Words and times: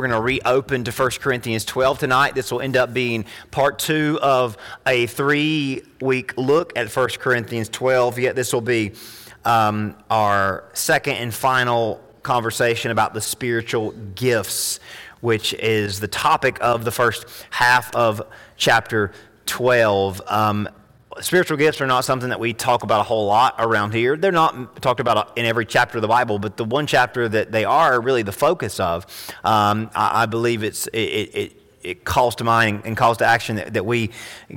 We're 0.00 0.08
going 0.08 0.18
to 0.18 0.24
reopen 0.24 0.84
to 0.84 0.92
1 0.92 1.10
Corinthians 1.20 1.66
12 1.66 1.98
tonight. 1.98 2.34
This 2.34 2.50
will 2.50 2.62
end 2.62 2.74
up 2.74 2.94
being 2.94 3.26
part 3.50 3.78
two 3.78 4.18
of 4.22 4.56
a 4.86 5.06
three 5.06 5.82
week 6.00 6.32
look 6.38 6.72
at 6.74 6.88
1 6.88 7.08
Corinthians 7.18 7.68
12. 7.68 8.18
Yet 8.18 8.34
this 8.34 8.54
will 8.54 8.62
be 8.62 8.92
um, 9.44 9.94
our 10.08 10.64
second 10.72 11.16
and 11.16 11.34
final 11.34 12.02
conversation 12.22 12.92
about 12.92 13.12
the 13.12 13.20
spiritual 13.20 13.90
gifts, 14.14 14.80
which 15.20 15.52
is 15.52 16.00
the 16.00 16.08
topic 16.08 16.56
of 16.62 16.86
the 16.86 16.92
first 16.92 17.26
half 17.50 17.94
of 17.94 18.22
chapter 18.56 19.12
12. 19.44 20.22
Um, 20.28 20.66
spiritual 21.20 21.56
gifts 21.56 21.80
are 21.80 21.86
not 21.86 22.04
something 22.04 22.30
that 22.30 22.40
we 22.40 22.52
talk 22.52 22.82
about 22.82 23.00
a 23.00 23.04
whole 23.04 23.26
lot 23.26 23.54
around 23.58 23.92
here. 23.92 24.16
They're 24.16 24.32
not 24.32 24.80
talked 24.82 25.00
about 25.00 25.36
in 25.36 25.46
every 25.46 25.66
chapter 25.66 25.98
of 25.98 26.02
the 26.02 26.08
Bible, 26.08 26.38
but 26.38 26.56
the 26.56 26.64
one 26.64 26.86
chapter 26.86 27.28
that 27.28 27.52
they 27.52 27.64
are 27.64 28.00
really 28.00 28.22
the 28.22 28.32
focus 28.32 28.80
of, 28.80 29.06
um, 29.44 29.90
I, 29.94 30.22
I, 30.22 30.26
believe 30.26 30.62
it's 30.62 30.86
it, 30.88 30.98
it, 30.98 31.52
it 31.82 32.04
calls 32.04 32.36
to 32.36 32.44
mind 32.44 32.82
and 32.84 32.96
calls 32.96 33.18
to 33.18 33.26
action 33.26 33.56
that, 33.56 33.74
that, 33.74 33.86
we 33.86 34.10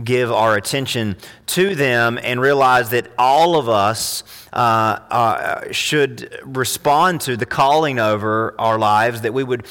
give 0.03 0.31
our 0.31 0.55
attention 0.55 1.15
to 1.47 1.75
them 1.75 2.19
and 2.21 2.41
realize 2.41 2.89
that 2.89 3.07
all 3.17 3.57
of 3.57 3.69
us 3.69 4.23
uh, 4.51 4.55
uh, 5.09 5.71
should 5.71 6.37
respond 6.43 7.21
to 7.21 7.37
the 7.37 7.45
calling 7.45 7.99
over 7.99 8.55
our 8.59 8.77
lives, 8.77 9.21
that 9.21 9.33
we 9.33 9.43
would 9.43 9.65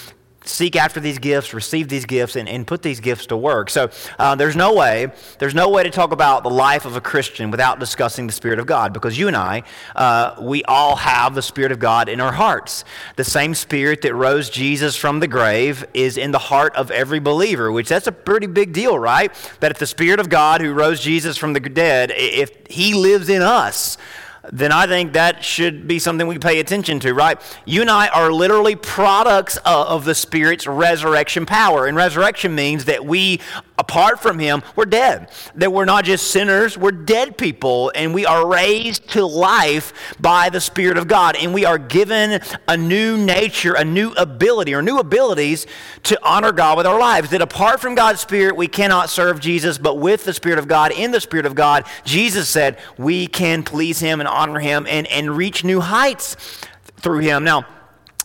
seek 0.45 0.77
after 0.77 1.01
these 1.01 1.19
gifts, 1.19 1.55
receive 1.55 1.89
these 1.89 2.05
gifts, 2.05 2.37
and, 2.37 2.49
and 2.49 2.67
put 2.67 2.83
these 2.83 3.01
gifts 3.01 3.27
to 3.27 3.37
work. 3.37 3.71
So 3.71 3.91
uh, 4.19 4.35
there's 4.35 4.57
no 4.57 4.75
way, 4.75 5.13
there's 5.39 5.55
no 5.55 5.69
way 5.69 5.83
to 5.83 5.91
talk 5.91 6.13
about 6.13 6.43
the 6.43 6.51
life 6.51 6.85
of 6.85 6.97
a 6.97 7.01
Christian 7.01 7.51
without 7.51 7.79
discussing 7.79 8.27
the 8.27 8.33
Spirit 8.33 8.59
of 8.59 8.67
God, 8.67 8.93
because 8.93 9.19
you 9.19 9.29
and 9.29 9.37
I, 9.37 9.63
uh, 9.95 10.37
we 10.41 10.65
all 10.65 10.97
have 10.97 11.35
the 11.35 11.43
Spirit 11.43 11.73
of 11.73 11.79
God 11.79 12.09
in 12.09 12.21
our 12.21 12.33
hearts. 12.33 12.85
The 13.17 13.25
same 13.25 13.55
Spirit 13.55 14.03
that 14.03 14.15
rose 14.15 14.51
Jesus 14.51 14.97
from 14.97 15.21
the 15.21 15.29
grave 15.29 15.85
is 15.95 16.17
in 16.17 16.33
the 16.33 16.39
heart 16.39 16.75
of 16.77 16.91
every 16.91 17.21
believer, 17.21 17.71
which 17.71 17.89
that's 17.89 18.07
a 18.07 18.13
pretty 18.13 18.47
big 18.47 18.73
deal, 18.73 18.99
right? 18.99 19.33
That 19.61 19.71
if 19.71 19.79
the 19.79 19.87
Spirit 19.87 20.21
of 20.21 20.29
God 20.29 20.61
who 20.61 20.73
rose 20.73 21.01
Jesus 21.01 21.37
from 21.37 21.53
the 21.53 21.61
dead, 21.61 22.13
if 22.15 22.67
He 22.69 22.95
lives 22.95 23.29
in 23.29 23.43
us, 23.43 23.99
then 24.51 24.73
I 24.73 24.87
think 24.87 25.13
that 25.13 25.45
should 25.45 25.87
be 25.87 25.99
something 25.99 26.27
we 26.27 26.39
pay 26.39 26.59
attention 26.59 26.99
to, 27.01 27.15
right? 27.15 27.41
You 27.65 27.83
and 27.83 27.91
I 27.91 28.09
are 28.09 28.33
literally 28.33 28.75
products 28.75 29.57
of 29.65 30.05
the 30.05 30.15
Spirit's 30.15 30.67
resurrection 30.67 31.47
power. 31.47 31.87
And 31.87 31.97
resurrection 31.97 32.55
means 32.55 32.87
that 32.87 33.05
we, 33.05 33.41
apart 33.79 34.21
from 34.21 34.39
Him, 34.39 34.63
we're 34.77 34.87
dead. 34.87 35.31
That 35.55 35.73
we're 35.73 35.85
not 35.85 36.05
just 36.05 36.31
sinners, 36.31 36.79
we're 36.79 36.93
dead 36.93 37.37
people. 37.37 37.93
And 37.95 38.15
we 38.15 38.25
are 38.25 38.49
raised 38.49 39.09
to 39.11 39.27
life 39.27 40.15
by 40.19 40.49
the 40.49 40.61
Spirit 40.61 40.99
of 40.99 41.09
God. 41.09 41.37
And 41.37 41.53
we 41.53 41.65
are 41.65 41.79
given 41.79 42.41
a 42.69 42.77
new 42.77 43.17
nature, 43.17 43.75
a 43.75 43.85
new 43.85 44.13
ability, 44.13 44.75
or 44.75 44.83
new 44.83 44.99
abilities 44.99 45.67
to 46.05 46.19
honor 46.25 46.53
God 46.53 46.77
with 46.77 46.87
our 46.87 46.99
lives. 46.99 47.31
That 47.31 47.43
apart 47.43 47.81
from 47.81 47.95
God's 47.95 48.21
Spirit, 48.21 48.57
we 48.57 48.69
cannot 48.69 49.11
serve 49.11 49.41
Jesus, 49.41 49.79
but 49.79 49.99
with 49.99 50.25
the 50.25 50.33
Spirit 50.33 50.59
of 50.59 50.69
God, 50.69 50.93
in 50.93 51.11
the 51.11 51.21
Spirit 51.21 51.47
of 51.47 51.55
God, 51.55 51.85
Jesus 52.05 52.49
said, 52.49 52.79
we 52.97 53.27
can 53.27 53.63
please 53.63 54.01
Him 54.01 54.21
and 54.21 54.29
honor 54.29 54.61
him 54.63 54.87
and, 54.89 55.07
and 55.09 55.37
reach 55.37 55.65
new 55.65 55.81
heights 55.81 56.37
through 56.97 57.19
him. 57.19 57.45
Now, 57.45 57.67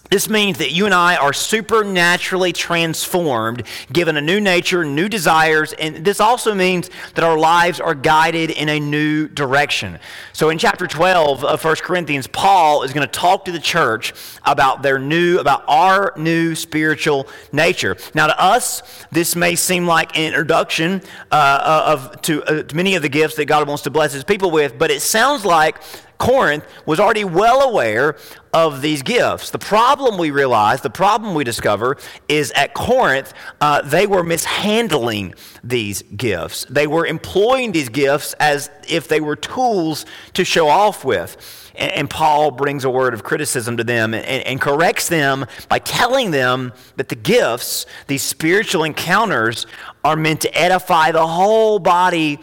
this 0.09 0.29
means 0.29 0.59
that 0.59 0.71
you 0.71 0.85
and 0.85 0.93
I 0.93 1.15
are 1.17 1.33
supernaturally 1.33 2.53
transformed, 2.53 3.63
given 3.91 4.17
a 4.17 4.21
new 4.21 4.39
nature, 4.39 4.85
new 4.85 5.09
desires, 5.09 5.73
and 5.73 6.05
this 6.05 6.19
also 6.19 6.53
means 6.53 6.89
that 7.15 7.23
our 7.23 7.37
lives 7.37 7.79
are 7.79 7.95
guided 7.95 8.51
in 8.51 8.69
a 8.69 8.79
new 8.79 9.27
direction. 9.27 9.99
So 10.33 10.49
in 10.49 10.57
chapter 10.57 10.87
12 10.87 11.43
of 11.43 11.63
1 11.63 11.75
Corinthians, 11.77 12.27
Paul 12.27 12.83
is 12.83 12.93
going 12.93 13.05
to 13.05 13.11
talk 13.11 13.45
to 13.45 13.51
the 13.51 13.59
church 13.59 14.13
about 14.45 14.81
their 14.81 14.99
new, 14.99 15.39
about 15.39 15.63
our 15.67 16.13
new 16.15 16.55
spiritual 16.55 17.27
nature. 17.51 17.97
Now 18.13 18.27
to 18.27 18.41
us, 18.41 18.83
this 19.11 19.35
may 19.35 19.55
seem 19.55 19.85
like 19.85 20.17
an 20.17 20.23
introduction 20.23 21.01
uh, 21.31 21.83
of, 21.85 22.21
to, 22.23 22.43
uh, 22.43 22.63
to 22.63 22.75
many 22.75 22.95
of 22.95 23.01
the 23.01 23.09
gifts 23.09 23.35
that 23.35 23.45
God 23.45 23.67
wants 23.67 23.83
to 23.83 23.89
bless 23.89 24.13
his 24.13 24.23
people 24.23 24.51
with, 24.51 24.77
but 24.77 24.91
it 24.91 25.01
sounds 25.01 25.45
like 25.45 25.77
Corinth 26.17 26.65
was 26.85 26.99
already 26.99 27.23
well 27.23 27.61
aware 27.61 28.17
of 28.53 28.81
these 28.81 29.03
gifts. 29.03 29.51
The 29.51 29.59
problem 29.59 30.17
we 30.17 30.31
realize, 30.31 30.81
the 30.81 30.89
problem 30.89 31.35
we 31.35 31.43
discover, 31.43 31.97
is 32.27 32.51
at 32.51 32.73
Corinth, 32.73 33.33
uh, 33.61 33.81
they 33.83 34.07
were 34.07 34.23
mishandling 34.23 35.35
these 35.63 36.01
gifts. 36.01 36.65
They 36.69 36.87
were 36.87 37.05
employing 37.05 37.71
these 37.71 37.89
gifts 37.89 38.33
as 38.39 38.69
if 38.87 39.07
they 39.07 39.21
were 39.21 39.35
tools 39.35 40.05
to 40.33 40.43
show 40.43 40.67
off 40.67 41.05
with. 41.05 41.71
And, 41.75 41.91
and 41.91 42.09
Paul 42.09 42.51
brings 42.51 42.83
a 42.83 42.89
word 42.89 43.13
of 43.13 43.23
criticism 43.23 43.77
to 43.77 43.83
them 43.83 44.13
and, 44.13 44.25
and 44.25 44.59
corrects 44.59 45.09
them 45.09 45.45
by 45.69 45.79
telling 45.79 46.31
them 46.31 46.73
that 46.95 47.09
the 47.09 47.15
gifts, 47.15 47.85
these 48.07 48.23
spiritual 48.23 48.83
encounters, 48.83 49.67
are 50.03 50.15
meant 50.15 50.41
to 50.41 50.57
edify 50.57 51.11
the 51.11 51.27
whole 51.27 51.79
body 51.79 52.39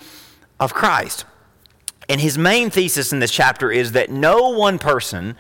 of 0.61 0.73
Christ. 0.73 1.25
And 2.09 2.21
his 2.21 2.37
main 2.37 2.71
thesis 2.71 3.13
in 3.13 3.19
this 3.19 3.31
chapter 3.31 3.71
is 3.71 3.93
that 3.93 4.11
no 4.11 4.51
one 4.51 4.79
person 4.79 5.37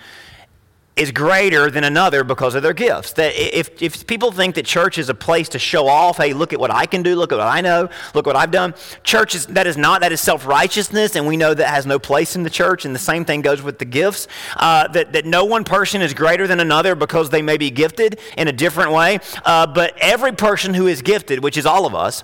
is 0.96 1.10
greater 1.10 1.70
than 1.70 1.82
another 1.82 2.22
because 2.22 2.54
of 2.54 2.62
their 2.62 2.72
gifts. 2.72 3.14
That 3.14 3.32
if, 3.34 3.82
if 3.82 4.06
people 4.06 4.30
think 4.30 4.54
that 4.54 4.64
church 4.64 4.96
is 4.96 5.08
a 5.08 5.14
place 5.14 5.48
to 5.50 5.58
show 5.58 5.88
off, 5.88 6.18
hey, 6.18 6.32
look 6.32 6.52
at 6.52 6.60
what 6.60 6.70
I 6.70 6.86
can 6.86 7.02
do, 7.02 7.16
look 7.16 7.32
at 7.32 7.38
what 7.38 7.48
I 7.48 7.60
know, 7.60 7.88
look 8.14 8.26
what 8.26 8.36
I've 8.36 8.52
done, 8.52 8.74
church 9.02 9.34
is 9.34 9.46
that 9.46 9.66
is 9.66 9.76
not, 9.76 10.02
that 10.02 10.12
is 10.12 10.20
self 10.20 10.46
righteousness, 10.46 11.16
and 11.16 11.26
we 11.26 11.36
know 11.36 11.52
that 11.52 11.68
has 11.68 11.84
no 11.84 11.98
place 11.98 12.36
in 12.36 12.44
the 12.44 12.50
church, 12.50 12.84
and 12.84 12.94
the 12.94 13.00
same 13.00 13.24
thing 13.24 13.42
goes 13.42 13.60
with 13.60 13.78
the 13.78 13.84
gifts. 13.84 14.28
Uh, 14.56 14.86
that, 14.88 15.12
that 15.12 15.26
no 15.26 15.44
one 15.44 15.64
person 15.64 16.00
is 16.00 16.14
greater 16.14 16.46
than 16.46 16.60
another 16.60 16.94
because 16.94 17.30
they 17.30 17.42
may 17.42 17.56
be 17.56 17.70
gifted 17.70 18.20
in 18.36 18.46
a 18.46 18.52
different 18.52 18.92
way, 18.92 19.18
uh, 19.44 19.66
but 19.66 19.96
every 19.98 20.32
person 20.32 20.74
who 20.74 20.86
is 20.86 21.02
gifted, 21.02 21.42
which 21.42 21.56
is 21.56 21.66
all 21.66 21.86
of 21.86 21.94
us, 21.94 22.22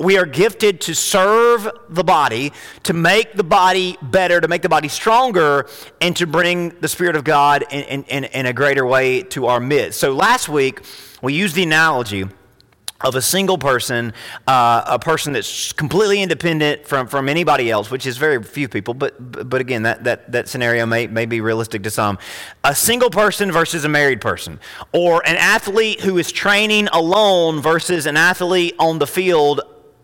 we 0.00 0.16
are 0.16 0.24
gifted 0.24 0.80
to 0.80 0.94
serve 0.94 1.70
the 1.90 2.02
body, 2.02 2.52
to 2.84 2.94
make 2.94 3.34
the 3.34 3.44
body 3.44 3.98
better, 4.00 4.40
to 4.40 4.48
make 4.48 4.62
the 4.62 4.68
body 4.68 4.88
stronger, 4.88 5.68
and 6.00 6.16
to 6.16 6.26
bring 6.26 6.70
the 6.80 6.88
Spirit 6.88 7.16
of 7.16 7.22
God 7.22 7.64
in, 7.70 8.02
in, 8.04 8.24
in, 8.24 8.46
a 8.46 8.52
greater 8.52 8.86
way 8.86 9.22
to 9.24 9.46
our 9.46 9.60
midst. 9.60 10.00
So 10.00 10.14
last 10.14 10.48
week, 10.48 10.80
we 11.20 11.34
used 11.34 11.54
the 11.54 11.64
analogy 11.64 12.26
of 13.02 13.14
a 13.14 13.22
single 13.22 13.58
person, 13.58 14.14
uh, 14.46 14.82
a 14.86 14.98
person 14.98 15.34
that's 15.34 15.72
completely 15.72 16.22
independent 16.22 16.86
from, 16.86 17.06
from 17.06 17.28
anybody 17.28 17.70
else, 17.70 17.90
which 17.90 18.06
is 18.06 18.16
very 18.16 18.42
few 18.42 18.68
people, 18.68 18.94
but, 18.94 19.48
but 19.48 19.60
again, 19.60 19.82
that, 19.82 20.04
that, 20.04 20.32
that 20.32 20.48
scenario 20.48 20.86
may, 20.86 21.06
may 21.06 21.26
be 21.26 21.42
realistic 21.42 21.82
to 21.82 21.90
some. 21.90 22.18
A 22.64 22.74
single 22.74 23.10
person 23.10 23.52
versus 23.52 23.84
a 23.84 23.88
married 23.88 24.22
person, 24.22 24.60
or 24.92 25.22
an 25.26 25.36
athlete 25.36 26.00
who 26.00 26.16
is 26.16 26.32
training 26.32 26.88
alone 26.88 27.60
versus 27.60 28.06
an 28.06 28.16
athlete 28.16 28.74
on 28.78 28.98
the 28.98 29.06
field 29.06 29.60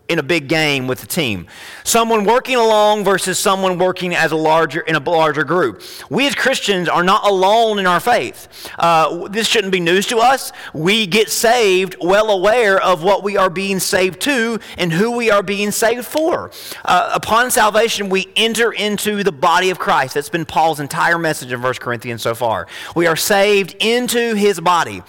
in 0.08 0.18
a 0.18 0.22
big 0.22 0.48
game 0.48 0.86
with 0.86 1.00
the 1.00 1.06
team. 1.06 1.46
Someone 1.84 2.24
working 2.24 2.56
along 2.56 3.04
versus 3.04 3.38
someone 3.38 3.78
working 3.78 4.14
as 4.14 4.32
a 4.32 4.36
larger 4.36 4.80
in 4.80 4.94
a 4.94 5.00
larger 5.00 5.44
group. 5.44 5.82
We 6.10 6.26
as 6.26 6.34
Christians 6.34 6.88
are 6.88 7.02
not 7.02 7.26
alone 7.26 7.78
in 7.78 7.86
our 7.86 8.00
faith. 8.00 8.70
Uh, 8.78 9.28
this 9.28 9.48
shouldn't 9.48 9.72
be 9.72 9.80
news 9.80 10.06
to 10.08 10.18
us. 10.18 10.52
We 10.72 11.06
get 11.06 11.28
saved 11.30 11.96
well 12.00 12.30
aware 12.30 12.80
of 12.80 13.02
what 13.02 13.22
we 13.22 13.36
are 13.36 13.50
being 13.50 13.80
saved 13.80 14.20
to 14.22 14.60
and 14.78 14.92
who 14.92 15.16
we 15.16 15.30
are 15.30 15.42
being 15.42 15.70
saved 15.70 16.06
for. 16.06 16.50
Uh, 16.84 17.10
upon 17.14 17.50
salvation, 17.50 18.08
we 18.08 18.28
enter 18.36 18.72
into 18.72 19.24
the 19.24 19.32
body 19.32 19.70
of 19.70 19.78
Christ. 19.78 20.14
That's 20.14 20.28
been 20.28 20.44
Paul's 20.44 20.80
entire 20.80 21.18
message 21.18 21.52
in 21.52 21.62
1 21.62 21.74
Corinthians 21.74 22.22
so 22.22 22.34
far. 22.34 22.66
We 22.94 23.06
are 23.06 23.16
saved 23.16 23.74
into 23.80 24.34
his 24.34 24.60
body. 24.60 25.02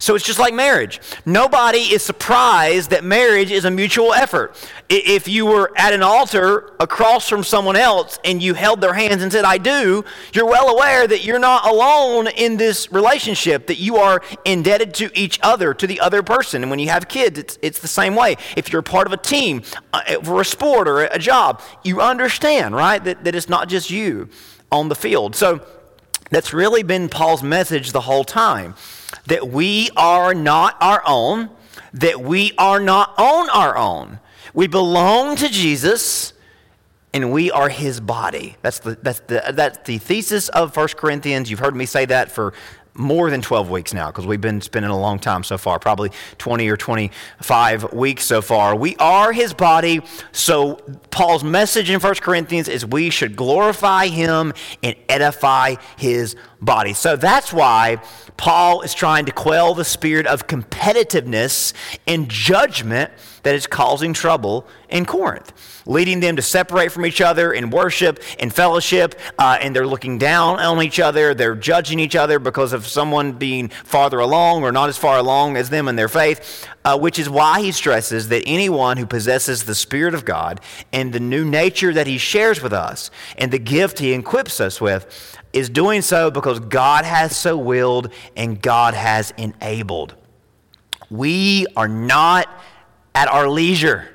So 0.00 0.14
it's 0.14 0.24
just 0.24 0.38
like 0.38 0.54
marriage. 0.54 0.98
Nobody 1.26 1.80
is 1.80 2.02
surprised 2.02 2.88
that 2.88 3.04
marriage 3.04 3.50
is 3.52 3.66
a 3.66 3.70
mutual 3.70 4.14
effort. 4.14 4.56
If 4.88 5.28
you 5.28 5.44
were 5.44 5.72
at 5.76 5.92
an 5.92 6.02
altar 6.02 6.72
across 6.80 7.28
from 7.28 7.44
someone 7.44 7.76
else 7.76 8.18
and 8.24 8.42
you 8.42 8.54
held 8.54 8.80
their 8.80 8.94
hands 8.94 9.22
and 9.22 9.30
said, 9.30 9.44
I 9.44 9.58
do, 9.58 10.02
you're 10.32 10.46
well 10.46 10.70
aware 10.70 11.06
that 11.06 11.22
you're 11.22 11.38
not 11.38 11.66
alone 11.66 12.28
in 12.28 12.56
this 12.56 12.90
relationship, 12.90 13.66
that 13.66 13.76
you 13.76 13.96
are 13.96 14.22
indebted 14.46 14.94
to 14.94 15.10
each 15.14 15.38
other, 15.42 15.74
to 15.74 15.86
the 15.86 16.00
other 16.00 16.22
person. 16.22 16.62
And 16.62 16.70
when 16.70 16.78
you 16.78 16.88
have 16.88 17.06
kids, 17.06 17.38
it's, 17.38 17.58
it's 17.60 17.80
the 17.80 17.88
same 17.88 18.14
way. 18.14 18.36
If 18.56 18.72
you're 18.72 18.80
part 18.80 19.06
of 19.06 19.12
a 19.12 19.18
team 19.18 19.62
uh, 19.92 20.22
for 20.22 20.40
a 20.40 20.46
sport 20.46 20.88
or 20.88 21.02
a 21.02 21.18
job, 21.18 21.60
you 21.84 22.00
understand, 22.00 22.74
right, 22.74 23.04
that, 23.04 23.24
that 23.24 23.34
it's 23.34 23.50
not 23.50 23.68
just 23.68 23.90
you 23.90 24.30
on 24.72 24.88
the 24.88 24.94
field. 24.94 25.36
So 25.36 25.60
that's 26.30 26.54
really 26.54 26.82
been 26.82 27.10
Paul's 27.10 27.42
message 27.42 27.92
the 27.92 28.00
whole 28.00 28.24
time 28.24 28.74
that 29.26 29.48
we 29.48 29.90
are 29.96 30.34
not 30.34 30.76
our 30.80 31.02
own, 31.06 31.50
that 31.94 32.20
we 32.20 32.52
are 32.58 32.80
not 32.80 33.14
on 33.18 33.50
our 33.50 33.76
own. 33.76 34.20
We 34.54 34.66
belong 34.66 35.36
to 35.36 35.48
Jesus 35.48 36.32
and 37.12 37.32
we 37.32 37.50
are 37.50 37.68
his 37.68 38.00
body. 38.00 38.56
That's 38.62 38.78
the, 38.78 38.96
that's 39.02 39.20
the, 39.20 39.52
that's 39.52 39.78
the 39.86 39.98
thesis 39.98 40.48
of 40.50 40.76
1 40.76 40.88
Corinthians. 40.88 41.50
You've 41.50 41.60
heard 41.60 41.74
me 41.74 41.86
say 41.86 42.04
that 42.06 42.30
for 42.30 42.52
more 42.94 43.30
than 43.30 43.40
12 43.40 43.70
weeks 43.70 43.94
now 43.94 44.08
because 44.08 44.26
we've 44.26 44.40
been 44.40 44.60
spending 44.60 44.90
a 44.90 44.98
long 44.98 45.18
time 45.18 45.42
so 45.42 45.56
far, 45.56 45.78
probably 45.78 46.10
20 46.38 46.68
or 46.68 46.76
25 46.76 47.92
weeks 47.92 48.24
so 48.24 48.42
far. 48.42 48.76
We 48.76 48.96
are 48.96 49.32
his 49.32 49.54
body. 49.54 50.02
So, 50.32 50.74
Paul's 51.10 51.44
message 51.44 51.90
in 51.90 52.00
1 52.00 52.14
Corinthians 52.16 52.68
is 52.68 52.84
we 52.84 53.10
should 53.10 53.36
glorify 53.36 54.06
him 54.06 54.52
and 54.82 54.96
edify 55.08 55.76
his 55.96 56.36
body. 56.60 56.92
So 56.92 57.16
that's 57.16 57.52
why 57.52 58.02
Paul 58.36 58.82
is 58.82 58.94
trying 58.94 59.26
to 59.26 59.32
quell 59.32 59.74
the 59.74 59.84
spirit 59.84 60.26
of 60.26 60.46
competitiveness 60.46 61.72
and 62.06 62.28
judgment 62.28 63.10
that 63.42 63.54
is 63.54 63.66
causing 63.66 64.12
trouble 64.12 64.66
in 64.88 65.06
Corinth, 65.06 65.52
leading 65.86 66.20
them 66.20 66.36
to 66.36 66.42
separate 66.42 66.92
from 66.92 67.06
each 67.06 67.20
other 67.20 67.52
in 67.52 67.70
worship 67.70 68.22
and 68.38 68.52
fellowship, 68.52 69.18
uh, 69.38 69.58
and 69.60 69.74
they're 69.74 69.86
looking 69.86 70.18
down 70.18 70.58
on 70.58 70.82
each 70.82 71.00
other. 71.00 71.32
They're 71.32 71.54
judging 71.54 71.98
each 71.98 72.16
other 72.16 72.38
because 72.38 72.72
of 72.72 72.86
someone 72.86 73.32
being 73.32 73.68
farther 73.68 74.18
along 74.18 74.62
or 74.62 74.72
not 74.72 74.88
as 74.88 74.98
far 74.98 75.16
along 75.16 75.56
as 75.56 75.70
them 75.70 75.88
in 75.88 75.96
their 75.96 76.08
faith, 76.08 76.66
uh, 76.84 76.98
which 76.98 77.18
is 77.18 77.30
why 77.30 77.60
he 77.62 77.72
stresses 77.72 78.28
that 78.28 78.42
anyone 78.46 78.96
who 78.96 79.06
possesses 79.06 79.64
the 79.64 79.74
Spirit 79.74 80.14
of 80.14 80.24
God 80.24 80.60
and 80.92 81.12
the 81.12 81.20
new 81.20 81.44
nature 81.44 81.92
that 81.94 82.06
he 82.06 82.18
shares 82.18 82.62
with 82.62 82.72
us 82.72 83.10
and 83.38 83.50
the 83.50 83.58
gift 83.58 83.98
he 84.00 84.12
equips 84.12 84.60
us 84.60 84.80
with 84.80 85.38
is 85.52 85.68
doing 85.68 86.02
so 86.02 86.30
because 86.30 86.60
God 86.60 87.04
has 87.04 87.36
so 87.36 87.56
willed 87.56 88.12
and 88.36 88.60
God 88.60 88.94
has 88.94 89.32
enabled. 89.36 90.14
We 91.10 91.66
are 91.76 91.88
not 91.88 92.48
at 93.14 93.28
our 93.28 93.48
leisure. 93.48 94.08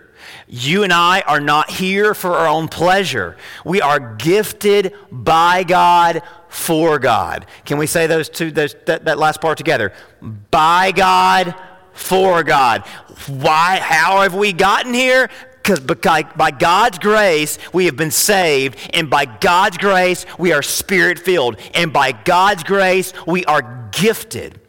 You 0.47 0.83
and 0.83 0.93
I 0.93 1.21
are 1.21 1.39
not 1.39 1.69
here 1.69 2.13
for 2.13 2.35
our 2.35 2.47
own 2.47 2.67
pleasure. 2.67 3.35
We 3.65 3.81
are 3.81 4.15
gifted 4.15 4.93
by 5.11 5.63
God 5.63 6.21
for 6.47 6.99
God. 6.99 7.45
Can 7.65 7.77
we 7.77 7.88
say 7.88 8.07
those 8.07 8.29
two, 8.29 8.51
those, 8.51 8.75
that, 8.85 9.05
that 9.05 9.17
last 9.17 9.41
part 9.41 9.57
together? 9.57 9.91
By 10.21 10.91
God, 10.91 11.55
for 11.93 12.43
God. 12.43 12.85
Why, 13.27 13.79
how 13.81 14.21
have 14.21 14.35
we 14.35 14.53
gotten 14.53 14.93
here? 14.93 15.29
Because 15.65 15.79
by, 15.79 16.51
God's 16.51 17.00
grace, 17.00 17.57
we 17.73 17.85
have 17.85 17.95
been 17.95 18.12
saved, 18.12 18.77
and 18.94 19.09
by 19.09 19.25
God's 19.25 19.79
grace, 19.79 20.27
we 20.38 20.51
are 20.53 20.62
spirit 20.62 21.17
filled, 21.17 21.57
and 21.73 21.91
by 21.91 22.12
God's 22.12 22.63
grace, 22.63 23.13
we 23.25 23.45
are 23.45 23.89
gifted. 23.91 24.59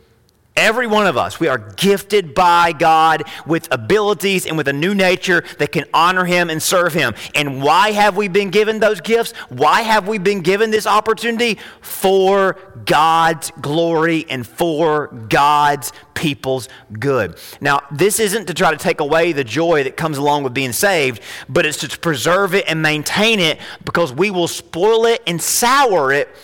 Every 0.56 0.86
one 0.86 1.06
of 1.06 1.18
us, 1.18 1.38
we 1.38 1.48
are 1.48 1.58
gifted 1.58 2.34
by 2.34 2.72
God 2.72 3.24
with 3.46 3.68
abilities 3.70 4.46
and 4.46 4.56
with 4.56 4.68
a 4.68 4.72
new 4.72 4.94
nature 4.94 5.44
that 5.58 5.70
can 5.70 5.84
honor 5.92 6.24
Him 6.24 6.48
and 6.48 6.62
serve 6.62 6.94
Him. 6.94 7.14
And 7.34 7.62
why 7.62 7.92
have 7.92 8.16
we 8.16 8.28
been 8.28 8.48
given 8.48 8.80
those 8.80 9.02
gifts? 9.02 9.32
Why 9.50 9.82
have 9.82 10.08
we 10.08 10.16
been 10.16 10.40
given 10.40 10.70
this 10.70 10.86
opportunity? 10.86 11.58
For 11.82 12.56
God's 12.86 13.52
glory 13.60 14.24
and 14.30 14.46
for 14.46 15.08
God's 15.28 15.92
people's 16.14 16.70
good. 16.98 17.38
Now, 17.60 17.80
this 17.92 18.18
isn't 18.18 18.46
to 18.46 18.54
try 18.54 18.70
to 18.70 18.78
take 18.78 19.00
away 19.00 19.32
the 19.32 19.44
joy 19.44 19.84
that 19.84 19.98
comes 19.98 20.16
along 20.16 20.44
with 20.44 20.54
being 20.54 20.72
saved, 20.72 21.20
but 21.48 21.66
it's 21.66 21.78
to 21.78 21.98
preserve 21.98 22.54
it 22.54 22.64
and 22.66 22.80
maintain 22.80 23.40
it 23.40 23.60
because 23.84 24.12
we 24.12 24.30
will 24.30 24.48
spoil 24.48 25.04
it 25.04 25.22
and 25.26 25.40
sour 25.40 26.12
it 26.12 26.34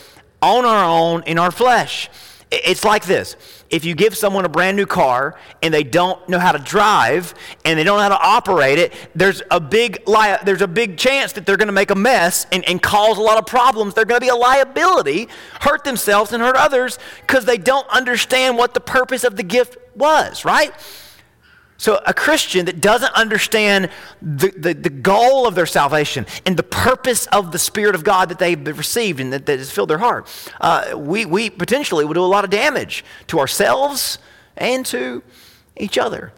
on 0.42 0.64
our 0.64 0.84
own 0.84 1.22
in 1.24 1.38
our 1.38 1.50
flesh. 1.50 2.10
It's 2.50 2.84
like 2.84 3.06
this 3.06 3.36
if 3.72 3.86
you 3.86 3.94
give 3.94 4.14
someone 4.14 4.44
a 4.44 4.50
brand 4.50 4.76
new 4.76 4.84
car 4.84 5.34
and 5.62 5.72
they 5.72 5.82
don't 5.82 6.28
know 6.28 6.38
how 6.38 6.52
to 6.52 6.58
drive 6.58 7.34
and 7.64 7.78
they 7.78 7.82
don't 7.82 7.96
know 7.96 8.02
how 8.02 8.10
to 8.10 8.22
operate 8.22 8.78
it, 8.78 8.92
there's 9.14 9.40
a 9.50 9.58
big 9.58 10.06
li- 10.06 10.36
there's 10.44 10.60
a 10.60 10.68
big 10.68 10.98
chance 10.98 11.32
that 11.32 11.46
they're 11.46 11.56
going 11.56 11.68
to 11.68 11.72
make 11.72 11.90
a 11.90 11.94
mess 11.94 12.46
and, 12.52 12.68
and 12.68 12.82
cause 12.82 13.16
a 13.16 13.22
lot 13.22 13.38
of 13.38 13.46
problems. 13.46 13.94
They're 13.94 14.04
going 14.04 14.20
to 14.20 14.24
be 14.24 14.30
a 14.30 14.36
liability, 14.36 15.26
hurt 15.60 15.84
themselves 15.84 16.34
and 16.34 16.42
hurt 16.42 16.54
others 16.54 16.98
because 17.22 17.46
they 17.46 17.56
don't 17.56 17.88
understand 17.88 18.58
what 18.58 18.74
the 18.74 18.80
purpose 18.80 19.24
of 19.24 19.36
the 19.36 19.42
gift 19.42 19.78
was, 19.96 20.44
right? 20.44 20.72
So, 21.82 22.00
a 22.06 22.14
Christian 22.14 22.66
that 22.66 22.80
doesn't 22.80 23.12
understand 23.12 23.90
the, 24.22 24.50
the, 24.56 24.72
the, 24.72 24.88
goal 24.88 25.48
of 25.48 25.56
their 25.56 25.66
salvation 25.66 26.26
and 26.46 26.56
the 26.56 26.62
purpose 26.62 27.26
of 27.26 27.50
the 27.50 27.58
Spirit 27.58 27.96
of 27.96 28.04
God 28.04 28.28
that 28.28 28.38
they've 28.38 28.78
received 28.78 29.18
and 29.18 29.32
that, 29.32 29.46
that 29.46 29.58
has 29.58 29.72
filled 29.72 29.90
their 29.90 29.98
heart, 29.98 30.28
uh, 30.60 30.92
we, 30.96 31.24
we 31.24 31.50
potentially 31.50 32.04
will 32.04 32.14
do 32.14 32.20
a 32.20 32.24
lot 32.24 32.44
of 32.44 32.50
damage 32.50 33.04
to 33.26 33.40
ourselves 33.40 34.18
and 34.56 34.86
to 34.86 35.24
each 35.76 35.98
other. 35.98 36.32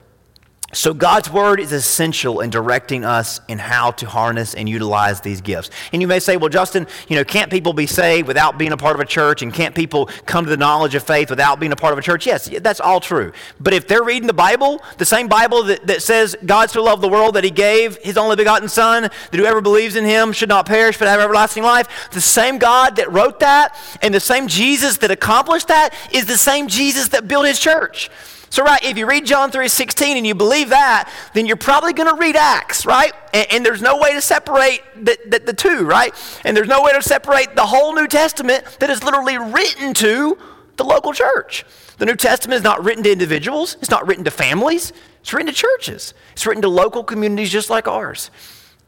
So, 0.75 0.93
God's 0.93 1.31
word 1.31 1.61
is 1.61 1.73
essential 1.73 2.41
in 2.41 2.51
directing 2.51 3.05
us 3.05 3.41
in 3.49 3.59
how 3.59 3.93
to 3.93 4.07
harness 4.07 4.55
and 4.55 4.69
utilize 4.69 5.21
these 5.21 5.41
gifts. 5.41 5.71
And 5.93 6.03
you 6.03 6.09
may 6.09 6.19
say, 6.19 6.37
well, 6.37 6.49
Justin, 6.49 6.87
you 7.09 7.17
know, 7.17 7.25
can't 7.25 7.51
people 7.51 7.73
be 7.73 7.87
saved 7.87 8.27
without 8.27 8.59
being 8.59 8.73
a 8.73 8.77
part 8.77 8.97
of 8.97 9.01
a 9.01 9.05
church? 9.05 9.43
And 9.43 9.55
can't 9.55 9.75
people 9.75 10.07
come 10.27 10.45
to 10.45 10.51
the 10.51 10.57
knowledge 10.57 10.95
of 10.95 11.05
faith 11.05 11.31
without 11.31 11.61
being 11.61 11.73
a 11.73 11.77
part 11.77 11.93
of 11.93 11.99
a 11.99 12.03
church? 12.03 12.27
Yes, 12.27 12.49
that's 12.61 12.81
all 12.81 13.01
true. 13.01 13.33
But 13.61 13.73
if 13.73 13.87
they're 13.87 14.03
reading 14.03 14.27
the 14.27 14.35
Bible, 14.35 14.83
the 14.99 15.05
same 15.05 15.29
Bible 15.29 15.63
that, 15.65 15.87
that 15.87 16.03
says 16.03 16.37
God 16.45 16.71
so 16.71 16.83
loved 16.83 17.03
the 17.03 17.09
world 17.09 17.37
that 17.37 17.45
he 17.45 17.51
gave 17.51 17.97
his 17.99 18.19
only 18.19 18.35
begotten 18.35 18.69
Son, 18.69 19.03
that 19.03 19.33
whoever 19.33 19.61
believes 19.61 19.95
in 19.95 20.05
him 20.05 20.33
should 20.33 20.49
not 20.49 20.67
perish 20.67 20.99
but 20.99 21.07
have 21.07 21.21
everlasting 21.21 21.63
life, 21.63 22.11
the 22.11 22.21
same 22.21 22.59
God 22.59 22.97
that 22.97 23.13
wrote 23.13 23.41
that 23.41 23.77
and 24.03 24.13
the 24.13 24.21
same 24.21 24.49
Jesus 24.49 24.99
that 24.99 25.11
accomplished 25.11 25.69
that 25.69 25.95
is 26.13 26.27
the 26.27 26.37
same 26.37 26.67
Jesus 26.67 27.09
that 27.09 27.29
built 27.29 27.47
his 27.47 27.61
church. 27.61 28.11
So, 28.55 28.63
right, 28.63 28.85
if 28.85 28.97
you 28.97 29.05
read 29.05 29.27
John 29.27 29.51
3 29.51 29.67
16 29.67 30.17
and 30.17 30.25
you 30.25 30.33
believe 30.33 30.69
that, 30.69 31.11
then 31.33 31.45
you're 31.45 31.57
probably 31.57 31.93
going 31.93 32.09
to 32.09 32.15
read 32.15 32.37
Acts, 32.37 32.87
right? 32.87 33.13
And, 33.33 33.49
and, 33.51 33.67
there's 33.67 33.83
no 33.83 33.99
way 33.99 34.13
to 34.13 34.21
separate 34.21 34.81
the, 34.95 35.19
the, 35.27 35.41
the 35.41 35.53
two, 35.53 35.85
right? 35.85 36.15
And 36.45 36.57
there's 36.57 36.69
no 36.69 36.81
way 36.81 36.93
to 36.93 37.03
separate 37.03 37.57
the 37.57 37.67
whole 37.67 37.97
New 37.97 38.07
Testament 38.07 38.65
that 38.79 38.91
is 38.91 39.03
literally 39.03 39.39
written 39.39 39.93
to 39.95 40.39
the 40.77 40.85
local 40.85 41.13
church. 41.13 41.65
The 41.99 42.07
New 42.07 42.15
Testament 42.15 42.57
is 42.59 42.63
not 42.63 42.85
written 42.85 43.03
to 43.03 43.11
individuals, 43.11 43.77
it's 43.81 43.91
not 43.91 44.07
written 44.07 44.23
to 44.23 44.31
families, 44.31 44.93
it's 45.19 45.33
written 45.33 45.53
to 45.53 45.53
churches, 45.53 46.15
it's 46.35 46.47
written 46.47 46.63
to 46.63 46.69
local 46.69 47.03
communities 47.03 47.51
just 47.51 47.71
like 47.71 47.89
ours. 47.89 48.31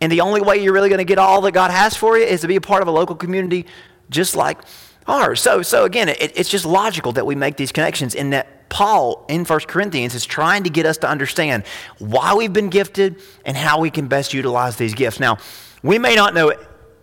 And 0.00 0.12
the 0.12 0.20
only 0.20 0.42
way 0.42 0.62
you're 0.62 0.74
really 0.74 0.90
going 0.90 0.98
to 0.98 1.04
get 1.04 1.18
all 1.18 1.40
that 1.40 1.50
God 1.50 1.72
has 1.72 1.96
for 1.96 2.16
you 2.16 2.24
is 2.24 2.42
to 2.42 2.46
be 2.46 2.54
a 2.54 2.60
part 2.60 2.82
of 2.82 2.88
a 2.88 2.92
local 2.92 3.16
community 3.16 3.66
just 4.10 4.36
like 4.36 4.60
ours. 5.08 5.40
So, 5.40 5.62
so 5.62 5.84
again, 5.84 6.08
it, 6.08 6.38
it's 6.38 6.48
just 6.48 6.64
logical 6.64 7.10
that 7.14 7.26
we 7.26 7.34
make 7.34 7.56
these 7.56 7.72
connections 7.72 8.14
in 8.14 8.30
that 8.30 8.56
Paul 8.68 9.24
in 9.28 9.44
1 9.44 9.60
Corinthians 9.60 10.14
is 10.14 10.26
trying 10.26 10.64
to 10.64 10.70
get 10.70 10.86
us 10.86 10.98
to 10.98 11.08
understand 11.08 11.64
why 11.98 12.34
we've 12.34 12.52
been 12.52 12.70
gifted 12.70 13.20
and 13.44 13.56
how 13.56 13.80
we 13.80 13.90
can 13.90 14.08
best 14.08 14.34
utilize 14.34 14.76
these 14.76 14.94
gifts. 14.94 15.20
Now, 15.20 15.38
we 15.82 15.98
may 15.98 16.14
not 16.14 16.34
know 16.34 16.52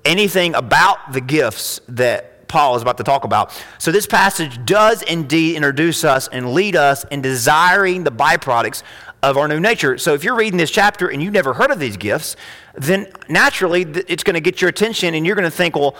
anything 0.05 0.55
about 0.55 1.13
the 1.13 1.21
gifts 1.21 1.79
that 1.87 2.47
Paul 2.47 2.75
is 2.75 2.81
about 2.81 2.97
to 2.97 3.03
talk 3.03 3.23
about. 3.23 3.51
So, 3.79 3.91
this 3.91 4.05
passage 4.05 4.63
does 4.63 5.01
indeed 5.01 5.55
introduce 5.55 6.03
us 6.03 6.27
and 6.27 6.53
lead 6.53 6.75
us 6.75 7.03
in 7.05 7.21
desiring 7.21 8.03
the 8.03 8.11
byproducts 8.11 8.83
of 9.23 9.37
our 9.37 9.47
new 9.47 9.59
nature. 9.59 9.97
So, 9.97 10.13
if 10.13 10.23
you're 10.23 10.35
reading 10.35 10.57
this 10.57 10.69
chapter 10.69 11.07
and 11.07 11.23
you've 11.23 11.33
never 11.33 11.53
heard 11.53 11.71
of 11.71 11.79
these 11.79 11.97
gifts, 11.97 12.35
then 12.75 13.11
naturally 13.27 13.83
it's 14.07 14.23
going 14.23 14.35
to 14.35 14.41
get 14.41 14.61
your 14.61 14.69
attention 14.69 15.15
and 15.15 15.25
you're 15.25 15.35
going 15.35 15.49
to 15.49 15.55
think, 15.55 15.75
well, 15.75 15.95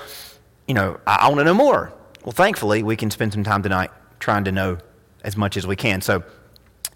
you 0.67 0.75
know, 0.75 0.99
I 1.07 1.27
want 1.27 1.39
to 1.39 1.43
know 1.43 1.55
more. 1.55 1.91
Well, 2.23 2.33
thankfully, 2.33 2.83
we 2.83 2.95
can 2.95 3.09
spend 3.09 3.33
some 3.33 3.43
time 3.43 3.63
tonight 3.63 3.89
trying 4.19 4.43
to 4.43 4.51
know 4.51 4.77
as 5.23 5.37
much 5.37 5.57
as 5.57 5.65
we 5.65 5.75
can. 5.75 6.01
So 6.01 6.23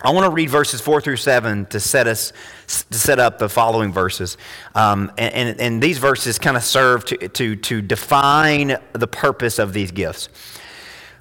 I 0.02 0.12
want 0.12 0.26
to 0.26 0.32
read 0.32 0.50
verses 0.50 0.80
four 0.80 1.02
through 1.02 1.18
seven 1.18 1.66
to 1.68 1.80
set 1.80 2.06
us 2.06 2.32
to 2.68 3.00
set 3.00 3.18
up 3.18 3.40
the 3.40 3.50
following 3.50 3.92
verses, 3.92 4.38
um, 4.76 5.12
and, 5.18 5.34
and, 5.34 5.60
and, 5.60 5.82
these 5.82 5.98
verses 5.98 6.38
kind 6.38 6.56
of 6.56 6.64
serve 6.64 7.06
to, 7.06 7.30
to, 7.30 7.56
to 7.56 7.82
define 7.82 8.78
the 8.94 9.08
purpose 9.08 9.58
of 9.58 9.74
these 9.74 9.92
gifts. 9.92 10.30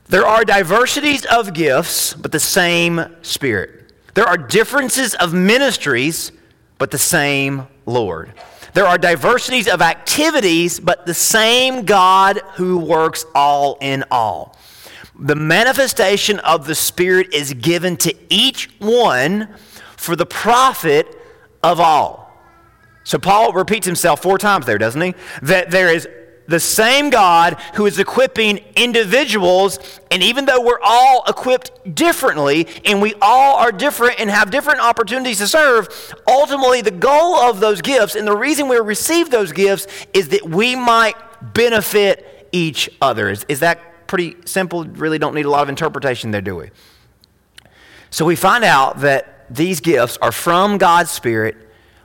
There 0.08 0.26
are 0.26 0.44
diversities 0.44 1.24
of 1.24 1.54
gifts, 1.54 2.12
but 2.12 2.32
the 2.32 2.40
same 2.40 3.16
Spirit. 3.22 3.92
There 4.14 4.26
are 4.26 4.36
differences 4.36 5.14
of 5.14 5.32
ministries, 5.32 6.32
but 6.78 6.90
the 6.90 6.98
same 6.98 7.66
Lord. 7.86 8.32
There 8.74 8.86
are 8.86 8.98
diversities 8.98 9.68
of 9.68 9.80
activities, 9.80 10.80
but 10.80 11.06
the 11.06 11.14
same 11.14 11.86
God 11.86 12.42
who 12.54 12.78
works 12.78 13.24
all 13.34 13.78
in 13.80 14.04
all 14.10 14.54
the 15.18 15.34
manifestation 15.34 16.38
of 16.40 16.66
the 16.66 16.74
Spirit 16.74 17.32
is 17.32 17.54
given 17.54 17.96
to 17.98 18.14
each 18.28 18.70
one 18.78 19.48
for 19.96 20.16
the 20.16 20.26
profit 20.26 21.06
of 21.62 21.80
all. 21.80 22.26
So 23.04 23.18
Paul 23.18 23.52
repeats 23.52 23.86
himself 23.86 24.20
four 24.20 24.36
times 24.36 24.66
there, 24.66 24.78
doesn't 24.78 25.00
he? 25.00 25.14
That 25.42 25.70
there 25.70 25.94
is 25.94 26.08
the 26.48 26.60
same 26.60 27.10
God 27.10 27.54
who 27.74 27.86
is 27.86 27.98
equipping 27.98 28.58
individuals, 28.76 30.00
and 30.10 30.22
even 30.22 30.44
though 30.44 30.60
we're 30.60 30.80
all 30.82 31.24
equipped 31.26 31.94
differently 31.94 32.68
and 32.84 33.02
we 33.02 33.14
all 33.20 33.56
are 33.56 33.72
different 33.72 34.20
and 34.20 34.30
have 34.30 34.50
different 34.50 34.80
opportunities 34.80 35.38
to 35.38 35.48
serve, 35.48 35.88
ultimately 36.28 36.82
the 36.82 36.90
goal 36.90 37.36
of 37.36 37.58
those 37.60 37.80
gifts 37.80 38.14
and 38.14 38.26
the 38.26 38.36
reason 38.36 38.68
we 38.68 38.76
receive 38.78 39.30
those 39.30 39.52
gifts 39.52 39.86
is 40.12 40.28
that 40.28 40.48
we 40.48 40.76
might 40.76 41.16
benefit 41.54 42.48
each 42.52 42.88
other. 43.00 43.28
Is, 43.28 43.44
is 43.48 43.60
that 43.60 43.80
pretty 44.06 44.36
simple, 44.44 44.84
really 44.84 45.18
don't 45.18 45.34
need 45.34 45.46
a 45.46 45.50
lot 45.50 45.62
of 45.62 45.68
interpretation 45.68 46.30
there, 46.30 46.40
do 46.40 46.56
we? 46.56 46.70
So 48.10 48.24
we 48.24 48.36
find 48.36 48.64
out 48.64 49.00
that 49.00 49.46
these 49.50 49.80
gifts 49.80 50.16
are 50.22 50.32
from 50.32 50.78
God's 50.78 51.10
Spirit 51.10 51.56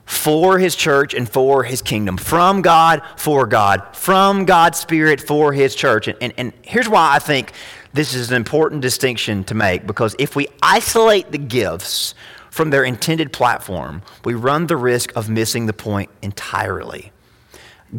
for 0.05 0.59
His 0.59 0.75
church 0.75 1.13
and 1.13 1.27
for 1.29 1.63
His 1.63 1.81
kingdom. 1.81 2.17
From 2.17 2.61
God, 2.61 3.01
for 3.15 3.45
God. 3.47 3.95
From 3.95 4.45
God's 4.45 4.79
Spirit, 4.79 5.21
for 5.21 5.53
His 5.53 5.73
church. 5.75 6.07
And, 6.07 6.17
and, 6.21 6.33
and 6.37 6.53
here's 6.63 6.89
why 6.89 7.15
I 7.15 7.19
think 7.19 7.53
this 7.93 8.13
is 8.13 8.29
an 8.29 8.35
important 8.35 8.81
distinction 8.81 9.43
to 9.45 9.55
make 9.55 9.85
because 9.85 10.15
if 10.19 10.35
we 10.35 10.47
isolate 10.61 11.31
the 11.31 11.37
gifts 11.37 12.13
from 12.49 12.69
their 12.69 12.83
intended 12.83 13.31
platform, 13.31 14.01
we 14.25 14.33
run 14.33 14.67
the 14.67 14.77
risk 14.77 15.15
of 15.15 15.29
missing 15.29 15.65
the 15.65 15.73
point 15.73 16.09
entirely. 16.21 17.11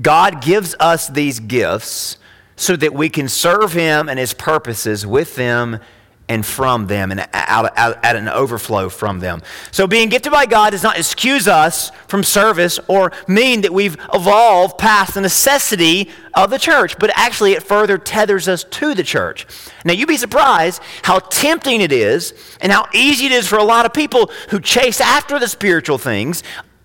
God 0.00 0.42
gives 0.42 0.74
us 0.80 1.08
these 1.08 1.40
gifts 1.40 2.16
so 2.62 2.76
that 2.76 2.94
we 2.94 3.08
can 3.08 3.28
serve 3.28 3.72
Him 3.72 4.08
and 4.08 4.20
His 4.20 4.32
purposes 4.32 5.04
with 5.04 5.34
them 5.34 5.80
and 6.28 6.46
from 6.46 6.86
them 6.86 7.10
and 7.10 7.28
out, 7.32 7.76
out, 7.76 8.04
at 8.04 8.14
an 8.14 8.28
overflow 8.28 8.88
from 8.88 9.18
them. 9.18 9.42
So 9.72 9.88
being 9.88 10.08
gifted 10.08 10.30
by 10.30 10.46
God 10.46 10.70
does 10.70 10.84
not 10.84 10.96
excuse 10.96 11.48
us 11.48 11.90
from 12.06 12.22
service 12.22 12.78
or 12.86 13.10
mean 13.26 13.62
that 13.62 13.74
we've 13.74 13.96
evolved 14.14 14.78
past 14.78 15.14
the 15.14 15.20
necessity 15.20 16.08
of 16.34 16.50
the 16.50 16.58
church, 16.58 16.96
but 17.00 17.10
actually 17.16 17.52
it 17.52 17.64
further 17.64 17.98
tethers 17.98 18.46
us 18.46 18.62
to 18.62 18.94
the 18.94 19.02
church. 19.02 19.44
Now 19.84 19.92
you'd 19.92 20.06
be 20.06 20.16
surprised 20.16 20.80
how 21.02 21.18
tempting 21.18 21.80
it 21.80 21.90
is 21.90 22.32
and 22.60 22.70
how 22.70 22.86
easy 22.94 23.26
it 23.26 23.32
is 23.32 23.48
for 23.48 23.58
a 23.58 23.64
lot 23.64 23.86
of 23.86 23.92
people 23.92 24.30
who 24.50 24.60
chase 24.60 25.00
after 25.00 25.40
the 25.40 25.48
spiritual 25.48 25.98
things 25.98 26.44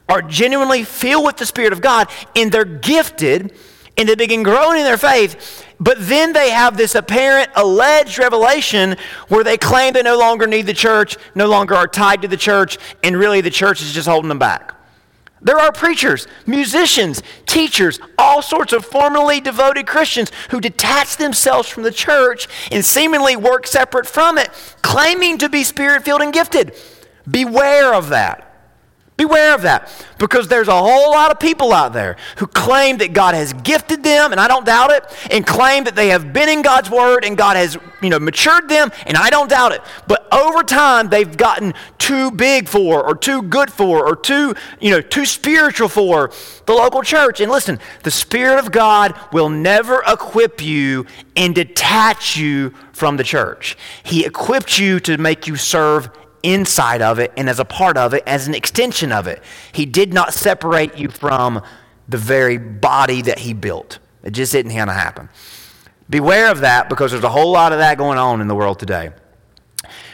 are 0.10 0.24
genuinely 0.24 0.84
filled 0.84 1.26
with 1.26 1.38
the 1.38 1.46
Spirit 1.46 1.72
of 1.72 1.82
God 1.82 2.10
and 2.36 2.52
they're 2.52 2.66
gifted 2.66 3.54
and 3.98 4.08
they 4.08 4.16
begin 4.16 4.44
growing 4.44 4.78
in 4.78 4.84
their 4.84 4.98
faith, 4.98 5.66
but 5.80 5.98
then 6.00 6.34
they 6.34 6.50
have 6.50 6.78
this 6.78 6.96
apparent 6.96 7.50
alleged 7.56 8.18
revelation 8.18 8.96
where 9.28 9.44
they 9.44 9.58
claim 9.58 9.94
they 9.94 10.04
no 10.04 10.18
longer 10.18 10.48
need 10.48 10.66
the 10.66 10.74
church, 10.74 11.18
no 11.36 11.48
longer 11.48 11.76
are 11.76 11.88
tied 11.88 12.22
to 12.24 12.28
the 12.28 12.38
church, 12.38 12.78
and 13.04 13.16
really 13.16 13.42
the 13.42 13.52
church 13.52 13.82
is 13.82 13.94
just 13.94 14.08
holding 14.08 14.30
them 14.30 14.40
back. 14.40 14.74
There 15.40 15.60
are 15.60 15.72
preachers, 15.72 16.28
musicians, 16.48 17.22
teachers, 17.46 18.00
all 18.18 18.42
sorts 18.42 18.74
of 18.74 18.84
formerly 18.84 19.40
devoted 19.40 19.86
Christians 19.86 20.32
who 20.50 20.60
detach 20.60 21.18
themselves 21.18 21.70
from 21.70 21.84
the 21.84 21.92
church 21.92 22.48
and 22.72 22.84
seemingly 22.84 23.36
work 23.36 23.68
separate 23.68 24.08
from 24.08 24.40
it, 24.40 24.50
claiming 24.82 25.38
to 25.38 25.50
be 25.50 25.64
spirit 25.64 26.04
filled 26.04 26.22
and 26.22 26.34
gifted. 26.34 26.74
Beware 27.30 27.94
of 27.94 28.10
that. 28.10 28.47
Beware 29.18 29.56
of 29.56 29.64
that 29.64 29.92
because 30.20 30.48
there's 30.48 30.68
a 30.68 30.80
whole 30.80 31.10
lot 31.10 31.32
of 31.32 31.40
people 31.40 31.74
out 31.74 31.92
there 31.92 32.18
who 32.38 32.46
claim 32.46 33.00
that 33.00 33.14
God 33.14 33.34
has 33.34 33.52
gifted 33.52 34.04
them, 34.04 34.32
and 34.32 34.40
I 34.40 34.48
don't 34.48 34.64
doubt 34.64 34.92
it, 34.92 35.04
and 35.32 35.46
claim 35.46 35.86
that 35.86 35.96
they 35.96 36.10
have 36.10 36.32
been 36.34 36.48
in 36.50 36.62
God's 36.62 36.92
Word 36.92 37.26
and 37.26 37.36
God 37.36 37.56
has, 37.56 37.80
you 38.00 38.12
know, 38.12 38.20
matured 38.20 38.70
them, 38.70 38.92
and 39.08 39.18
I 39.18 39.32
don't 39.32 39.50
doubt 39.50 39.72
it. 39.72 39.82
But 40.08 40.32
over 40.32 40.62
time, 40.62 41.10
they've 41.10 41.36
gotten 41.36 41.74
too 41.98 42.30
big 42.30 42.68
for, 42.68 43.04
or 43.04 43.16
too 43.16 43.42
good 43.42 43.72
for, 43.72 44.08
or 44.08 44.16
too, 44.16 44.54
you 44.80 44.92
know, 44.92 45.02
too 45.02 45.26
spiritual 45.26 45.90
for 45.90 46.30
the 46.68 46.74
local 46.74 47.02
church. 47.02 47.42
And 47.42 47.52
listen, 47.52 47.80
the 48.04 48.12
Spirit 48.12 48.60
of 48.60 48.72
God 48.72 49.20
will 49.34 49.50
never 49.50 50.04
equip 50.08 50.62
you 50.62 51.08
and 51.36 51.56
detach 51.56 52.38
you 52.38 52.70
from 52.94 53.18
the 53.18 53.24
church. 53.24 53.78
He 54.04 54.26
equipped 54.26 54.78
you 54.78 55.00
to 55.02 55.18
make 55.18 55.48
you 55.48 55.56
serve 55.56 56.12
inside 56.48 57.02
of 57.02 57.20
it 57.20 57.34
and 57.36 57.50
as 57.50 57.60
a 57.60 57.66
part 57.66 57.98
of 57.98 58.14
it, 58.14 58.24
as 58.26 58.48
an 58.48 58.56
extension 58.56 59.12
of 59.12 59.28
it. 59.28 59.44
He 59.74 59.86
did 59.86 60.14
not 60.14 60.34
separate 60.34 60.98
you 60.98 61.10
from 61.10 61.62
the 62.08 62.18
very 62.18 62.58
body 62.58 63.22
that 63.24 63.40
He 63.40 63.54
built. 63.54 64.00
It 64.24 64.32
just 64.32 64.54
didn't 64.54 64.72
happen. 64.72 65.30
Beware 66.10 66.50
of 66.50 66.62
that 66.62 66.88
because 66.88 67.12
there's 67.12 67.24
a 67.24 67.30
whole 67.30 67.52
lot 67.52 67.74
of 67.74 67.80
that 67.80 67.98
going 67.98 68.18
on 68.18 68.40
in 68.40 68.48
the 68.48 68.56
world 68.56 68.80
today. 68.80 69.12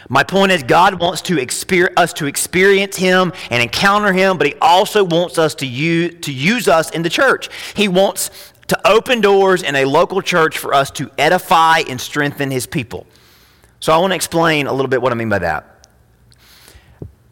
My 0.09 0.23
point 0.23 0.51
is, 0.51 0.63
God 0.63 0.99
wants 0.99 1.21
to 1.23 1.39
experience, 1.39 1.93
us 1.97 2.13
to 2.13 2.25
experience 2.25 2.97
Him 2.97 3.31
and 3.51 3.61
encounter 3.61 4.11
Him, 4.11 4.37
but 4.37 4.47
He 4.47 4.55
also 4.59 5.03
wants 5.03 5.37
us 5.37 5.53
to 5.55 5.67
use, 5.67 6.15
to 6.21 6.33
use 6.33 6.67
us 6.67 6.89
in 6.89 7.03
the 7.03 7.09
church. 7.09 7.49
He 7.75 7.87
wants 7.87 8.31
to 8.67 8.87
open 8.87 9.21
doors 9.21 9.61
in 9.61 9.75
a 9.75 9.85
local 9.85 10.21
church 10.21 10.57
for 10.57 10.73
us 10.73 10.89
to 10.91 11.11
edify 11.17 11.83
and 11.87 12.01
strengthen 12.01 12.49
His 12.49 12.65
people. 12.65 13.05
So 13.79 13.93
I 13.93 13.97
want 13.97 14.11
to 14.11 14.15
explain 14.15 14.65
a 14.65 14.73
little 14.73 14.89
bit 14.89 15.01
what 15.01 15.11
I 15.11 15.15
mean 15.15 15.29
by 15.29 15.39
that 15.39 15.72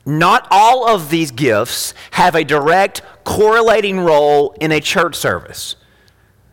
not 0.05 0.47
all 0.51 0.87
of 0.87 1.09
these 1.09 1.31
gifts 1.31 1.93
have 2.11 2.35
a 2.35 2.43
direct 2.43 3.01
correlating 3.23 3.99
role 3.99 4.55
in 4.59 4.71
a 4.71 4.79
church 4.79 5.15
service. 5.15 5.75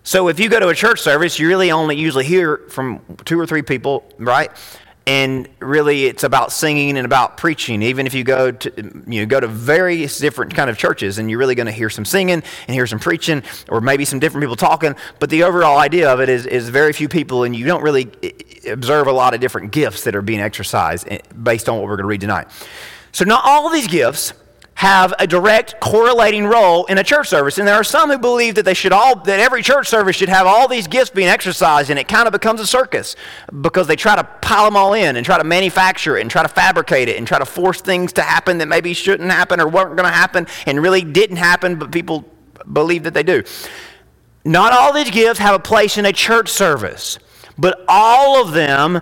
So 0.02 0.28
if 0.28 0.40
you 0.40 0.48
go 0.48 0.58
to 0.58 0.68
a 0.68 0.74
church 0.74 1.00
service, 1.00 1.38
you 1.38 1.48
really 1.48 1.70
only 1.70 1.96
usually 1.96 2.24
hear 2.24 2.58
from 2.70 3.00
two 3.24 3.38
or 3.38 3.46
three 3.46 3.62
people, 3.62 4.10
right? 4.18 4.50
And 5.06 5.48
really, 5.58 6.04
it's 6.04 6.22
about 6.22 6.52
singing 6.52 6.98
and 6.98 7.06
about 7.06 7.38
preaching. 7.38 7.82
Even 7.82 8.06
if 8.06 8.12
you 8.12 8.24
go 8.24 8.50
to 8.50 9.02
you 9.06 9.20
know, 9.20 9.26
go 9.26 9.40
to 9.40 9.46
various 9.46 10.18
different 10.18 10.54
kind 10.54 10.68
of 10.68 10.76
churches, 10.76 11.16
and 11.18 11.30
you're 11.30 11.38
really 11.38 11.54
going 11.54 11.66
to 11.66 11.72
hear 11.72 11.88
some 11.88 12.04
singing 12.04 12.42
and 12.66 12.74
hear 12.74 12.86
some 12.86 12.98
preaching, 12.98 13.42
or 13.70 13.80
maybe 13.80 14.04
some 14.04 14.18
different 14.18 14.42
people 14.42 14.56
talking. 14.56 14.94
But 15.18 15.30
the 15.30 15.44
overall 15.44 15.78
idea 15.78 16.10
of 16.10 16.20
it 16.20 16.28
is 16.28 16.44
is 16.44 16.68
very 16.68 16.92
few 16.92 17.08
people, 17.08 17.44
and 17.44 17.56
you 17.56 17.64
don't 17.64 17.82
really 17.82 18.10
observe 18.66 19.06
a 19.06 19.12
lot 19.12 19.32
of 19.32 19.40
different 19.40 19.72
gifts 19.72 20.04
that 20.04 20.14
are 20.14 20.22
being 20.22 20.40
exercised 20.40 21.06
eh, 21.10 21.18
based 21.42 21.70
on 21.70 21.76
what 21.76 21.84
we're 21.84 21.96
going 21.96 22.04
to 22.04 22.08
read 22.08 22.20
tonight. 22.20 22.48
So, 23.12 23.24
not 23.24 23.44
all 23.44 23.66
of 23.66 23.72
these 23.72 23.88
gifts 23.88 24.32
have 24.78 25.12
a 25.18 25.26
direct 25.26 25.80
correlating 25.80 26.46
role 26.46 26.84
in 26.84 26.98
a 26.98 27.02
church 27.02 27.26
service. 27.26 27.58
And 27.58 27.66
there 27.66 27.74
are 27.74 27.82
some 27.82 28.10
who 28.10 28.16
believe 28.16 28.54
that 28.54 28.64
they 28.64 28.74
should 28.74 28.92
all 28.92 29.16
that 29.24 29.40
every 29.40 29.60
church 29.60 29.88
service 29.88 30.14
should 30.14 30.28
have 30.28 30.46
all 30.46 30.68
these 30.68 30.86
gifts 30.86 31.10
being 31.10 31.26
exercised 31.26 31.90
and 31.90 31.98
it 31.98 32.06
kind 32.06 32.28
of 32.28 32.32
becomes 32.32 32.60
a 32.60 32.66
circus 32.66 33.16
because 33.60 33.88
they 33.88 33.96
try 33.96 34.14
to 34.14 34.22
pile 34.40 34.66
them 34.66 34.76
all 34.76 34.94
in 34.94 35.16
and 35.16 35.26
try 35.26 35.36
to 35.36 35.42
manufacture 35.42 36.16
it 36.16 36.20
and 36.20 36.30
try 36.30 36.42
to 36.42 36.48
fabricate 36.48 37.08
it 37.08 37.16
and 37.16 37.26
try 37.26 37.40
to 37.40 37.44
force 37.44 37.80
things 37.80 38.12
to 38.12 38.22
happen 38.22 38.58
that 38.58 38.68
maybe 38.68 38.94
shouldn't 38.94 39.32
happen 39.32 39.60
or 39.60 39.66
weren't 39.66 39.96
going 39.96 40.08
to 40.08 40.14
happen 40.14 40.46
and 40.64 40.80
really 40.80 41.02
didn't 41.02 41.38
happen 41.38 41.76
but 41.76 41.90
people 41.90 42.24
believe 42.72 43.02
that 43.02 43.14
they 43.14 43.24
do. 43.24 43.42
Not 44.44 44.72
all 44.72 44.92
these 44.92 45.10
gifts 45.10 45.40
have 45.40 45.56
a 45.56 45.58
place 45.58 45.98
in 45.98 46.06
a 46.06 46.12
church 46.12 46.50
service, 46.50 47.18
but 47.58 47.84
all 47.88 48.40
of 48.40 48.52
them 48.52 49.00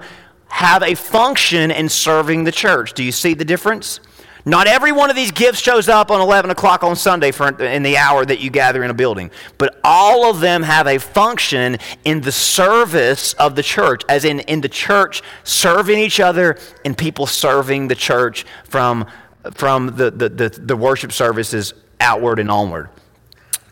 have 0.57 0.83
a 0.83 0.95
function 0.95 1.71
in 1.71 1.87
serving 1.87 2.45
the 2.45 2.51
church. 2.51 2.95
Do 2.95 3.05
you 3.05 3.13
see 3.13 3.35
the 3.35 3.45
difference? 3.45 4.01
Not 4.47 4.67
every 4.67 4.91
one 4.91 5.11
of 5.11 5.17
these 5.17 5.31
gifts 5.31 5.61
shows 5.61 5.87
up 5.87 6.11
on 6.11 6.23
11 6.23 6.51
o'clock 6.51 6.83
on 6.83 6.97
Sunday 6.97 7.31
for, 7.31 7.63
in 7.63 7.83
the 7.83 7.99
hour 7.99 8.25
that 8.25 8.41
you 8.41 8.49
gather 8.49 8.83
in 8.83 8.91
a 8.91 8.95
building, 8.95 9.31
but 9.59 9.79
all 9.85 10.31
of 10.31 10.41
them 10.41 10.63
have 10.63 10.87
a 10.87 10.97
function 10.97 11.77
in 12.07 12.23
the 12.23 12.33
service 12.33 13.35
of 13.35 13.55
the 13.55 13.63
church, 13.63 14.01
as 14.09 14.25
in, 14.25 14.41
in 14.41 14.63
the 14.63 14.69
church 14.71 15.23
serving 15.45 15.99
each 15.99 16.21
other 16.21 16.57
and 16.87 16.97
people 16.97 17.27
serving 17.27 17.89
the 17.89 17.95
church 17.95 18.47
from, 18.65 19.07
from 19.53 19.95
the, 19.97 20.11
the, 20.11 20.31
the, 20.31 20.49
the 20.49 20.77
worship 20.77 21.13
services 21.13 21.75
outward 22.01 22.39
and 22.39 22.51
onward. 22.51 22.89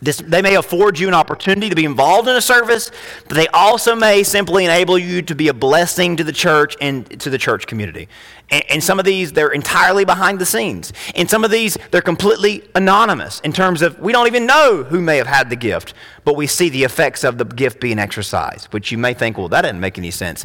This, 0.05 0.19
they 0.19 0.43
may 0.43 0.57
afford 0.57 0.99
you 0.99 1.09
an 1.09 1.15
opportunity 1.15 1.71
to 1.71 1.75
be 1.75 1.87
involved 1.87 2.29
in 2.29 2.37
a 2.37 2.41
service, 2.41 2.91
but 3.27 3.37
they 3.37 3.49
also 3.49 3.97
may 3.97 4.23
simply 4.23 4.67
enable 4.67 4.99
you 4.99 5.23
to 5.23 5.35
be 5.35 5.49
a 5.49 5.55
blessing 5.55 6.17
to 6.17 6.25
the 6.25 6.33
church 6.33 6.77
and 6.81 7.19
to 7.21 7.31
the 7.31 7.39
church 7.39 7.67
community. 7.67 8.09
And, 8.51 8.65
and, 8.69 8.85
some 8.85 8.99
of 8.99 9.07
these, 9.07 9.33
they're 9.33 9.53
entirely 9.53 10.05
behind 10.05 10.39
the 10.39 10.45
scenes. 10.45 10.93
And 11.15 11.31
some 11.31 11.43
of 11.43 11.51
these, 11.51 11.79
they're 11.91 12.03
completely 12.03 12.69
anonymous 12.75 13.41
in 13.41 13.53
terms 13.55 13.81
of 13.81 13.99
we 13.99 14.13
don't 14.13 14.27
even 14.27 14.45
know 14.45 14.85
who 14.85 15.01
may 15.01 15.17
have 15.17 15.27
had 15.27 15.49
the 15.49 15.57
gift, 15.57 15.95
but 16.25 16.37
we 16.37 16.47
see 16.47 16.69
the 16.69 16.85
effects 16.85 17.25
of 17.25 17.39
the 17.39 17.47
gift 17.47 17.81
being 17.81 17.99
exercised, 17.99 18.67
which 18.75 18.93
you 18.93 18.99
may 18.99 19.15
think, 19.15 19.39
well, 19.39 19.49
that 19.49 19.63
doesn't 19.63 19.81
make 19.81 19.97
any 19.97 20.11
sense. 20.11 20.45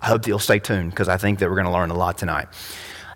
I 0.00 0.06
hope 0.06 0.22
that 0.22 0.28
you'll 0.28 0.38
stay 0.38 0.60
tuned 0.60 0.90
because 0.90 1.08
I 1.08 1.16
think 1.16 1.40
that 1.40 1.48
we're 1.48 1.56
going 1.56 1.66
to 1.66 1.72
learn 1.72 1.90
a 1.90 1.96
lot 1.96 2.16
tonight. 2.16 2.46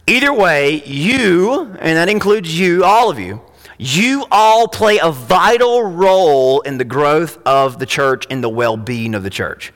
Either 0.08 0.32
way, 0.32 0.82
you, 0.84 1.62
and 1.78 1.96
that 1.96 2.08
includes 2.08 2.58
you, 2.58 2.84
all 2.84 3.10
of 3.10 3.18
you, 3.18 3.40
you 3.78 4.26
all 4.30 4.68
play 4.68 4.98
a 4.98 5.10
vital 5.10 5.82
role 5.82 6.60
in 6.60 6.78
the 6.78 6.84
growth 6.84 7.38
of 7.46 7.78
the 7.78 7.86
church 7.86 8.26
and 8.30 8.42
the 8.42 8.48
well 8.48 8.76
being 8.76 9.14
of 9.14 9.22
the 9.22 9.30
church. 9.30 9.72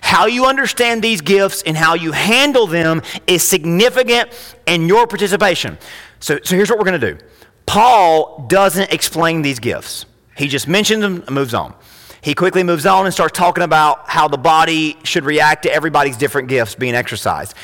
How 0.00 0.26
you 0.26 0.46
understand 0.46 1.02
these 1.02 1.20
gifts 1.20 1.62
and 1.62 1.76
how 1.76 1.94
you 1.94 2.12
handle 2.12 2.66
them 2.66 3.02
is 3.26 3.42
significant 3.42 4.30
in 4.66 4.88
your 4.88 5.06
participation. 5.06 5.78
So, 6.18 6.38
so 6.42 6.56
here's 6.56 6.70
what 6.70 6.78
we're 6.78 6.84
going 6.84 7.00
to 7.00 7.14
do 7.14 7.24
Paul 7.66 8.46
doesn't 8.48 8.92
explain 8.92 9.42
these 9.42 9.58
gifts, 9.58 10.06
he 10.36 10.48
just 10.48 10.66
mentions 10.68 11.02
them 11.02 11.22
and 11.26 11.30
moves 11.30 11.54
on. 11.54 11.74
He 12.22 12.34
quickly 12.34 12.62
moves 12.62 12.86
on 12.86 13.04
and 13.04 13.12
starts 13.12 13.36
talking 13.36 13.64
about 13.64 14.08
how 14.08 14.28
the 14.28 14.38
body 14.38 14.96
should 15.02 15.24
react 15.24 15.64
to 15.64 15.74
everybody's 15.74 16.16
different 16.16 16.48
gifts 16.48 16.76
being 16.76 16.94
exercised. 16.94 17.54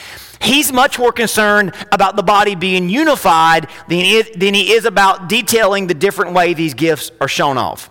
He's 0.41 0.73
much 0.73 0.99
more 0.99 1.13
concerned 1.13 1.75
about 1.93 2.17
the 2.17 2.25
body 2.25 2.57
being 2.57 2.89
unified 2.89 3.69
than 3.89 3.99
he, 3.99 4.17
is, 4.17 4.31
than 4.37 4.55
he 4.55 4.73
is 4.73 4.85
about 4.85 5.29
detailing 5.29 5.87
the 5.87 5.95
different 5.95 6.33
way 6.33 6.55
these 6.55 6.75
gifts 6.75 7.13
are 7.21 7.29
shown 7.29 7.57
off. 7.57 7.89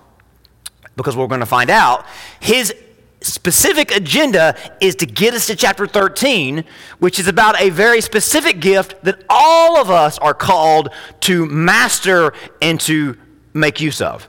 Because 0.98 1.16
we're 1.16 1.28
going 1.28 1.40
to 1.40 1.46
find 1.46 1.70
out 1.70 2.06
his 2.42 2.74
specific 3.22 3.96
agenda 3.96 4.56
is 4.82 4.96
to 4.96 5.06
get 5.06 5.34
us 5.34 5.48
to 5.48 5.56
chapter 5.56 5.88
13, 5.88 6.66
which 7.00 7.18
is 7.18 7.28
about 7.28 7.60
a 7.62 7.70
very 7.70 8.02
specific 8.02 8.60
gift 8.60 8.96
that 9.04 9.24
all 9.30 9.78
of 9.78 9.90
us 9.90 10.18
are 10.20 10.34
called 10.34 10.90
to 11.22 11.46
master 11.46 12.34
and 12.62 12.80
to 12.82 13.18
make 13.54 13.80
use 13.80 14.02
of. 14.02 14.28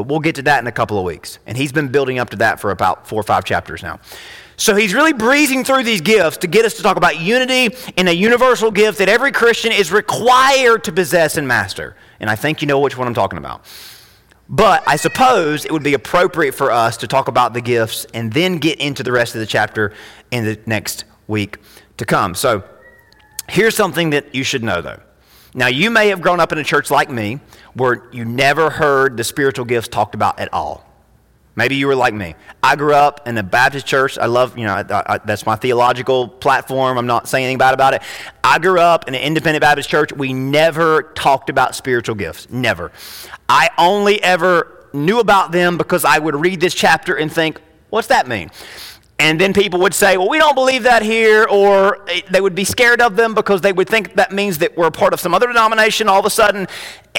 But 0.00 0.08
we'll 0.08 0.20
get 0.20 0.36
to 0.36 0.42
that 0.44 0.60
in 0.60 0.66
a 0.66 0.72
couple 0.72 0.98
of 0.98 1.04
weeks. 1.04 1.38
And 1.46 1.58
he's 1.58 1.72
been 1.72 1.88
building 1.88 2.18
up 2.18 2.30
to 2.30 2.36
that 2.38 2.58
for 2.58 2.70
about 2.70 3.06
four 3.06 3.20
or 3.20 3.22
five 3.22 3.44
chapters 3.44 3.82
now. 3.82 4.00
So 4.56 4.74
he's 4.74 4.94
really 4.94 5.12
breezing 5.12 5.62
through 5.62 5.82
these 5.82 6.00
gifts 6.00 6.38
to 6.38 6.46
get 6.46 6.64
us 6.64 6.72
to 6.78 6.82
talk 6.82 6.96
about 6.96 7.20
unity 7.20 7.76
and 7.98 8.08
a 8.08 8.14
universal 8.14 8.70
gift 8.70 8.96
that 8.96 9.10
every 9.10 9.30
Christian 9.30 9.72
is 9.72 9.92
required 9.92 10.84
to 10.84 10.92
possess 10.92 11.36
and 11.36 11.46
master. 11.46 11.96
And 12.18 12.30
I 12.30 12.34
think 12.34 12.62
you 12.62 12.66
know 12.66 12.80
which 12.80 12.96
one 12.96 13.08
I'm 13.08 13.12
talking 13.12 13.36
about. 13.38 13.66
But 14.48 14.82
I 14.86 14.96
suppose 14.96 15.66
it 15.66 15.70
would 15.70 15.82
be 15.82 15.92
appropriate 15.92 16.52
for 16.52 16.70
us 16.70 16.96
to 16.96 17.06
talk 17.06 17.28
about 17.28 17.52
the 17.52 17.60
gifts 17.60 18.06
and 18.14 18.32
then 18.32 18.56
get 18.56 18.80
into 18.80 19.02
the 19.02 19.12
rest 19.12 19.34
of 19.34 19.40
the 19.40 19.46
chapter 19.46 19.92
in 20.30 20.46
the 20.46 20.58
next 20.64 21.04
week 21.28 21.58
to 21.98 22.06
come. 22.06 22.34
So 22.34 22.64
here's 23.50 23.76
something 23.76 24.08
that 24.10 24.34
you 24.34 24.44
should 24.44 24.64
know, 24.64 24.80
though. 24.80 25.00
Now, 25.54 25.66
you 25.66 25.90
may 25.90 26.08
have 26.08 26.20
grown 26.20 26.40
up 26.40 26.52
in 26.52 26.58
a 26.58 26.64
church 26.64 26.90
like 26.90 27.10
me 27.10 27.40
where 27.74 28.08
you 28.12 28.24
never 28.24 28.70
heard 28.70 29.16
the 29.16 29.24
spiritual 29.24 29.64
gifts 29.64 29.88
talked 29.88 30.14
about 30.14 30.38
at 30.38 30.52
all. 30.52 30.86
Maybe 31.56 31.74
you 31.74 31.88
were 31.88 31.96
like 31.96 32.14
me. 32.14 32.36
I 32.62 32.76
grew 32.76 32.94
up 32.94 33.26
in 33.26 33.36
a 33.36 33.42
Baptist 33.42 33.84
church. 33.84 34.16
I 34.16 34.26
love, 34.26 34.56
you 34.56 34.64
know, 34.64 34.74
I, 34.74 35.14
I, 35.14 35.18
that's 35.18 35.44
my 35.44 35.56
theological 35.56 36.28
platform. 36.28 36.96
I'm 36.96 37.06
not 37.06 37.28
saying 37.28 37.44
anything 37.44 37.58
bad 37.58 37.74
about 37.74 37.92
it. 37.92 38.02
I 38.44 38.58
grew 38.60 38.78
up 38.78 39.08
in 39.08 39.14
an 39.14 39.20
independent 39.20 39.60
Baptist 39.60 39.88
church. 39.88 40.12
We 40.12 40.32
never 40.32 41.02
talked 41.14 41.50
about 41.50 41.74
spiritual 41.74 42.14
gifts. 42.14 42.48
Never. 42.50 42.92
I 43.48 43.68
only 43.76 44.22
ever 44.22 44.86
knew 44.92 45.18
about 45.18 45.50
them 45.50 45.76
because 45.76 46.04
I 46.04 46.18
would 46.18 46.36
read 46.36 46.60
this 46.60 46.74
chapter 46.74 47.16
and 47.16 47.30
think, 47.32 47.60
what's 47.90 48.08
that 48.08 48.28
mean? 48.28 48.50
And 49.20 49.38
then 49.38 49.52
people 49.52 49.80
would 49.80 49.92
say, 49.92 50.16
well, 50.16 50.30
we 50.30 50.38
don't 50.38 50.54
believe 50.54 50.84
that 50.84 51.02
here, 51.02 51.44
or 51.44 52.08
eh, 52.08 52.22
they 52.30 52.40
would 52.40 52.54
be 52.54 52.64
scared 52.64 53.02
of 53.02 53.16
them 53.16 53.34
because 53.34 53.60
they 53.60 53.70
would 53.70 53.86
think 53.86 54.14
that 54.14 54.32
means 54.32 54.56
that 54.58 54.78
we're 54.78 54.90
part 54.90 55.12
of 55.12 55.20
some 55.20 55.34
other 55.34 55.46
denomination 55.46 56.08
all 56.08 56.18
of 56.18 56.24
a 56.24 56.30
sudden. 56.30 56.66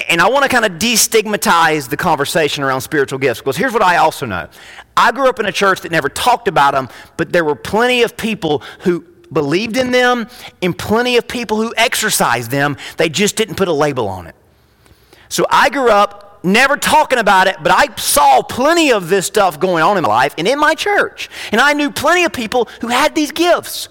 And 0.08 0.20
I 0.20 0.28
want 0.28 0.42
to 0.42 0.48
kind 0.48 0.64
of 0.64 0.72
destigmatize 0.80 1.88
the 1.88 1.96
conversation 1.96 2.64
around 2.64 2.80
spiritual 2.80 3.20
gifts 3.20 3.38
because 3.38 3.56
here's 3.56 3.72
what 3.72 3.82
I 3.84 3.98
also 3.98 4.26
know 4.26 4.48
I 4.96 5.12
grew 5.12 5.28
up 5.28 5.38
in 5.38 5.46
a 5.46 5.52
church 5.52 5.82
that 5.82 5.92
never 5.92 6.08
talked 6.08 6.48
about 6.48 6.74
them, 6.74 6.88
but 7.16 7.32
there 7.32 7.44
were 7.44 7.54
plenty 7.54 8.02
of 8.02 8.16
people 8.16 8.64
who 8.80 9.02
believed 9.32 9.76
in 9.76 9.92
them 9.92 10.26
and 10.60 10.76
plenty 10.76 11.16
of 11.18 11.28
people 11.28 11.58
who 11.58 11.72
exercised 11.76 12.50
them. 12.50 12.76
They 12.96 13.10
just 13.10 13.36
didn't 13.36 13.54
put 13.54 13.68
a 13.68 13.72
label 13.72 14.08
on 14.08 14.26
it. 14.26 14.34
So 15.28 15.46
I 15.48 15.70
grew 15.70 15.88
up 15.88 16.31
never 16.42 16.76
talking 16.76 17.18
about 17.18 17.46
it, 17.46 17.56
but 17.62 17.72
I 17.72 17.94
saw 17.96 18.42
plenty 18.42 18.92
of 18.92 19.08
this 19.08 19.26
stuff 19.26 19.60
going 19.60 19.82
on 19.82 19.96
in 19.96 20.02
my 20.02 20.08
life 20.08 20.34
and 20.38 20.46
in 20.48 20.58
my 20.58 20.74
church. 20.74 21.30
And 21.50 21.60
I 21.60 21.72
knew 21.72 21.90
plenty 21.90 22.24
of 22.24 22.32
people 22.32 22.68
who 22.80 22.88
had 22.88 23.14
these 23.14 23.32
gifts. 23.32 23.88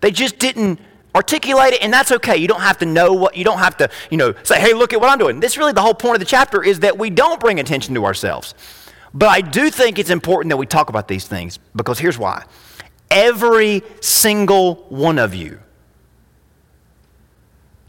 They 0.00 0.10
just 0.10 0.38
didn't 0.38 0.80
articulate 1.14 1.74
it, 1.74 1.82
and 1.82 1.92
that's 1.92 2.10
okay. 2.10 2.36
You 2.36 2.48
don't 2.48 2.62
have 2.62 2.78
to 2.78 2.86
know 2.86 3.12
what, 3.12 3.36
you 3.36 3.44
don't 3.44 3.58
have 3.58 3.76
to, 3.78 3.90
you 4.10 4.16
know, 4.16 4.34
say, 4.42 4.60
hey, 4.60 4.72
look 4.72 4.92
at 4.92 5.00
what 5.00 5.10
I'm 5.10 5.18
doing. 5.18 5.40
This 5.40 5.56
really 5.56 5.72
the 5.72 5.82
whole 5.82 5.94
point 5.94 6.16
of 6.16 6.20
the 6.20 6.26
chapter 6.26 6.62
is 6.62 6.80
that 6.80 6.98
we 6.98 7.10
don't 7.10 7.38
bring 7.38 7.60
attention 7.60 7.94
to 7.94 8.04
ourselves. 8.04 8.54
But 9.14 9.28
I 9.28 9.42
do 9.42 9.70
think 9.70 9.98
it's 9.98 10.10
important 10.10 10.50
that 10.50 10.56
we 10.56 10.66
talk 10.66 10.88
about 10.88 11.08
these 11.08 11.26
things 11.26 11.58
because 11.76 11.98
here's 11.98 12.18
why. 12.18 12.44
Every 13.10 13.82
single 14.00 14.86
one 14.88 15.18
of 15.18 15.34
you 15.34 15.60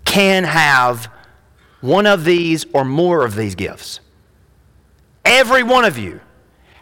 can 0.03 0.43
have 0.43 1.09
one 1.79 2.05
of 2.05 2.25
these 2.25 2.65
or 2.73 2.83
more 2.83 3.25
of 3.25 3.35
these 3.35 3.55
gifts. 3.55 4.01
Every 5.25 5.63
one 5.63 5.85
of 5.85 5.97
you 5.97 6.19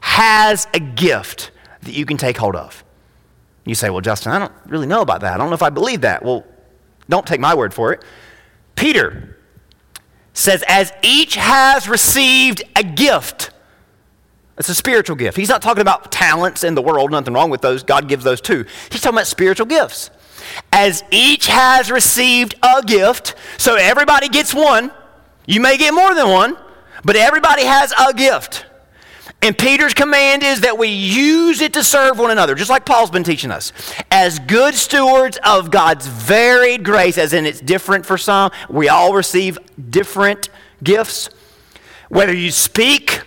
has 0.01 0.67
a 0.74 0.79
gift 0.79 1.51
that 1.81 1.93
you 1.93 2.05
can 2.05 2.17
take 2.17 2.38
hold 2.38 2.55
of. 2.55 2.83
You 3.65 3.75
say, 3.75 3.89
Well, 3.89 4.01
Justin, 4.01 4.31
I 4.31 4.39
don't 4.39 4.53
really 4.65 4.88
know 4.88 5.01
about 5.01 5.21
that. 5.21 5.33
I 5.33 5.38
don't 5.38 5.50
know 5.50 5.55
if 5.55 5.63
I 5.63 5.69
believe 5.69 6.01
that. 6.01 6.24
Well, 6.24 6.45
don't 7.10 7.25
take 7.25 7.39
my 7.39 7.53
word 7.53 7.74
for 7.74 7.93
it. 7.93 8.03
Peter 8.75 9.38
says, 10.33 10.63
As 10.67 10.91
each 11.03 11.36
has 11.36 11.88
received 11.88 12.63
a 12.75 12.83
gift, 12.83 13.51
it's 14.57 14.69
a 14.69 14.75
spiritual 14.75 15.15
gift. 15.15 15.38
He's 15.38 15.50
not 15.50 15.62
talking 15.62 15.81
about 15.81 16.12
talents 16.12 16.63
in 16.63 16.75
the 16.75 16.81
world, 16.81 17.12
nothing 17.12 17.33
wrong 17.33 17.50
with 17.50 17.62
those. 17.62 17.83
God 17.83 18.07
gives 18.07 18.24
those 18.24 18.41
too. 18.41 18.65
He's 18.91 19.01
talking 19.01 19.17
about 19.17 19.27
spiritual 19.27 19.65
gifts. 19.65 20.10
As 20.71 21.03
each 21.12 21.48
has 21.48 21.91
received 21.91 22.55
a 22.63 22.83
gift, 22.83 23.36
so 23.57 23.75
everybody 23.75 24.27
gets 24.29 24.53
one. 24.53 24.91
You 25.45 25.62
may 25.62 25.77
get 25.77 25.93
more 25.93 26.13
than 26.13 26.27
one, 26.29 26.57
but 27.03 27.15
everybody 27.15 27.63
has 27.63 27.93
a 27.93 28.13
gift. 28.13 28.65
And 29.43 29.58
Peter's 29.58 29.96
command 29.96 30.43
is 30.43 30.62
that 30.62 30.77
we 30.77 30.88
use 30.89 31.62
it 31.62 31.74
to 31.74 31.84
serve 31.84 32.20
one 32.20 32.29
another, 32.29 32.53
just 32.53 32.70
like 32.70 32.86
Paul's 32.86 33.10
been 33.10 33.24
teaching 33.24 33.50
us. 33.50 33.74
As 34.12 34.38
good 34.38 34.75
stewards 34.75 35.39
of 35.43 35.72
God's 35.72 36.05
varied 36.05 36.84
grace, 36.84 37.17
as 37.17 37.34
in 37.34 37.48
it's 37.48 37.60
different 37.60 38.05
for 38.05 38.20
some, 38.20 38.51
we 38.70 38.88
all 38.88 39.13
receive 39.13 39.58
different 39.89 40.50
gifts. 40.84 41.29
Whether 42.10 42.36
you 42.36 42.51
speak 42.51 43.22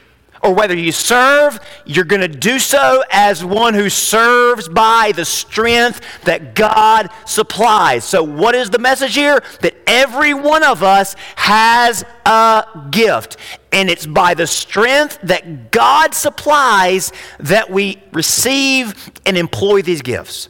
or 0.44 0.54
whether 0.54 0.76
you 0.76 0.92
serve, 0.92 1.58
you're 1.86 2.04
going 2.04 2.20
to 2.20 2.28
do 2.28 2.58
so 2.58 3.02
as 3.10 3.42
one 3.42 3.72
who 3.74 3.88
serves 3.88 4.68
by 4.68 5.12
the 5.16 5.24
strength 5.24 6.00
that 6.24 6.54
God 6.54 7.08
supplies. 7.24 8.04
So, 8.04 8.22
what 8.22 8.54
is 8.54 8.68
the 8.68 8.78
message 8.78 9.14
here? 9.14 9.42
That 9.62 9.74
every 9.86 10.34
one 10.34 10.62
of 10.62 10.82
us 10.82 11.16
has 11.36 12.04
a 12.26 12.66
gift. 12.90 13.38
And 13.74 13.90
it's 13.90 14.06
by 14.06 14.32
the 14.34 14.46
strength 14.46 15.18
that 15.24 15.70
God 15.70 16.14
supplies 16.14 17.12
that 17.40 17.68
we 17.68 18.00
receive 18.12 19.10
and 19.26 19.36
employ 19.36 19.82
these 19.82 20.00
gifts. 20.00 20.48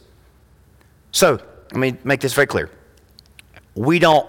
So, 1.10 1.40
let 1.72 1.80
me 1.80 1.96
make 2.04 2.20
this 2.20 2.34
very 2.34 2.46
clear. 2.46 2.70
We 3.74 3.98
don't 3.98 4.28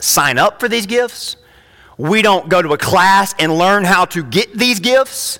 sign 0.00 0.36
up 0.36 0.60
for 0.60 0.68
these 0.68 0.84
gifts. 0.84 1.36
We 1.96 2.22
don't 2.22 2.48
go 2.48 2.60
to 2.60 2.72
a 2.72 2.78
class 2.78 3.34
and 3.38 3.56
learn 3.56 3.84
how 3.84 4.04
to 4.06 4.22
get 4.22 4.52
these 4.52 4.80
gifts. 4.80 5.38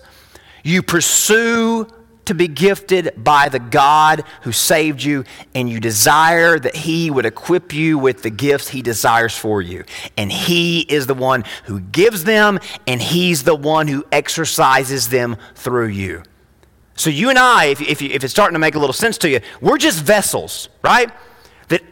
You 0.62 0.83
pursue 0.83 1.88
to 2.26 2.34
be 2.34 2.48
gifted 2.48 3.12
by 3.16 3.48
the 3.48 3.58
God 3.58 4.24
who 4.42 4.52
saved 4.52 5.02
you, 5.02 5.24
and 5.54 5.68
you 5.68 5.80
desire 5.80 6.58
that 6.58 6.76
He 6.76 7.10
would 7.10 7.26
equip 7.26 7.72
you 7.72 7.98
with 7.98 8.22
the 8.22 8.30
gifts 8.30 8.68
He 8.68 8.82
desires 8.82 9.37
for 9.37 9.60
you. 9.60 9.84
And 10.16 10.32
He 10.32 10.80
is 10.80 11.06
the 11.06 11.14
one 11.14 11.44
who 11.64 11.80
gives 11.80 12.24
them, 12.24 12.58
and 12.87 13.00
He's 13.00 13.44
the 13.44 13.54
one 13.54 13.88
who 13.88 14.04
exercises 14.12 15.08
them 15.08 15.37
through 15.54 15.88
you. 15.88 16.22
So, 16.96 17.10
you 17.10 17.28
and 17.28 17.38
I, 17.38 17.66
if, 17.66 17.80
if, 17.80 18.00
if 18.02 18.22
it's 18.22 18.32
starting 18.32 18.54
to 18.54 18.60
make 18.60 18.76
a 18.76 18.78
little 18.78 18.92
sense 18.92 19.18
to 19.18 19.28
you, 19.28 19.40
we're 19.60 19.78
just 19.78 20.02
vessels, 20.02 20.68
right? 20.82 21.10
That 21.68 21.82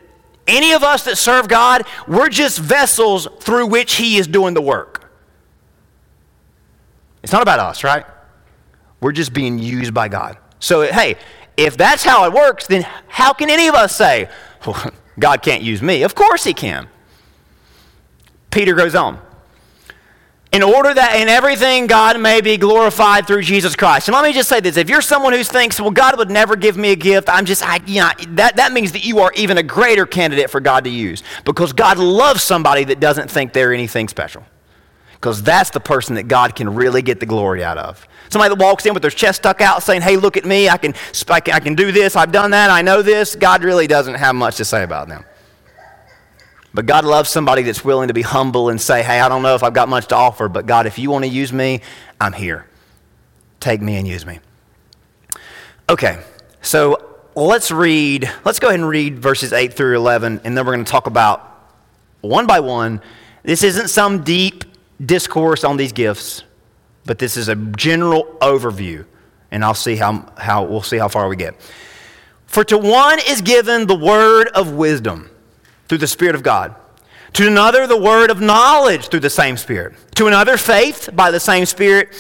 any 0.47 0.73
of 0.73 0.83
us 0.83 1.05
that 1.05 1.19
serve 1.19 1.49
God, 1.49 1.83
we're 2.07 2.29
just 2.29 2.59
vessels 2.61 3.27
through 3.41 3.67
which 3.67 3.97
He 3.97 4.17
is 4.17 4.27
doing 4.29 4.55
the 4.55 4.63
work. 4.63 5.11
It's 7.23 7.33
not 7.33 7.43
about 7.43 7.59
us, 7.59 7.85
right? 7.85 8.05
We're 9.03 9.13
just 9.13 9.35
being 9.35 9.59
used 9.59 9.93
by 9.93 10.09
God. 10.09 10.39
So, 10.61 10.83
hey, 10.83 11.17
if 11.57 11.77
that's 11.77 12.05
how 12.05 12.25
it 12.25 12.33
works, 12.33 12.69
then 12.69 12.87
how 13.09 13.33
can 13.33 13.51
any 13.51 13.67
of 13.67 13.75
us 13.75 13.95
say, 13.95 14.31
well, 14.65 14.93
God 15.19 15.43
can't 15.43 15.63
use 15.63 15.83
me? 15.83 16.05
Of 16.05 16.15
course 16.15 16.45
He 16.45 16.55
can. 16.55 16.89
Peter 18.51 18.75
goes 18.75 18.95
on 18.95 19.19
in 20.53 20.63
order 20.63 20.93
that 20.93 21.17
in 21.17 21.29
everything 21.29 21.87
God 21.87 22.21
may 22.21 22.43
be 22.43 22.59
glorified 22.59 23.27
through 23.27 23.43
Jesus 23.43 23.75
Christ. 23.75 24.09
And 24.09 24.15
let 24.15 24.23
me 24.23 24.33
just 24.33 24.49
say 24.49 24.61
this. 24.61 24.77
If 24.77 24.89
you're 24.89 25.03
someone 25.03 25.33
who 25.33 25.43
thinks, 25.43 25.81
well, 25.81 25.91
God 25.91 26.19
would 26.19 26.31
never 26.31 26.55
give 26.55 26.77
me 26.77 26.93
a 26.93 26.97
gift, 26.97 27.29
I'm 27.31 27.47
just, 27.47 27.67
I, 27.67 27.81
you 27.87 28.03
know, 28.03 28.11
that, 28.35 28.57
that 28.57 28.73
means 28.73 28.93
that 28.93 29.05
you 29.05 29.21
are 29.21 29.33
even 29.35 29.59
a 29.59 29.63
greater 29.63 30.05
candidate 30.05 30.51
for 30.51 30.61
God 30.61 30.85
to 30.85 30.91
use. 30.91 31.23
Because 31.45 31.73
God 31.73 31.99
loves 31.99 32.43
somebody 32.43 32.85
that 32.85 33.01
doesn't 33.01 33.31
think 33.31 33.55
they're 33.55 33.73
anything 33.73 34.09
special. 34.09 34.45
Because 35.23 35.41
that's 35.41 35.71
the 35.71 35.79
person 35.79 36.17
that 36.17 36.25
God 36.25 36.57
can 36.57 36.75
really 36.75 37.01
get 37.01 37.21
the 37.21 37.27
glory 37.27 37.63
out 37.63 37.79
of. 37.79 38.09
Somebody 38.29 38.57
that 38.57 38.61
walks 38.61 38.85
in 38.87 38.93
with 38.93 39.03
their 39.03 39.11
chest 39.13 39.39
stuck 39.39 39.61
out 39.61 39.85
saying, 39.85 40.03
hey, 40.03 40.17
look 40.17 40.37
at 40.37 40.45
me, 40.45 40.69
I 40.69 40.77
can, 40.77 40.95
I 41.29 41.39
can, 41.39 41.55
I 41.55 41.61
can 41.61 41.77
do 41.77 41.93
this, 41.93 42.17
I've 42.17 42.33
done 42.33 42.51
that, 42.51 42.71
I 42.71 42.83
know 42.83 43.03
this. 43.03 43.37
God 43.37 43.63
really 43.63 43.87
doesn't 43.87 44.15
have 44.15 44.35
much 44.35 44.57
to 44.57 44.65
say 44.65 44.83
about 44.83 45.07
them. 45.07 45.25
But 46.75 46.87
God 46.87 47.05
loves 47.05 47.31
somebody 47.31 47.63
that's 47.63 47.85
willing 47.85 48.09
to 48.09 48.15
be 48.15 48.23
humble 48.23 48.69
and 48.69 48.81
say, 48.81 49.05
hey, 49.05 49.21
I 49.21 49.29
don't 49.29 49.43
know 49.43 49.55
if 49.55 49.63
I've 49.63 49.75
got 49.75 49.89
much 49.89 50.09
to 50.09 50.17
offer, 50.17 50.49
but 50.49 50.67
God, 50.67 50.87
if 50.87 50.99
you 50.99 51.09
want 51.09 51.25
to 51.25 51.31
use 51.31 51.53
me, 51.53 51.83
I'm 52.21 52.33
here. 52.33 52.67
Take 53.61 53.81
me 53.81 53.95
and 53.95 54.09
use 54.09 54.27
me. 54.27 54.41
Okay, 55.89 56.21
so 56.63 57.21
let's 57.37 57.71
read, 57.71 58.29
let's 58.45 58.59
go 58.59 58.67
ahead 58.67 58.81
and 58.81 58.89
read 58.89 59.21
verses 59.21 59.53
8 59.53 59.73
through 59.73 59.95
11, 59.95 60.41
and 60.43 60.59
then 60.59 60.67
we're 60.67 60.73
going 60.73 60.85
to 60.85 60.91
talk 60.91 61.07
about 61.07 61.49
one 62.23 62.49
by 62.49 62.59
one. 62.59 63.01
This 63.45 63.63
isn't 63.63 63.87
some 63.87 64.25
deep 64.25 64.65
discourse 65.05 65.65
on 65.65 65.77
these 65.77 65.93
gifts, 65.93 66.45
but 67.05 67.19
this 67.19 67.37
is 67.37 67.49
a 67.49 67.57
general 67.57 68.25
overview, 68.41 69.05
and 69.51 69.65
I'll 69.65 69.75
see 69.75 69.97
how, 69.97 70.31
how 70.37 70.65
we'll 70.65 70.83
see 70.83 70.99
how 70.99 71.09
far 71.09 71.29
we 71.29 71.37
get. 71.37 71.55
For 72.47 72.65
to 72.65 72.79
one 72.79 73.19
is 73.27 73.41
given 73.41 73.87
the 73.87 73.97
word 73.97 74.49
of 74.49 74.73
wisdom 74.73 75.31
through 75.89 75.99
the 75.99 76.07
Spirit 76.07 76.35
of 76.35 76.43
God. 76.43 76.75
To 77.35 77.47
another, 77.47 77.87
the 77.87 77.97
word 77.97 78.31
of 78.31 78.41
knowledge 78.41 79.09
through 79.09 79.21
the 79.21 79.31
same 79.31 79.57
Spirit. 79.57 79.95
To 80.17 80.27
another, 80.27 80.59
faith 80.59 81.09
by 81.15 81.31
the 81.31 81.41
same 81.41 81.65
Spirit. 81.65 82.11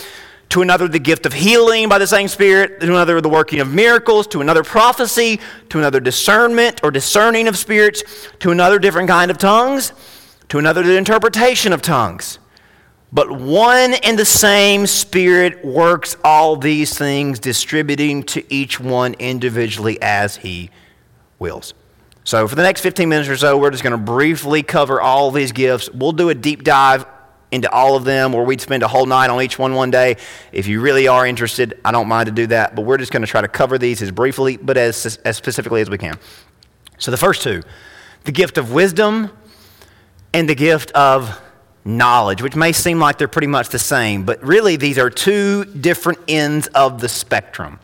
To 0.48 0.62
another, 0.62 0.88
the 0.88 0.98
gift 0.98 1.26
of 1.26 1.34
healing 1.34 1.88
by 1.88 1.98
the 1.98 2.06
same 2.06 2.28
Spirit. 2.28 2.80
To 2.80 2.86
another, 2.86 3.20
the 3.20 3.28
working 3.28 3.60
of 3.60 3.70
miracles. 3.70 4.26
To 4.28 4.40
another, 4.40 4.62
prophecy. 4.64 5.38
To 5.68 5.78
another, 5.78 6.00
discernment 6.00 6.80
or 6.82 6.90
discerning 6.90 7.46
of 7.46 7.58
spirits. 7.58 8.02
To 8.40 8.50
another, 8.50 8.78
different 8.78 9.08
kind 9.08 9.30
of 9.30 9.36
tongues. 9.36 9.92
To 10.48 10.58
another, 10.58 10.82
the 10.82 10.96
interpretation 10.96 11.74
of 11.74 11.82
tongues. 11.82 12.38
But 13.12 13.30
one 13.30 13.94
and 13.94 14.18
the 14.18 14.24
same 14.24 14.86
Spirit 14.86 15.64
works 15.64 16.16
all 16.24 16.56
these 16.56 16.96
things, 16.96 17.38
distributing 17.38 18.22
to 18.24 18.52
each 18.52 18.80
one 18.80 19.14
individually 19.14 20.00
as 20.00 20.36
He 20.36 20.70
wills. 21.38 21.74
So, 22.24 22.48
for 22.48 22.54
the 22.54 22.62
next 22.62 22.80
15 22.80 23.08
minutes 23.08 23.28
or 23.28 23.36
so, 23.36 23.58
we're 23.58 23.70
just 23.70 23.82
going 23.82 23.92
to 23.92 23.98
briefly 23.98 24.62
cover 24.62 25.00
all 25.00 25.30
these 25.30 25.52
gifts. 25.52 25.90
We'll 25.90 26.12
do 26.12 26.30
a 26.30 26.34
deep 26.34 26.62
dive 26.62 27.04
into 27.50 27.70
all 27.70 27.96
of 27.96 28.04
them, 28.04 28.34
or 28.34 28.44
we'd 28.44 28.60
spend 28.60 28.82
a 28.82 28.88
whole 28.88 29.04
night 29.04 29.28
on 29.28 29.42
each 29.42 29.58
one 29.58 29.74
one 29.74 29.90
day. 29.90 30.16
If 30.52 30.66
you 30.66 30.80
really 30.80 31.06
are 31.08 31.26
interested, 31.26 31.78
I 31.84 31.92
don't 31.92 32.08
mind 32.08 32.26
to 32.26 32.32
do 32.32 32.46
that, 32.46 32.74
but 32.74 32.82
we're 32.82 32.96
just 32.96 33.12
going 33.12 33.22
to 33.22 33.26
try 33.26 33.42
to 33.42 33.48
cover 33.48 33.76
these 33.76 34.00
as 34.00 34.10
briefly, 34.10 34.56
but 34.56 34.78
as, 34.78 35.18
as 35.24 35.36
specifically 35.36 35.82
as 35.82 35.90
we 35.90 35.98
can. 35.98 36.18
So, 36.96 37.10
the 37.10 37.18
first 37.18 37.42
two 37.42 37.62
the 38.24 38.32
gift 38.32 38.56
of 38.56 38.72
wisdom 38.72 39.30
and 40.32 40.48
the 40.48 40.54
gift 40.54 40.92
of 40.92 41.40
knowledge, 41.84 42.42
which 42.42 42.54
may 42.54 42.72
seem 42.72 42.98
like 42.98 43.18
they're 43.18 43.28
pretty 43.28 43.46
much 43.48 43.68
the 43.70 43.78
same, 43.78 44.24
but 44.24 44.42
really 44.42 44.76
these 44.76 44.98
are 44.98 45.10
two 45.10 45.64
different 45.64 46.18
ends 46.28 46.68
of 46.68 47.00
the 47.00 47.08
spectrum 47.08 47.80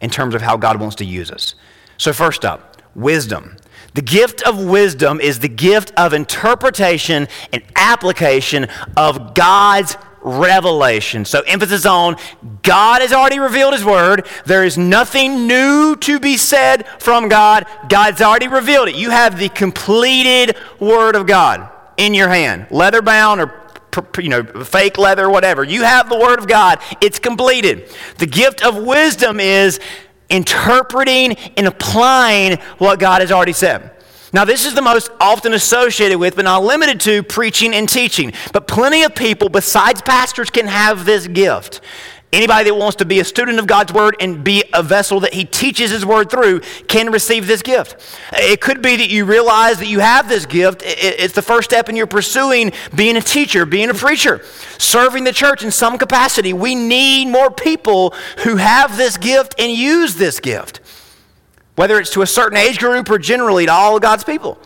in 0.00 0.10
terms 0.10 0.34
of 0.34 0.42
how 0.42 0.56
God 0.56 0.80
wants 0.80 0.96
to 0.96 1.04
use 1.04 1.30
us. 1.30 1.54
So, 1.96 2.12
first 2.12 2.44
up, 2.44 2.82
wisdom. 2.94 3.56
The 3.94 4.02
gift 4.02 4.42
of 4.42 4.62
wisdom 4.64 5.20
is 5.20 5.38
the 5.38 5.48
gift 5.48 5.92
of 5.96 6.12
interpretation 6.12 7.28
and 7.52 7.62
application 7.76 8.66
of 8.96 9.34
God's 9.34 9.96
revelation. 10.20 11.24
So, 11.24 11.42
emphasis 11.42 11.86
on 11.86 12.16
God 12.62 13.02
has 13.02 13.12
already 13.12 13.38
revealed 13.38 13.72
His 13.72 13.84
Word. 13.84 14.26
There 14.46 14.64
is 14.64 14.76
nothing 14.76 15.46
new 15.46 15.96
to 15.96 16.18
be 16.18 16.36
said 16.36 16.86
from 17.00 17.28
God. 17.28 17.66
God's 17.88 18.20
already 18.20 18.48
revealed 18.48 18.88
it. 18.88 18.96
You 18.96 19.10
have 19.10 19.38
the 19.38 19.48
completed 19.48 20.56
Word 20.80 21.14
of 21.14 21.26
God 21.26 21.70
in 21.96 22.14
your 22.14 22.28
hand, 22.28 22.66
leather 22.70 23.02
bound 23.02 23.40
or 23.40 23.60
you 24.18 24.28
know, 24.28 24.42
fake 24.42 24.98
leather, 24.98 25.30
whatever. 25.30 25.62
You 25.62 25.84
have 25.84 26.08
the 26.08 26.18
Word 26.18 26.38
of 26.38 26.48
God, 26.48 26.80
it's 27.00 27.18
completed. 27.18 27.88
The 28.18 28.26
gift 28.26 28.64
of 28.64 28.76
wisdom 28.76 29.38
is 29.40 29.78
interpreting 30.28 31.36
and 31.56 31.66
applying 31.66 32.58
what 32.78 32.98
God 32.98 33.20
has 33.20 33.30
already 33.30 33.52
said. 33.52 33.90
Now, 34.32 34.44
this 34.44 34.66
is 34.66 34.74
the 34.74 34.82
most 34.82 35.12
often 35.20 35.52
associated 35.52 36.18
with, 36.18 36.34
but 36.34 36.44
not 36.44 36.64
limited 36.64 36.98
to, 37.02 37.22
preaching 37.22 37.72
and 37.72 37.88
teaching. 37.88 38.32
But 38.52 38.66
plenty 38.66 39.04
of 39.04 39.14
people, 39.14 39.48
besides 39.48 40.02
pastors, 40.02 40.50
can 40.50 40.66
have 40.66 41.04
this 41.04 41.28
gift. 41.28 41.80
Anybody 42.34 42.68
that 42.68 42.74
wants 42.74 42.96
to 42.96 43.04
be 43.04 43.20
a 43.20 43.24
student 43.24 43.60
of 43.60 43.68
God's 43.68 43.92
Word 43.92 44.16
and 44.18 44.42
be 44.42 44.64
a 44.72 44.82
vessel 44.82 45.20
that 45.20 45.32
He 45.32 45.44
teaches 45.44 45.92
His 45.92 46.04
Word 46.04 46.30
through 46.30 46.62
can 46.88 47.12
receive 47.12 47.46
this 47.46 47.62
gift. 47.62 47.94
It 48.32 48.60
could 48.60 48.82
be 48.82 48.96
that 48.96 49.08
you 49.08 49.24
realize 49.24 49.78
that 49.78 49.86
you 49.86 50.00
have 50.00 50.28
this 50.28 50.44
gift. 50.44 50.82
It's 50.84 51.32
the 51.32 51.42
first 51.42 51.70
step 51.70 51.88
in 51.88 51.94
your 51.94 52.08
pursuing 52.08 52.72
being 52.92 53.16
a 53.16 53.20
teacher, 53.20 53.64
being 53.64 53.88
a 53.88 53.94
preacher, 53.94 54.44
serving 54.78 55.22
the 55.22 55.32
church 55.32 55.62
in 55.62 55.70
some 55.70 55.96
capacity. 55.96 56.52
We 56.52 56.74
need 56.74 57.28
more 57.28 57.52
people 57.52 58.12
who 58.38 58.56
have 58.56 58.96
this 58.96 59.16
gift 59.16 59.54
and 59.60 59.70
use 59.70 60.16
this 60.16 60.40
gift, 60.40 60.80
whether 61.76 62.00
it's 62.00 62.10
to 62.14 62.22
a 62.22 62.26
certain 62.26 62.58
age 62.58 62.80
group 62.80 63.08
or 63.10 63.18
generally 63.18 63.66
to 63.66 63.72
all 63.72 63.94
of 63.94 64.02
God's 64.02 64.24
people. 64.24 64.58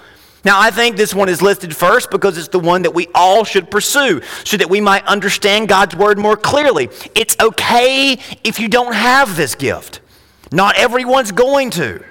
Now, 0.45 0.61
I 0.61 0.71
think 0.71 0.97
this 0.97 1.15
one 1.15 1.29
is 1.29 1.43
listed 1.43 1.75
first 1.75 2.11
because 2.11 2.39
it's 2.39 2.49
the 2.49 2.61
one 2.61 2.83
that 2.83 2.95
we 2.95 3.09
all 3.15 3.45
should 3.45 3.71
pursue 3.71 4.23
so 4.45 4.57
that 4.57 4.71
we 4.71 4.81
might 4.81 5.05
understand 5.07 5.69
God's 5.69 5.97
word 5.97 6.19
more 6.19 6.37
clearly. 6.37 6.89
It's 7.15 7.37
okay 7.41 8.13
if 8.45 8.61
you 8.61 8.69
don't 8.69 8.95
have 8.95 9.37
this 9.37 9.55
gift. 9.55 10.01
Not 10.53 10.77
everyone's 10.77 11.33
going 11.33 11.71
to. 11.71 12.03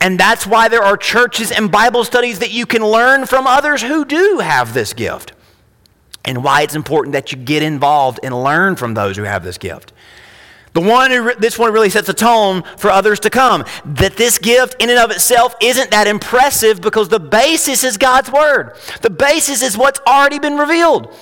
And 0.00 0.18
that's 0.18 0.46
why 0.46 0.68
there 0.68 0.82
are 0.82 0.96
churches 0.96 1.52
and 1.52 1.70
Bible 1.70 2.04
studies 2.04 2.38
that 2.40 2.52
you 2.52 2.66
can 2.66 2.84
learn 2.84 3.26
from 3.26 3.46
others 3.46 3.82
who 3.82 4.04
do 4.04 4.40
have 4.42 4.74
this 4.74 4.92
gift. 4.92 5.32
And 6.24 6.42
why 6.42 6.62
it's 6.62 6.74
important 6.74 7.12
that 7.12 7.30
you 7.30 7.38
get 7.38 7.62
involved 7.62 8.20
and 8.22 8.42
learn 8.42 8.76
from 8.76 8.94
those 8.94 9.16
who 9.16 9.22
have 9.22 9.44
this 9.44 9.58
gift. 9.58 9.92
The 10.76 10.82
one 10.82 11.10
who, 11.10 11.34
this 11.36 11.58
one 11.58 11.72
really 11.72 11.88
sets 11.88 12.06
a 12.10 12.12
tone 12.12 12.62
for 12.76 12.90
others 12.90 13.18
to 13.20 13.30
come. 13.30 13.64
That 13.86 14.18
this 14.18 14.36
gift 14.36 14.76
in 14.78 14.90
and 14.90 14.98
of 14.98 15.10
itself 15.10 15.54
isn't 15.62 15.90
that 15.90 16.06
impressive 16.06 16.82
because 16.82 17.08
the 17.08 17.18
basis 17.18 17.82
is 17.82 17.96
God's 17.96 18.30
word. 18.30 18.76
The 19.00 19.08
basis 19.08 19.62
is 19.62 19.78
what's 19.78 20.00
already 20.00 20.38
been 20.38 20.58
revealed. 20.58 21.16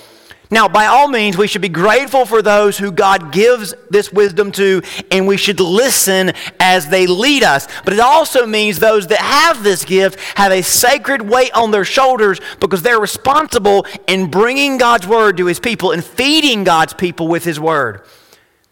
Now, 0.51 0.67
by 0.67 0.87
all 0.87 1.07
means, 1.07 1.37
we 1.37 1.47
should 1.47 1.61
be 1.61 1.69
grateful 1.69 2.25
for 2.25 2.41
those 2.41 2.77
who 2.77 2.91
God 2.91 3.31
gives 3.31 3.73
this 3.89 4.11
wisdom 4.11 4.51
to, 4.51 4.81
and 5.09 5.25
we 5.25 5.37
should 5.37 5.61
listen 5.61 6.33
as 6.59 6.89
they 6.89 7.07
lead 7.07 7.43
us. 7.43 7.65
But 7.85 7.93
it 7.93 8.01
also 8.01 8.45
means 8.45 8.79
those 8.79 9.07
that 9.07 9.19
have 9.19 9.63
this 9.63 9.85
gift 9.85 10.19
have 10.37 10.51
a 10.51 10.63
sacred 10.63 11.21
weight 11.21 11.53
on 11.53 11.71
their 11.71 11.85
shoulders 11.85 12.41
because 12.59 12.81
they're 12.81 12.99
responsible 12.99 13.85
in 14.05 14.29
bringing 14.29 14.77
God's 14.77 15.07
word 15.07 15.37
to 15.37 15.45
his 15.45 15.61
people 15.61 15.91
and 15.91 16.03
feeding 16.03 16.65
God's 16.65 16.93
people 16.93 17.29
with 17.29 17.45
his 17.45 17.57
word. 17.57 18.01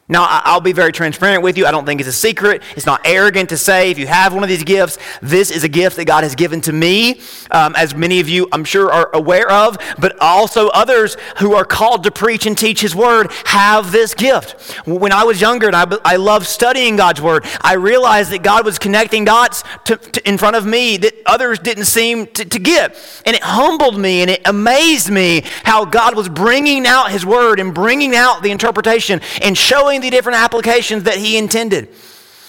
Now, 0.09 0.27
I'll 0.29 0.59
be 0.59 0.73
very 0.73 0.91
transparent 0.91 1.43
with 1.43 1.57
you. 1.57 1.65
I 1.65 1.71
don't 1.71 1.85
think 1.85 2.01
it's 2.01 2.09
a 2.09 2.13
secret. 2.13 2.61
It's 2.75 2.85
not 2.85 2.99
arrogant 3.05 3.47
to 3.49 3.57
say 3.57 3.89
if 3.89 3.97
you 3.97 4.05
have 4.05 4.33
one 4.33 4.43
of 4.43 4.49
these 4.49 4.65
gifts, 4.65 4.97
this 5.21 5.49
is 5.49 5.63
a 5.63 5.69
gift 5.69 5.95
that 5.95 6.03
God 6.03 6.25
has 6.25 6.35
given 6.35 6.59
to 6.61 6.73
me, 6.73 7.21
um, 7.51 7.73
as 7.77 7.95
many 7.95 8.19
of 8.19 8.27
you, 8.27 8.49
I'm 8.51 8.65
sure, 8.65 8.91
are 8.91 9.09
aware 9.13 9.49
of, 9.49 9.77
but 9.97 10.19
also 10.19 10.67
others 10.67 11.15
who 11.37 11.53
are 11.53 11.63
called 11.63 12.03
to 12.03 12.11
preach 12.11 12.45
and 12.45 12.57
teach 12.57 12.81
His 12.81 12.93
Word 12.93 13.31
have 13.45 13.93
this 13.93 14.13
gift. 14.13 14.77
When 14.85 15.13
I 15.13 15.23
was 15.23 15.39
younger 15.39 15.67
and 15.67 15.75
I, 15.75 15.85
I 16.03 16.17
loved 16.17 16.47
studying 16.47 16.97
God's 16.97 17.21
Word, 17.21 17.45
I 17.61 17.75
realized 17.75 18.31
that 18.31 18.43
God 18.43 18.65
was 18.65 18.77
connecting 18.77 19.23
dots 19.23 19.63
to, 19.85 19.95
to, 19.95 20.27
in 20.27 20.37
front 20.37 20.57
of 20.57 20.65
me 20.65 20.97
that 20.97 21.13
others 21.25 21.59
didn't 21.59 21.85
seem 21.85 22.27
to, 22.27 22.43
to 22.43 22.59
get. 22.59 22.97
And 23.25 23.37
it 23.37 23.41
humbled 23.41 23.97
me 23.97 24.21
and 24.21 24.29
it 24.29 24.41
amazed 24.43 25.09
me 25.09 25.43
how 25.63 25.85
God 25.85 26.17
was 26.17 26.27
bringing 26.27 26.85
out 26.85 27.09
His 27.09 27.25
Word 27.25 27.61
and 27.61 27.73
bringing 27.73 28.13
out 28.13 28.43
the 28.43 28.51
interpretation 28.51 29.21
and 29.41 29.57
showing 29.93 30.01
the 30.01 30.09
different 30.09 30.39
applications 30.39 31.03
that 31.03 31.17
he 31.17 31.37
intended. 31.37 31.87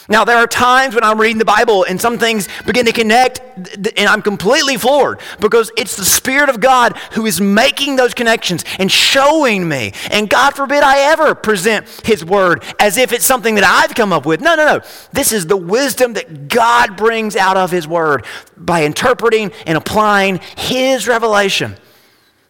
Now, 0.06 0.24
there 0.24 0.36
are 0.36 0.46
times 0.46 0.94
when 0.94 1.02
I'm 1.02 1.18
reading 1.18 1.38
the 1.38 1.46
Bible 1.46 1.84
and 1.84 1.98
some 1.98 2.18
things 2.18 2.46
begin 2.66 2.84
to 2.84 2.92
connect, 2.92 3.40
and 3.96 4.06
I'm 4.06 4.20
completely 4.20 4.76
floored 4.76 5.18
because 5.40 5.70
it's 5.78 5.96
the 5.96 6.04
Spirit 6.04 6.50
of 6.50 6.60
God 6.60 6.94
who 7.12 7.24
is 7.24 7.40
making 7.40 7.96
those 7.96 8.12
connections 8.12 8.64
and 8.78 8.92
showing 8.92 9.66
me. 9.66 9.92
And 10.10 10.28
God 10.28 10.54
forbid 10.54 10.82
I 10.82 11.10
ever 11.12 11.34
present 11.34 11.88
His 12.04 12.22
Word 12.22 12.62
as 12.78 12.98
if 12.98 13.12
it's 13.12 13.24
something 13.24 13.54
that 13.54 13.64
I've 13.64 13.94
come 13.94 14.12
up 14.12 14.26
with. 14.26 14.42
No, 14.42 14.54
no, 14.54 14.66
no. 14.66 14.80
This 15.12 15.32
is 15.32 15.46
the 15.46 15.56
wisdom 15.56 16.12
that 16.14 16.48
God 16.48 16.98
brings 16.98 17.34
out 17.34 17.56
of 17.56 17.70
His 17.70 17.88
Word 17.88 18.26
by 18.58 18.84
interpreting 18.84 19.52
and 19.66 19.78
applying 19.78 20.40
His 20.56 21.08
revelation. 21.08 21.76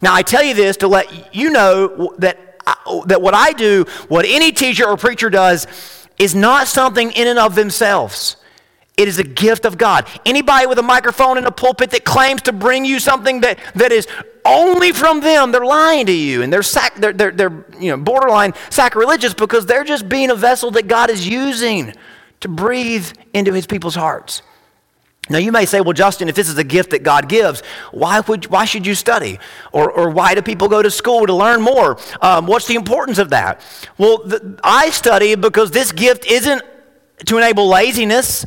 Now, 0.01 0.13
I 0.13 0.23
tell 0.23 0.43
you 0.43 0.53
this 0.53 0.77
to 0.77 0.89
let 0.89 1.33
you 1.33 1.51
know 1.51 2.13
that 2.17 2.44
that 3.05 3.21
what 3.21 3.33
I 3.33 3.53
do, 3.53 3.85
what 4.07 4.25
any 4.27 4.51
teacher 4.51 4.85
or 4.85 4.97
preacher 4.97 5.29
does, 5.29 5.67
is 6.17 6.33
not 6.33 6.67
something 6.67 7.11
in 7.11 7.27
and 7.27 7.39
of 7.39 7.55
themselves. 7.55 8.37
It 8.97 9.09
is 9.09 9.19
a 9.19 9.23
gift 9.23 9.65
of 9.65 9.77
God. 9.77 10.07
Anybody 10.25 10.67
with 10.67 10.79
a 10.79 10.83
microphone 10.83 11.37
in 11.37 11.45
a 11.45 11.51
pulpit 11.51 11.91
that 11.91 12.05
claims 12.05 12.41
to 12.43 12.53
bring 12.53 12.85
you 12.85 12.99
something 12.99 13.41
that, 13.41 13.59
that 13.75 13.91
is 13.91 14.07
only 14.45 14.93
from 14.93 15.19
them, 15.19 15.51
they're 15.51 15.65
lying 15.65 16.05
to 16.05 16.13
you. 16.13 16.43
And 16.43 16.53
they're, 16.53 16.63
sac- 16.63 16.95
they're, 16.95 17.11
they're, 17.11 17.31
they're 17.31 17.65
you 17.77 17.91
know, 17.91 17.97
borderline 17.97 18.53
sacrilegious 18.69 19.33
because 19.33 19.65
they're 19.65 19.83
just 19.83 20.07
being 20.07 20.29
a 20.29 20.35
vessel 20.35 20.71
that 20.71 20.87
God 20.87 21.09
is 21.09 21.27
using 21.27 21.93
to 22.39 22.47
breathe 22.47 23.11
into 23.33 23.51
his 23.51 23.65
people's 23.65 23.95
hearts. 23.95 24.41
Now, 25.29 25.39
you 25.39 25.51
may 25.51 25.65
say, 25.65 25.81
well, 25.81 25.93
Justin, 25.93 26.29
if 26.29 26.35
this 26.35 26.47
is 26.47 26.57
a 26.57 26.63
gift 26.63 26.91
that 26.91 27.01
God 27.01 27.27
gives, 27.27 27.61
why, 27.91 28.19
would, 28.19 28.45
why 28.47 28.65
should 28.65 28.85
you 28.85 28.93
study? 28.93 29.39
Or, 29.71 29.91
or 29.91 30.09
why 30.09 30.35
do 30.35 30.41
people 30.41 30.67
go 30.67 30.83
to 30.83 30.91
school 30.91 31.25
to 31.25 31.33
learn 31.33 31.61
more? 31.61 31.97
Um, 32.21 32.45
what's 32.45 32.67
the 32.67 32.75
importance 32.75 33.17
of 33.17 33.31
that? 33.31 33.61
Well, 33.97 34.19
the, 34.19 34.59
I 34.63 34.91
study 34.91 35.33
because 35.35 35.71
this 35.71 35.91
gift 35.91 36.25
isn't 36.25 36.61
to 37.25 37.37
enable 37.37 37.67
laziness. 37.67 38.45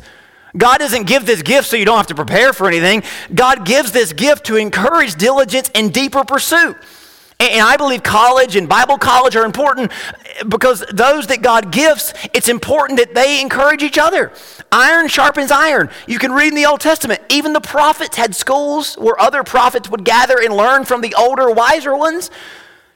God 0.55 0.77
doesn't 0.77 1.05
give 1.05 1.25
this 1.25 1.41
gift 1.41 1.67
so 1.67 1.75
you 1.75 1.85
don't 1.85 1.97
have 1.97 2.07
to 2.07 2.15
prepare 2.15 2.53
for 2.53 2.67
anything. 2.67 3.03
God 3.33 3.65
gives 3.65 3.91
this 3.91 4.13
gift 4.13 4.45
to 4.45 4.55
encourage 4.55 5.15
diligence 5.15 5.69
and 5.75 5.93
deeper 5.93 6.23
pursuit. 6.23 6.77
And 7.39 7.61
I 7.61 7.77
believe 7.77 8.03
college 8.03 8.57
and 8.57 8.67
Bible 8.67 8.97
college 8.97 9.37
are 9.37 9.45
important 9.45 9.93
eh, 10.25 10.43
because 10.43 10.83
those 10.91 11.27
that 11.27 11.41
God 11.41 11.71
gives, 11.71 12.13
it's 12.33 12.49
important 12.49 12.99
that 12.99 13.15
they 13.15 13.39
encourage 13.39 13.81
each 13.81 13.97
other. 13.97 14.33
Iron 14.73 15.07
sharpens 15.07 15.49
iron. 15.49 15.89
You 16.05 16.19
can 16.19 16.33
read 16.33 16.49
in 16.49 16.55
the 16.55 16.65
Old 16.65 16.81
Testament, 16.81 17.21
even 17.29 17.53
the 17.53 17.61
prophets 17.61 18.17
had 18.17 18.35
schools 18.35 18.95
where 18.95 19.19
other 19.21 19.43
prophets 19.43 19.89
would 19.89 20.03
gather 20.03 20.37
and 20.37 20.53
learn 20.53 20.83
from 20.83 20.99
the 20.99 21.15
older, 21.17 21.49
wiser 21.49 21.95
ones. 21.95 22.29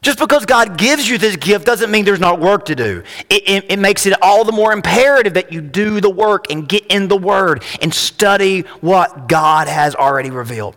Just 0.02 0.20
because 0.20 0.46
God 0.46 0.78
gives 0.78 1.08
you 1.08 1.18
this 1.18 1.38
gift 1.38 1.66
doesn't 1.66 1.90
mean 1.90 2.04
there's 2.04 2.20
not 2.20 2.42
work 2.42 2.66
to 2.66 2.76
do. 2.76 3.04
It, 3.30 3.48
it, 3.48 3.66
it, 3.72 3.80
makes 3.80 4.06
it 4.06 4.22
all 4.22 4.44
the 4.44 4.52
more 4.52 4.74
imperative 4.74 5.36
that 5.36 5.54
you 5.54 5.62
do 5.62 6.02
the 6.02 6.10
work 6.10 6.52
and 6.52 6.68
get 6.68 6.86
in 6.88 7.08
the 7.08 7.16
Word 7.16 7.64
and 7.82 7.94
study 7.94 8.64
what 8.82 9.30
God 9.30 9.70
has 9.70 9.96
already 9.96 10.30
revealed. 10.30 10.76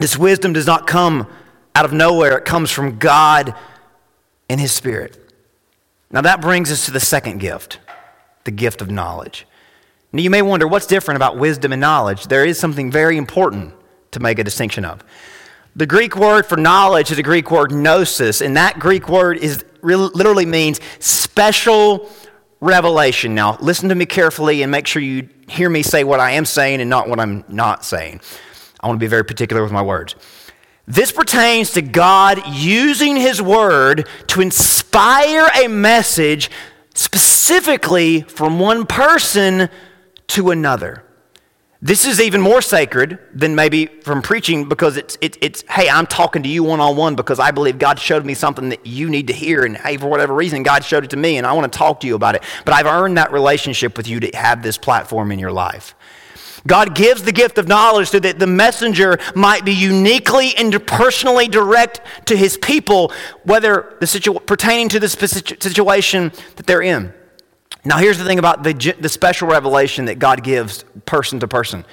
This 0.00 0.18
wisdom 0.18 0.52
does 0.52 0.66
not 0.66 0.88
come 0.88 1.28
out 1.74 1.84
of 1.84 1.92
nowhere, 1.92 2.36
it 2.38 2.44
comes 2.44 2.70
from 2.70 2.98
God 2.98 3.54
and 4.48 4.60
His 4.60 4.72
Spirit. 4.72 5.18
Now, 6.10 6.20
that 6.20 6.40
brings 6.40 6.70
us 6.70 6.84
to 6.86 6.90
the 6.90 7.00
second 7.00 7.38
gift 7.38 7.78
the 8.44 8.50
gift 8.50 8.82
of 8.82 8.90
knowledge. 8.90 9.46
Now, 10.12 10.20
you 10.20 10.28
may 10.28 10.42
wonder 10.42 10.66
what's 10.66 10.86
different 10.86 11.16
about 11.16 11.38
wisdom 11.38 11.72
and 11.72 11.80
knowledge. 11.80 12.26
There 12.26 12.44
is 12.44 12.58
something 12.58 12.90
very 12.90 13.16
important 13.16 13.72
to 14.10 14.20
make 14.20 14.38
a 14.38 14.44
distinction 14.44 14.84
of. 14.84 15.04
The 15.74 15.86
Greek 15.86 16.16
word 16.16 16.44
for 16.44 16.56
knowledge 16.56 17.10
is 17.10 17.16
the 17.16 17.22
Greek 17.22 17.50
word 17.50 17.72
gnosis, 17.72 18.40
and 18.40 18.56
that 18.56 18.78
Greek 18.78 19.08
word 19.08 19.38
is 19.38 19.64
literally 19.82 20.44
means 20.44 20.80
special 20.98 22.10
revelation. 22.60 23.34
Now, 23.34 23.56
listen 23.60 23.88
to 23.88 23.94
me 23.94 24.04
carefully 24.04 24.62
and 24.62 24.70
make 24.70 24.86
sure 24.86 25.00
you 25.00 25.28
hear 25.48 25.70
me 25.70 25.82
say 25.82 26.04
what 26.04 26.20
I 26.20 26.32
am 26.32 26.44
saying 26.44 26.80
and 26.80 26.90
not 26.90 27.08
what 27.08 27.18
I'm 27.18 27.44
not 27.48 27.84
saying. 27.84 28.20
I 28.80 28.86
want 28.86 28.98
to 28.98 29.04
be 29.04 29.08
very 29.08 29.24
particular 29.24 29.62
with 29.62 29.72
my 29.72 29.82
words. 29.82 30.14
This 30.86 31.12
pertains 31.12 31.72
to 31.72 31.82
God 31.82 32.42
using 32.48 33.16
His 33.16 33.40
Word 33.40 34.08
to 34.28 34.40
inspire 34.40 35.48
a 35.54 35.68
message 35.68 36.50
specifically 36.94 38.22
from 38.22 38.58
one 38.58 38.86
person 38.86 39.68
to 40.28 40.50
another. 40.50 41.04
This 41.84 42.04
is 42.04 42.20
even 42.20 42.40
more 42.40 42.62
sacred 42.62 43.18
than 43.34 43.56
maybe 43.56 43.86
from 43.86 44.22
preaching 44.22 44.68
because 44.68 44.96
it's, 44.96 45.18
it, 45.20 45.36
it's 45.40 45.64
hey, 45.68 45.88
I'm 45.88 46.06
talking 46.06 46.44
to 46.44 46.48
you 46.48 46.62
one 46.62 46.78
on 46.78 46.96
one 46.96 47.16
because 47.16 47.40
I 47.40 47.50
believe 47.50 47.76
God 47.76 47.98
showed 47.98 48.24
me 48.24 48.34
something 48.34 48.68
that 48.68 48.86
you 48.86 49.10
need 49.10 49.26
to 49.26 49.32
hear. 49.32 49.64
And 49.64 49.76
hey, 49.76 49.96
for 49.96 50.06
whatever 50.06 50.32
reason, 50.32 50.62
God 50.62 50.84
showed 50.84 51.02
it 51.02 51.10
to 51.10 51.16
me 51.16 51.38
and 51.38 51.46
I 51.46 51.52
want 51.54 51.72
to 51.72 51.76
talk 51.76 51.98
to 52.00 52.06
you 52.06 52.14
about 52.14 52.36
it. 52.36 52.44
But 52.64 52.74
I've 52.74 52.86
earned 52.86 53.18
that 53.18 53.32
relationship 53.32 53.96
with 53.96 54.06
you 54.06 54.20
to 54.20 54.30
have 54.36 54.62
this 54.62 54.78
platform 54.78 55.32
in 55.32 55.40
your 55.40 55.50
life. 55.50 55.96
God 56.66 56.94
gives 56.94 57.22
the 57.22 57.32
gift 57.32 57.58
of 57.58 57.66
knowledge 57.68 58.10
so 58.10 58.18
that 58.20 58.38
the 58.38 58.46
messenger 58.46 59.18
might 59.34 59.64
be 59.64 59.72
uniquely 59.72 60.54
and 60.56 60.86
personally 60.86 61.48
direct 61.48 62.00
to 62.26 62.36
his 62.36 62.56
people, 62.56 63.12
whether 63.44 63.96
the 64.00 64.06
situ- 64.06 64.38
pertaining 64.40 64.88
to 64.90 65.00
the 65.00 65.08
situation 65.08 66.32
that 66.56 66.66
they're 66.66 66.82
in. 66.82 67.12
Now, 67.84 67.98
here's 67.98 68.18
the 68.18 68.24
thing 68.24 68.38
about 68.38 68.62
the, 68.62 68.94
the 69.00 69.08
special 69.08 69.48
revelation 69.48 70.04
that 70.04 70.18
God 70.18 70.44
gives 70.44 70.84
person 71.04 71.40
to 71.40 71.48
person. 71.48 71.84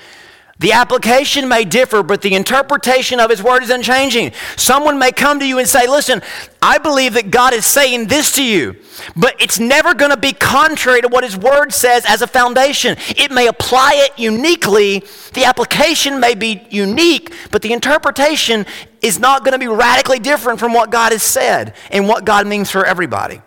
The 0.60 0.74
application 0.74 1.48
may 1.48 1.63
differ, 1.63 2.04
but 2.04 2.22
the 2.22 2.36
interpretation 2.36 3.22
of 3.22 3.30
His 3.30 3.41
Word 3.41 3.63
is 3.63 3.69
unchanging. 3.69 4.34
Someone 4.58 5.00
may 5.00 5.13
come 5.13 5.39
to 5.39 5.48
you 5.48 5.58
and 5.58 5.67
say, 5.67 5.88
Listen, 5.88 6.22
I 6.62 6.78
believe 6.78 7.13
that 7.13 7.32
God 7.32 7.54
is 7.54 7.65
saying 7.65 8.08
this 8.08 8.34
to 8.34 8.43
you, 8.43 8.76
but 9.15 9.41
it's 9.41 9.58
never 9.58 9.93
going 9.93 10.12
to 10.12 10.17
be 10.17 10.34
contrary 10.34 11.02
to 11.02 11.08
what 11.08 11.24
His 11.24 11.38
Word 11.38 11.72
says 11.72 12.04
as 12.06 12.22
a 12.22 12.28
foundation. 12.28 12.98
It 13.08 13.32
may 13.32 13.48
apply 13.48 13.93
it 13.95 14.19
uniquely. 14.19 15.06
The 15.34 15.45
application 15.45 16.19
may 16.19 16.36
be 16.36 16.67
unique, 16.69 17.34
but 17.52 17.62
the 17.62 17.72
interpretation 17.72 18.65
is 19.02 19.17
not 19.17 19.45
going 19.45 19.54
to 19.54 19.60
be 19.60 19.67
radically 19.67 20.19
different 20.19 20.60
from 20.60 20.74
what 20.74 20.91
God 20.91 21.13
has 21.13 21.24
said 21.24 21.74
and 21.89 22.06
what 22.06 22.26
God 22.26 22.45
means 22.45 22.69
for 22.69 22.86
everybody. 22.86 23.41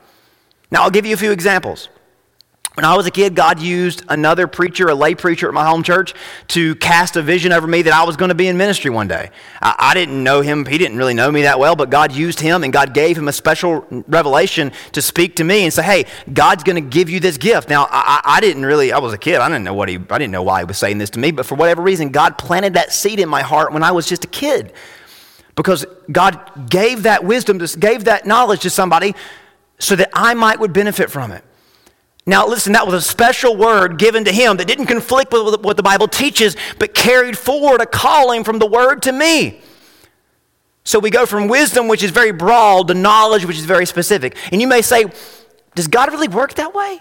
Now, 0.70 0.84
I'll 0.84 0.90
give 0.90 1.04
you 1.04 1.12
a 1.12 1.18
few 1.18 1.32
examples. 1.32 1.90
When 2.74 2.86
I 2.86 2.96
was 2.96 3.06
a 3.06 3.10
kid, 3.10 3.34
God 3.34 3.60
used 3.60 4.02
another 4.08 4.46
preacher, 4.46 4.88
a 4.88 4.94
lay 4.94 5.14
preacher 5.14 5.46
at 5.46 5.52
my 5.52 5.66
home 5.66 5.82
church, 5.82 6.14
to 6.48 6.74
cast 6.76 7.16
a 7.16 7.22
vision 7.22 7.52
over 7.52 7.66
me 7.66 7.82
that 7.82 7.92
I 7.92 8.04
was 8.04 8.16
going 8.16 8.30
to 8.30 8.34
be 8.34 8.48
in 8.48 8.56
ministry 8.56 8.90
one 8.90 9.08
day. 9.08 9.30
I, 9.60 9.74
I, 9.78 9.94
didn't 9.94 10.24
know 10.24 10.40
him, 10.40 10.64
he 10.64 10.78
didn't 10.78 10.96
really 10.96 11.12
know 11.12 11.30
me 11.30 11.42
that 11.42 11.58
well, 11.58 11.76
but 11.76 11.90
God 11.90 12.12
used 12.12 12.40
him 12.40 12.64
and 12.64 12.72
God 12.72 12.94
gave 12.94 13.18
him 13.18 13.28
a 13.28 13.32
special 13.32 13.84
revelation 14.08 14.72
to 14.92 15.02
speak 15.02 15.36
to 15.36 15.44
me 15.44 15.64
and 15.64 15.72
say, 15.72 15.82
hey, 15.82 16.04
God's 16.32 16.64
going 16.64 16.82
to 16.82 16.88
give 16.88 17.10
you 17.10 17.20
this 17.20 17.36
gift. 17.36 17.68
Now, 17.68 17.88
I, 17.90 18.22
I 18.24 18.40
didn't 18.40 18.64
really, 18.64 18.90
I 18.90 18.98
was 19.00 19.12
a 19.12 19.18
kid, 19.18 19.36
I 19.36 19.48
didn't 19.48 19.64
know 19.64 19.74
what 19.74 19.90
he, 19.90 19.96
I 20.08 20.16
didn't 20.16 20.32
know 20.32 20.42
why 20.42 20.60
he 20.60 20.64
was 20.64 20.78
saying 20.78 20.96
this 20.96 21.10
to 21.10 21.18
me, 21.18 21.30
but 21.30 21.44
for 21.44 21.56
whatever 21.56 21.82
reason, 21.82 22.08
God 22.08 22.38
planted 22.38 22.72
that 22.74 22.90
seed 22.90 23.20
in 23.20 23.28
my 23.28 23.42
heart 23.42 23.74
when 23.74 23.82
I 23.82 23.92
was 23.92 24.06
just 24.06 24.24
a 24.24 24.28
kid. 24.28 24.72
Because 25.56 25.84
God 26.10 26.70
gave 26.70 27.02
that 27.02 27.22
wisdom, 27.22 27.58
gave 27.78 28.04
that 28.04 28.24
knowledge 28.24 28.60
to 28.60 28.70
somebody 28.70 29.14
so 29.78 29.94
that 29.96 30.08
I 30.14 30.32
might 30.32 30.58
would 30.58 30.72
benefit 30.72 31.10
from 31.10 31.32
it. 31.32 31.44
Now, 32.24 32.46
listen, 32.46 32.72
that 32.74 32.86
was 32.86 32.94
a 32.94 33.02
special 33.02 33.56
word 33.56 33.98
given 33.98 34.24
to 34.24 34.32
him 34.32 34.56
that 34.58 34.68
didn't 34.68 34.86
conflict 34.86 35.32
with 35.32 35.60
what 35.64 35.76
the 35.76 35.82
Bible 35.82 36.06
teaches, 36.06 36.56
but 36.78 36.94
carried 36.94 37.36
forward 37.36 37.80
a 37.80 37.86
calling 37.86 38.44
from 38.44 38.58
the 38.60 38.66
word 38.66 39.02
to 39.02 39.12
me. 39.12 39.60
So 40.84 40.98
we 40.98 41.10
go 41.10 41.26
from 41.26 41.48
wisdom, 41.48 41.88
which 41.88 42.02
is 42.02 42.10
very 42.10 42.32
broad, 42.32 42.88
to 42.88 42.94
knowledge, 42.94 43.44
which 43.44 43.58
is 43.58 43.64
very 43.64 43.86
specific. 43.86 44.36
And 44.52 44.60
you 44.60 44.68
may 44.68 44.82
say, 44.82 45.06
does 45.74 45.88
God 45.88 46.12
really 46.12 46.28
work 46.28 46.54
that 46.54 46.74
way? 46.74 47.00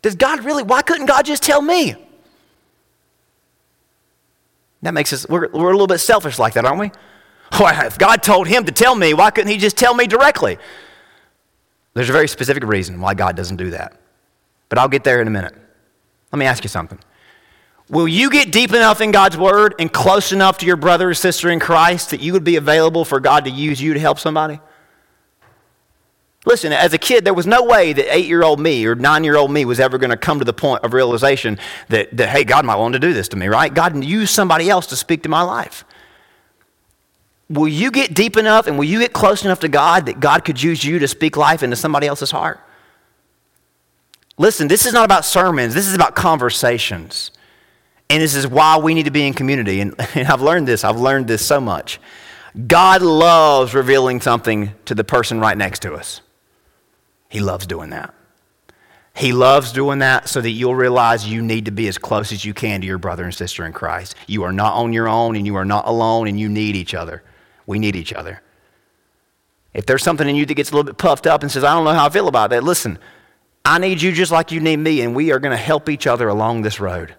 Does 0.00 0.14
God 0.14 0.44
really, 0.44 0.62
why 0.62 0.82
couldn't 0.82 1.06
God 1.06 1.24
just 1.24 1.42
tell 1.42 1.60
me? 1.60 1.94
That 4.82 4.94
makes 4.94 5.12
us, 5.12 5.28
we're, 5.28 5.48
we're 5.48 5.70
a 5.70 5.72
little 5.72 5.86
bit 5.86 5.98
selfish 5.98 6.38
like 6.38 6.54
that, 6.54 6.64
aren't 6.64 6.80
we? 6.80 6.90
Oh, 7.52 7.66
if 7.66 7.98
God 7.98 8.22
told 8.22 8.46
him 8.46 8.64
to 8.64 8.72
tell 8.72 8.94
me, 8.94 9.12
why 9.12 9.30
couldn't 9.30 9.50
he 9.50 9.58
just 9.58 9.76
tell 9.76 9.94
me 9.94 10.06
directly? 10.06 10.58
There's 11.98 12.10
a 12.10 12.12
very 12.12 12.28
specific 12.28 12.62
reason 12.62 13.00
why 13.00 13.14
God 13.14 13.34
doesn't 13.34 13.56
do 13.56 13.70
that. 13.70 13.92
But 14.68 14.78
I'll 14.78 14.86
get 14.86 15.02
there 15.02 15.20
in 15.20 15.26
a 15.26 15.32
minute. 15.32 15.52
Let 16.32 16.38
me 16.38 16.46
ask 16.46 16.62
you 16.62 16.68
something. 16.68 16.96
Will 17.90 18.06
you 18.06 18.30
get 18.30 18.52
deep 18.52 18.70
enough 18.70 19.00
in 19.00 19.10
God's 19.10 19.36
word 19.36 19.74
and 19.80 19.92
close 19.92 20.30
enough 20.30 20.58
to 20.58 20.66
your 20.66 20.76
brother 20.76 21.10
or 21.10 21.14
sister 21.14 21.50
in 21.50 21.58
Christ 21.58 22.10
that 22.10 22.20
you 22.20 22.34
would 22.34 22.44
be 22.44 22.54
available 22.54 23.04
for 23.04 23.18
God 23.18 23.46
to 23.46 23.50
use 23.50 23.82
you 23.82 23.94
to 23.94 23.98
help 23.98 24.20
somebody? 24.20 24.60
Listen, 26.46 26.72
as 26.72 26.92
a 26.92 26.98
kid, 26.98 27.24
there 27.24 27.34
was 27.34 27.48
no 27.48 27.64
way 27.64 27.92
that 27.92 28.14
eight 28.14 28.26
year 28.26 28.44
old 28.44 28.60
me 28.60 28.86
or 28.86 28.94
nine 28.94 29.24
year 29.24 29.36
old 29.36 29.50
me 29.50 29.64
was 29.64 29.80
ever 29.80 29.98
going 29.98 30.10
to 30.10 30.16
come 30.16 30.38
to 30.38 30.44
the 30.44 30.52
point 30.52 30.84
of 30.84 30.92
realization 30.92 31.58
that, 31.88 32.16
that, 32.16 32.28
hey, 32.28 32.44
God 32.44 32.64
might 32.64 32.76
want 32.76 32.92
to 32.92 33.00
do 33.00 33.12
this 33.12 33.26
to 33.30 33.36
me, 33.36 33.48
right? 33.48 33.74
God 33.74 34.04
used 34.04 34.32
somebody 34.32 34.70
else 34.70 34.86
to 34.86 34.94
speak 34.94 35.24
to 35.24 35.28
my 35.28 35.42
life 35.42 35.84
will 37.48 37.68
you 37.68 37.90
get 37.90 38.14
deep 38.14 38.36
enough 38.36 38.66
and 38.66 38.78
will 38.78 38.84
you 38.84 38.98
get 39.00 39.12
close 39.12 39.44
enough 39.44 39.60
to 39.60 39.68
God 39.68 40.06
that 40.06 40.20
God 40.20 40.44
could 40.44 40.62
use 40.62 40.84
you 40.84 40.98
to 40.98 41.08
speak 41.08 41.36
life 41.36 41.62
into 41.62 41.76
somebody 41.76 42.06
else's 42.06 42.30
heart? 42.30 42.60
Listen, 44.36 44.68
this 44.68 44.86
is 44.86 44.92
not 44.92 45.04
about 45.04 45.24
sermons, 45.24 45.74
this 45.74 45.86
is 45.86 45.94
about 45.94 46.14
conversations. 46.14 47.32
And 48.10 48.22
this 48.22 48.34
is 48.34 48.46
why 48.46 48.78
we 48.78 48.94
need 48.94 49.04
to 49.04 49.10
be 49.10 49.26
in 49.26 49.34
community. 49.34 49.80
And, 49.80 49.94
and 50.14 50.28
I've 50.28 50.40
learned 50.40 50.66
this, 50.66 50.84
I've 50.84 50.98
learned 50.98 51.26
this 51.28 51.44
so 51.44 51.60
much. 51.60 52.00
God 52.66 53.02
loves 53.02 53.74
revealing 53.74 54.20
something 54.20 54.72
to 54.86 54.94
the 54.94 55.04
person 55.04 55.38
right 55.38 55.56
next 55.56 55.80
to 55.82 55.94
us. 55.94 56.22
He 57.28 57.40
loves 57.40 57.66
doing 57.66 57.90
that. 57.90 58.14
He 59.14 59.32
loves 59.32 59.72
doing 59.72 59.98
that 59.98 60.28
so 60.28 60.40
that 60.40 60.50
you'll 60.50 60.76
realize 60.76 61.28
you 61.28 61.42
need 61.42 61.64
to 61.64 61.70
be 61.72 61.88
as 61.88 61.98
close 61.98 62.32
as 62.32 62.44
you 62.44 62.54
can 62.54 62.80
to 62.80 62.86
your 62.86 62.98
brother 62.98 63.24
and 63.24 63.34
sister 63.34 63.66
in 63.66 63.72
Christ. 63.72 64.14
You 64.26 64.44
are 64.44 64.52
not 64.52 64.74
on 64.74 64.92
your 64.92 65.08
own 65.08 65.34
and 65.36 65.44
you 65.44 65.56
are 65.56 65.64
not 65.64 65.86
alone 65.86 66.28
and 66.28 66.38
you 66.38 66.48
need 66.48 66.76
each 66.76 66.94
other. 66.94 67.22
We 67.68 67.78
need 67.78 67.96
each 67.96 68.14
other. 68.14 68.40
If 69.74 69.84
there's 69.84 70.02
something 70.02 70.26
in 70.26 70.34
you 70.34 70.46
that 70.46 70.54
gets 70.54 70.70
a 70.70 70.72
little 70.72 70.86
bit 70.90 70.96
puffed 70.96 71.26
up 71.26 71.42
and 71.42 71.52
says, 71.52 71.62
I 71.62 71.74
don't 71.74 71.84
know 71.84 71.92
how 71.92 72.06
I 72.06 72.08
feel 72.08 72.26
about 72.26 72.48
that, 72.50 72.64
listen, 72.64 72.98
I 73.62 73.78
need 73.78 74.00
you 74.00 74.10
just 74.10 74.32
like 74.32 74.50
you 74.50 74.58
need 74.58 74.78
me, 74.78 75.02
and 75.02 75.14
we 75.14 75.32
are 75.32 75.38
going 75.38 75.52
to 75.52 75.62
help 75.62 75.90
each 75.90 76.06
other 76.06 76.28
along 76.28 76.62
this 76.62 76.80
road. 76.80 77.14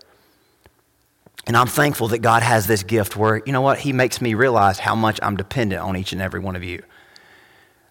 And 1.45 1.55
I'm 1.55 1.67
thankful 1.67 2.07
that 2.09 2.19
God 2.19 2.41
has 2.41 2.65
this 2.65 2.81
gift 2.81 3.15
where, 3.15 3.43
you 3.45 3.53
know 3.53 3.61
what, 3.61 3.77
He 3.77 3.93
makes 3.93 4.21
me 4.21 4.33
realize 4.33 4.79
how 4.79 4.95
much 4.95 5.19
I'm 5.21 5.37
dependent 5.37 5.83
on 5.83 5.95
each 5.95 6.13
and 6.13 6.21
every 6.21 6.39
one 6.39 6.55
of 6.55 6.63
you. 6.63 6.81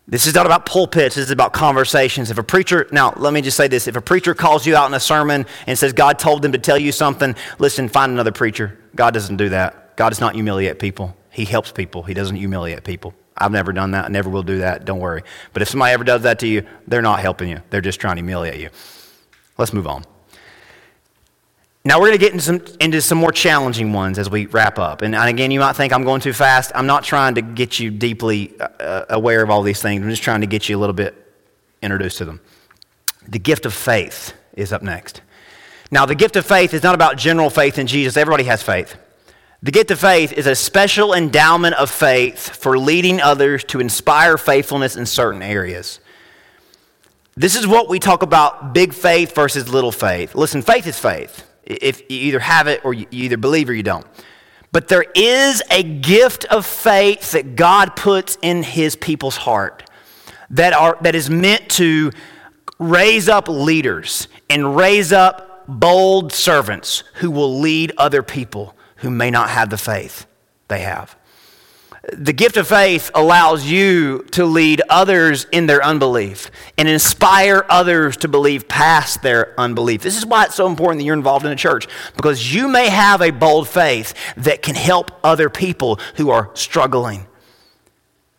This 0.08 0.26
is 0.26 0.34
not 0.34 0.44
about 0.44 0.66
pulpits, 0.66 1.14
this 1.14 1.26
is 1.26 1.30
about 1.30 1.52
conversations. 1.52 2.28
If 2.28 2.38
a 2.38 2.42
preacher, 2.42 2.88
now 2.90 3.12
let 3.16 3.32
me 3.32 3.40
just 3.40 3.56
say 3.56 3.68
this 3.68 3.86
if 3.86 3.94
a 3.94 4.00
preacher 4.00 4.34
calls 4.34 4.66
you 4.66 4.74
out 4.74 4.88
in 4.88 4.94
a 4.94 5.00
sermon 5.00 5.46
and 5.68 5.78
says 5.78 5.92
God 5.92 6.18
told 6.18 6.42
them 6.42 6.50
to 6.52 6.58
tell 6.58 6.78
you 6.78 6.90
something, 6.90 7.36
listen, 7.60 7.88
find 7.88 8.10
another 8.10 8.32
preacher. 8.32 8.76
God 8.96 9.14
doesn't 9.14 9.36
do 9.36 9.50
that. 9.50 9.96
God 9.96 10.08
does 10.08 10.20
not 10.20 10.34
humiliate 10.34 10.80
people. 10.80 11.14
He 11.38 11.44
helps 11.44 11.70
people, 11.70 12.02
He 12.02 12.14
doesn't 12.14 12.34
humiliate 12.34 12.82
people. 12.82 13.14
I've 13.36 13.52
never 13.52 13.72
done 13.72 13.92
that. 13.92 14.06
I 14.06 14.08
never 14.08 14.28
will 14.28 14.42
do 14.42 14.58
that. 14.58 14.84
Don't 14.84 14.98
worry. 14.98 15.22
But 15.52 15.62
if 15.62 15.68
somebody 15.68 15.92
ever 15.92 16.02
does 16.02 16.22
that 16.22 16.40
to 16.40 16.48
you, 16.48 16.66
they're 16.88 17.00
not 17.00 17.20
helping 17.20 17.48
you. 17.48 17.62
They're 17.70 17.80
just 17.80 18.00
trying 18.00 18.16
to 18.16 18.22
humiliate 18.22 18.58
you. 18.58 18.70
Let's 19.56 19.72
move 19.72 19.86
on. 19.86 20.04
Now 21.84 22.00
we're 22.00 22.08
going 22.08 22.18
to 22.18 22.24
get 22.24 22.32
into 22.32 22.44
some, 22.44 22.76
into 22.80 23.00
some 23.00 23.18
more 23.18 23.30
challenging 23.30 23.92
ones 23.92 24.18
as 24.18 24.28
we 24.28 24.46
wrap 24.46 24.80
up. 24.80 25.02
And, 25.02 25.14
again, 25.14 25.52
you 25.52 25.60
might 25.60 25.74
think 25.74 25.92
I'm 25.92 26.02
going 26.02 26.20
too 26.20 26.32
fast. 26.32 26.72
I'm 26.74 26.88
not 26.88 27.04
trying 27.04 27.36
to 27.36 27.42
get 27.42 27.78
you 27.78 27.92
deeply 27.92 28.58
uh, 28.58 28.64
uh, 28.64 29.04
aware 29.10 29.40
of 29.40 29.48
all 29.48 29.62
these 29.62 29.80
things. 29.80 30.02
I'm 30.02 30.10
just 30.10 30.24
trying 30.24 30.40
to 30.40 30.48
get 30.48 30.68
you 30.68 30.76
a 30.76 30.80
little 30.80 30.92
bit 30.92 31.14
introduced 31.82 32.18
to 32.18 32.24
them. 32.24 32.40
The 33.28 33.38
gift 33.38 33.64
of 33.64 33.74
faith 33.74 34.32
is 34.54 34.72
up 34.72 34.82
next. 34.82 35.22
Now, 35.92 36.04
the 36.04 36.16
gift 36.16 36.34
of 36.34 36.44
faith 36.44 36.74
is 36.74 36.82
not 36.82 36.96
about 36.96 37.16
general 37.16 37.48
faith 37.48 37.78
in 37.78 37.86
Jesus. 37.86 38.16
Everybody 38.16 38.42
has 38.42 38.60
faith. 38.60 38.96
The 39.60 39.72
gift 39.72 39.90
of 39.90 39.98
faith 39.98 40.32
is 40.32 40.46
a 40.46 40.54
special 40.54 41.12
endowment 41.12 41.74
of 41.74 41.90
faith 41.90 42.56
for 42.56 42.78
leading 42.78 43.20
others 43.20 43.64
to 43.64 43.80
inspire 43.80 44.38
faithfulness 44.38 44.94
in 44.94 45.04
certain 45.04 45.42
areas. 45.42 45.98
This 47.36 47.56
is 47.56 47.66
what 47.66 47.88
we 47.88 47.98
talk 47.98 48.22
about 48.22 48.72
big 48.72 48.92
faith 48.92 49.34
versus 49.34 49.68
little 49.68 49.90
faith. 49.90 50.36
Listen, 50.36 50.62
faith 50.62 50.86
is 50.86 50.96
faith. 50.96 51.44
If 51.64 52.02
you 52.02 52.18
either 52.18 52.38
have 52.38 52.68
it 52.68 52.84
or 52.84 52.94
you 52.94 53.06
either 53.10 53.36
believe 53.36 53.68
or 53.68 53.74
you 53.74 53.82
don't. 53.82 54.06
But 54.70 54.86
there 54.86 55.04
is 55.14 55.60
a 55.70 55.82
gift 55.82 56.44
of 56.44 56.64
faith 56.64 57.32
that 57.32 57.56
God 57.56 57.96
puts 57.96 58.38
in 58.40 58.62
his 58.62 58.94
people's 58.94 59.36
heart 59.36 59.90
that, 60.50 60.72
are, 60.72 60.98
that 61.00 61.16
is 61.16 61.28
meant 61.28 61.68
to 61.70 62.12
raise 62.78 63.28
up 63.28 63.48
leaders 63.48 64.28
and 64.48 64.76
raise 64.76 65.12
up 65.12 65.64
bold 65.66 66.32
servants 66.32 67.02
who 67.14 67.30
will 67.30 67.58
lead 67.58 67.92
other 67.98 68.22
people 68.22 68.76
who 68.98 69.10
may 69.10 69.30
not 69.30 69.50
have 69.50 69.70
the 69.70 69.78
faith 69.78 70.26
they 70.68 70.80
have. 70.80 71.16
The 72.12 72.32
gift 72.32 72.56
of 72.56 72.68
faith 72.68 73.10
allows 73.14 73.66
you 73.66 74.24
to 74.30 74.44
lead 74.44 74.80
others 74.88 75.46
in 75.52 75.66
their 75.66 75.84
unbelief 75.84 76.50
and 76.78 76.88
inspire 76.88 77.66
others 77.68 78.16
to 78.18 78.28
believe 78.28 78.66
past 78.66 79.20
their 79.22 79.58
unbelief. 79.60 80.02
This 80.02 80.16
is 80.16 80.24
why 80.24 80.44
it's 80.44 80.54
so 80.54 80.66
important 80.66 81.00
that 81.00 81.04
you're 81.04 81.14
involved 81.14 81.44
in 81.44 81.52
a 81.52 81.56
church 81.56 81.86
because 82.16 82.54
you 82.54 82.68
may 82.68 82.88
have 82.88 83.20
a 83.20 83.30
bold 83.30 83.68
faith 83.68 84.14
that 84.36 84.62
can 84.62 84.74
help 84.74 85.10
other 85.22 85.50
people 85.50 85.98
who 86.16 86.30
are 86.30 86.50
struggling. 86.54 87.26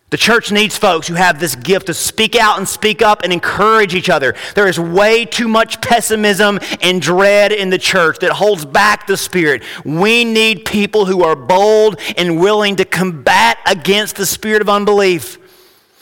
The 0.09 0.17
church 0.17 0.51
needs 0.51 0.75
folks 0.75 1.07
who 1.07 1.13
have 1.13 1.39
this 1.39 1.55
gift 1.55 1.85
to 1.87 1.93
speak 1.93 2.35
out 2.35 2.57
and 2.57 2.67
speak 2.67 3.01
up 3.01 3.21
and 3.23 3.31
encourage 3.31 3.93
each 3.93 4.09
other. 4.09 4.35
There 4.55 4.67
is 4.67 4.79
way 4.79 5.25
too 5.25 5.47
much 5.47 5.81
pessimism 5.81 6.59
and 6.81 7.01
dread 7.01 7.51
in 7.51 7.69
the 7.69 7.77
church 7.77 8.19
that 8.19 8.31
holds 8.31 8.65
back 8.65 9.05
the 9.05 9.17
spirit. 9.17 9.63
We 9.85 10.25
need 10.25 10.65
people 10.65 11.05
who 11.05 11.23
are 11.23 11.35
bold 11.35 11.99
and 12.17 12.39
willing 12.39 12.75
to 12.77 12.85
combat 12.85 13.59
against 13.67 14.15
the 14.15 14.25
spirit 14.25 14.61
of 14.61 14.69
unbelief. 14.69 15.38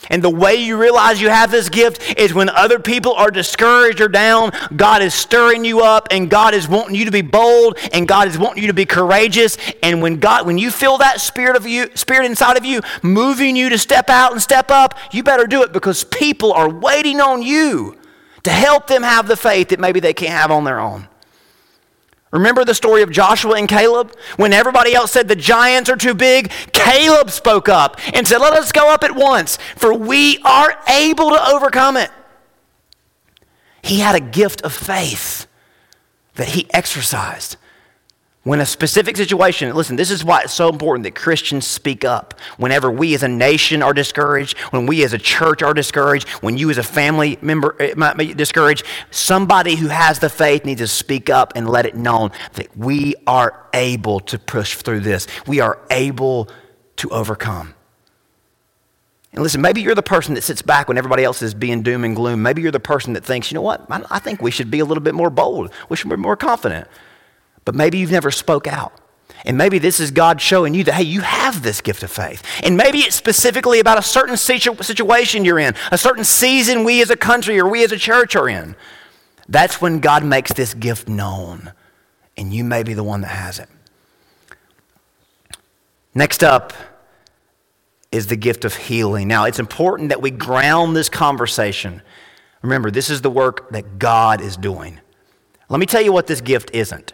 And 0.08 0.22
the 0.22 0.30
way 0.30 0.56
you 0.56 0.76
realize 0.76 1.20
you 1.20 1.28
have 1.28 1.50
this 1.50 1.68
gift 1.68 2.18
is 2.18 2.32
when 2.34 2.48
other 2.48 2.78
people 2.78 3.14
are 3.14 3.30
discouraged 3.30 4.00
or 4.00 4.08
down, 4.08 4.52
God 4.74 5.02
is 5.02 5.14
stirring 5.14 5.64
you 5.64 5.82
up 5.82 6.08
and 6.10 6.30
God 6.30 6.54
is 6.54 6.68
wanting 6.68 6.94
you 6.94 7.04
to 7.04 7.10
be 7.10 7.22
bold 7.22 7.78
and 7.92 8.08
God 8.08 8.28
is 8.28 8.38
wanting 8.38 8.62
you 8.62 8.68
to 8.68 8.74
be 8.74 8.86
courageous. 8.86 9.56
And 9.82 10.02
when 10.02 10.18
God 10.18 10.46
when 10.46 10.58
you 10.58 10.70
feel 10.70 10.98
that 10.98 11.20
spirit 11.20 11.56
of 11.56 11.66
you 11.66 11.90
spirit 11.94 12.26
inside 12.26 12.56
of 12.56 12.64
you 12.64 12.80
moving 13.02 13.56
you 13.56 13.68
to 13.68 13.78
step 13.78 14.08
out 14.08 14.32
and 14.32 14.40
step 14.40 14.70
up, 14.70 14.98
you 15.12 15.22
better 15.22 15.46
do 15.46 15.62
it 15.62 15.72
because 15.72 16.04
people 16.04 16.52
are 16.52 16.68
waiting 16.68 17.20
on 17.20 17.42
you 17.42 17.96
to 18.44 18.50
help 18.50 18.86
them 18.86 19.02
have 19.02 19.28
the 19.28 19.36
faith 19.36 19.68
that 19.68 19.80
maybe 19.80 20.00
they 20.00 20.14
can't 20.14 20.32
have 20.32 20.50
on 20.50 20.64
their 20.64 20.80
own. 20.80 21.08
Remember 22.30 22.64
the 22.64 22.74
story 22.74 23.02
of 23.02 23.10
Joshua 23.10 23.54
and 23.54 23.68
Caleb? 23.68 24.14
When 24.36 24.52
everybody 24.52 24.94
else 24.94 25.12
said 25.12 25.28
the 25.28 25.36
giants 25.36 25.88
are 25.88 25.96
too 25.96 26.14
big, 26.14 26.50
Caleb 26.72 27.30
spoke 27.30 27.68
up 27.68 27.98
and 28.12 28.26
said, 28.26 28.38
Let 28.38 28.52
us 28.52 28.72
go 28.72 28.92
up 28.92 29.02
at 29.02 29.14
once, 29.14 29.58
for 29.76 29.94
we 29.94 30.38
are 30.44 30.78
able 30.88 31.30
to 31.30 31.48
overcome 31.48 31.96
it. 31.96 32.10
He 33.82 34.00
had 34.00 34.14
a 34.14 34.20
gift 34.20 34.62
of 34.62 34.72
faith 34.72 35.46
that 36.34 36.48
he 36.48 36.68
exercised. 36.72 37.56
When 38.48 38.62
a 38.62 38.64
specific 38.64 39.18
situation, 39.18 39.74
listen, 39.74 39.96
this 39.96 40.10
is 40.10 40.24
why 40.24 40.40
it's 40.40 40.54
so 40.54 40.70
important 40.70 41.04
that 41.04 41.14
Christians 41.14 41.66
speak 41.66 42.02
up. 42.02 42.32
Whenever 42.56 42.90
we 42.90 43.14
as 43.14 43.22
a 43.22 43.28
nation 43.28 43.82
are 43.82 43.92
discouraged, 43.92 44.56
when 44.70 44.86
we 44.86 45.04
as 45.04 45.12
a 45.12 45.18
church 45.18 45.62
are 45.62 45.74
discouraged, 45.74 46.26
when 46.40 46.56
you 46.56 46.70
as 46.70 46.78
a 46.78 46.82
family 46.82 47.36
member 47.42 47.76
eh, 47.78 47.92
might 47.94 48.16
be 48.16 48.32
discouraged, 48.32 48.86
somebody 49.10 49.76
who 49.76 49.88
has 49.88 50.20
the 50.20 50.30
faith 50.30 50.64
needs 50.64 50.80
to 50.80 50.86
speak 50.86 51.28
up 51.28 51.52
and 51.56 51.68
let 51.68 51.84
it 51.84 51.94
known 51.94 52.30
that 52.54 52.74
we 52.74 53.14
are 53.26 53.66
able 53.74 54.18
to 54.20 54.38
push 54.38 54.76
through 54.76 55.00
this. 55.00 55.26
We 55.46 55.60
are 55.60 55.78
able 55.90 56.48
to 56.96 57.10
overcome. 57.10 57.74
And 59.34 59.42
listen, 59.42 59.60
maybe 59.60 59.82
you're 59.82 59.94
the 59.94 60.02
person 60.02 60.32
that 60.36 60.42
sits 60.42 60.62
back 60.62 60.88
when 60.88 60.96
everybody 60.96 61.22
else 61.22 61.42
is 61.42 61.52
being 61.52 61.82
doom 61.82 62.02
and 62.02 62.16
gloom. 62.16 62.40
Maybe 62.40 62.62
you're 62.62 62.72
the 62.72 62.80
person 62.80 63.12
that 63.12 63.26
thinks, 63.26 63.50
you 63.50 63.56
know 63.56 63.60
what, 63.60 63.84
I 63.90 64.18
think 64.18 64.40
we 64.40 64.50
should 64.50 64.70
be 64.70 64.78
a 64.78 64.86
little 64.86 65.04
bit 65.04 65.14
more 65.14 65.28
bold. 65.28 65.70
We 65.90 65.98
should 65.98 66.08
be 66.08 66.16
more 66.16 66.34
confident 66.34 66.88
but 67.68 67.74
maybe 67.74 67.98
you've 67.98 68.10
never 68.10 68.30
spoke 68.30 68.66
out. 68.66 68.98
And 69.44 69.58
maybe 69.58 69.78
this 69.78 70.00
is 70.00 70.10
God 70.10 70.40
showing 70.40 70.72
you 70.72 70.84
that, 70.84 70.94
hey, 70.94 71.02
you 71.02 71.20
have 71.20 71.62
this 71.62 71.82
gift 71.82 72.02
of 72.02 72.10
faith. 72.10 72.42
And 72.62 72.78
maybe 72.78 73.00
it's 73.00 73.14
specifically 73.14 73.78
about 73.78 73.98
a 73.98 74.02
certain 74.02 74.38
situ- 74.38 74.82
situation 74.82 75.44
you're 75.44 75.58
in, 75.58 75.74
a 75.92 75.98
certain 75.98 76.24
season 76.24 76.82
we 76.82 77.02
as 77.02 77.10
a 77.10 77.16
country 77.16 77.58
or 77.60 77.68
we 77.68 77.84
as 77.84 77.92
a 77.92 77.98
church 77.98 78.34
are 78.36 78.48
in. 78.48 78.74
That's 79.50 79.82
when 79.82 80.00
God 80.00 80.24
makes 80.24 80.50
this 80.54 80.72
gift 80.72 81.10
known. 81.10 81.74
And 82.38 82.54
you 82.54 82.64
may 82.64 82.84
be 82.84 82.94
the 82.94 83.04
one 83.04 83.20
that 83.20 83.32
has 83.32 83.58
it. 83.58 83.68
Next 86.14 86.42
up 86.42 86.72
is 88.10 88.28
the 88.28 88.36
gift 88.36 88.64
of 88.64 88.74
healing. 88.74 89.28
Now, 89.28 89.44
it's 89.44 89.58
important 89.58 90.08
that 90.08 90.22
we 90.22 90.30
ground 90.30 90.96
this 90.96 91.10
conversation. 91.10 92.00
Remember, 92.62 92.90
this 92.90 93.10
is 93.10 93.20
the 93.20 93.30
work 93.30 93.68
that 93.72 93.98
God 93.98 94.40
is 94.40 94.56
doing. 94.56 95.00
Let 95.68 95.80
me 95.80 95.84
tell 95.84 96.00
you 96.00 96.14
what 96.14 96.28
this 96.28 96.40
gift 96.40 96.70
isn't. 96.72 97.12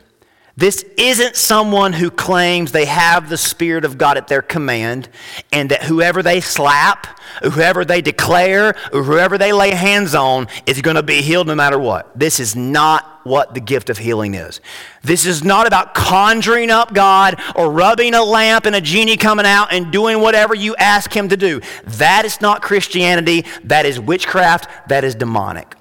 This 0.56 0.84
isn't 0.96 1.34
someone 1.34 1.92
who 1.92 2.12
claims 2.12 2.70
they 2.70 2.84
have 2.84 3.28
the 3.28 3.36
Spirit 3.36 3.84
of 3.84 3.98
God 3.98 4.16
at 4.16 4.28
their 4.28 4.42
command 4.42 5.08
and 5.50 5.70
that 5.70 5.82
whoever 5.82 6.22
they 6.22 6.40
slap, 6.40 7.18
whoever 7.42 7.84
they 7.84 8.00
declare, 8.00 8.76
or 8.92 9.02
whoever 9.02 9.36
they 9.36 9.52
lay 9.52 9.72
hands 9.72 10.14
on 10.14 10.46
is 10.64 10.80
going 10.80 10.94
to 10.94 11.02
be 11.02 11.22
healed 11.22 11.48
no 11.48 11.56
matter 11.56 11.78
what. 11.78 12.16
This 12.16 12.38
is 12.38 12.54
not 12.54 13.20
what 13.24 13.54
the 13.54 13.60
gift 13.60 13.90
of 13.90 13.98
healing 13.98 14.34
is. 14.34 14.60
This 15.02 15.26
is 15.26 15.42
not 15.42 15.66
about 15.66 15.92
conjuring 15.92 16.70
up 16.70 16.94
God 16.94 17.40
or 17.56 17.72
rubbing 17.72 18.14
a 18.14 18.22
lamp 18.22 18.66
and 18.66 18.76
a 18.76 18.80
genie 18.80 19.16
coming 19.16 19.46
out 19.46 19.72
and 19.72 19.90
doing 19.90 20.20
whatever 20.20 20.54
you 20.54 20.76
ask 20.76 21.12
him 21.12 21.30
to 21.30 21.36
do. 21.36 21.62
That 21.84 22.24
is 22.24 22.40
not 22.40 22.62
Christianity. 22.62 23.44
That 23.64 23.86
is 23.86 23.98
witchcraft. 23.98 24.68
That 24.88 25.02
is 25.02 25.16
demonic. 25.16 25.74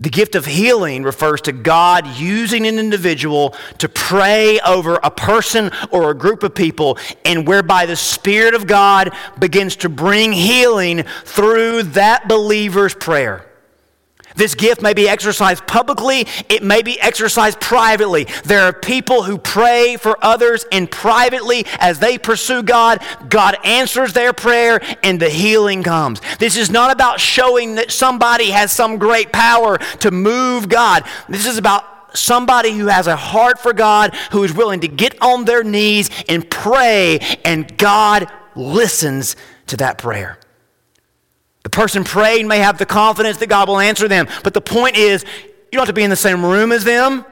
The 0.00 0.08
gift 0.08 0.34
of 0.34 0.46
healing 0.46 1.02
refers 1.02 1.42
to 1.42 1.52
God 1.52 2.06
using 2.06 2.66
an 2.66 2.78
individual 2.78 3.54
to 3.78 3.88
pray 3.88 4.58
over 4.60 4.98
a 5.02 5.10
person 5.10 5.70
or 5.90 6.10
a 6.10 6.14
group 6.14 6.42
of 6.42 6.54
people, 6.54 6.98
and 7.26 7.46
whereby 7.46 7.84
the 7.84 7.96
Spirit 7.96 8.54
of 8.54 8.66
God 8.66 9.14
begins 9.38 9.76
to 9.76 9.90
bring 9.90 10.32
healing 10.32 11.02
through 11.24 11.82
that 11.82 12.28
believer's 12.28 12.94
prayer. 12.94 13.49
This 14.36 14.54
gift 14.54 14.82
may 14.82 14.94
be 14.94 15.08
exercised 15.08 15.66
publicly, 15.66 16.26
it 16.48 16.62
may 16.62 16.82
be 16.82 17.00
exercised 17.00 17.60
privately. 17.60 18.24
There 18.44 18.62
are 18.62 18.72
people 18.72 19.22
who 19.22 19.38
pray 19.38 19.96
for 19.96 20.16
others, 20.24 20.64
and 20.72 20.90
privately, 20.90 21.66
as 21.78 21.98
they 21.98 22.18
pursue 22.18 22.62
God, 22.62 23.02
God 23.28 23.56
answers 23.64 24.12
their 24.12 24.32
prayer 24.32 24.80
and 25.02 25.20
the 25.20 25.28
healing 25.28 25.82
comes. 25.82 26.20
This 26.38 26.56
is 26.56 26.70
not 26.70 26.90
about 26.90 27.20
showing 27.20 27.76
that 27.76 27.90
somebody 27.90 28.50
has 28.50 28.72
some 28.72 28.98
great 28.98 29.32
power 29.32 29.78
to 30.00 30.10
move 30.10 30.68
God. 30.68 31.04
This 31.28 31.46
is 31.46 31.58
about 31.58 31.84
somebody 32.16 32.76
who 32.76 32.86
has 32.86 33.06
a 33.06 33.16
heart 33.16 33.58
for 33.58 33.72
God, 33.72 34.14
who 34.32 34.42
is 34.44 34.52
willing 34.52 34.80
to 34.80 34.88
get 34.88 35.20
on 35.22 35.44
their 35.44 35.62
knees 35.62 36.10
and 36.28 36.48
pray, 36.50 37.20
and 37.44 37.76
God 37.76 38.30
listens 38.54 39.36
to 39.68 39.76
that 39.76 39.98
prayer. 39.98 40.39
The 41.62 41.70
person 41.70 42.04
praying 42.04 42.48
may 42.48 42.58
have 42.58 42.78
the 42.78 42.86
confidence 42.86 43.38
that 43.38 43.48
God 43.48 43.68
will 43.68 43.78
answer 43.78 44.08
them, 44.08 44.28
but 44.42 44.54
the 44.54 44.60
point 44.60 44.96
is, 44.96 45.24
you 45.24 45.76
don't 45.76 45.80
have 45.80 45.88
to 45.88 45.92
be 45.92 46.02
in 46.02 46.10
the 46.10 46.16
same 46.16 46.44
room 46.44 46.72
as 46.72 46.84
them. 46.84 47.24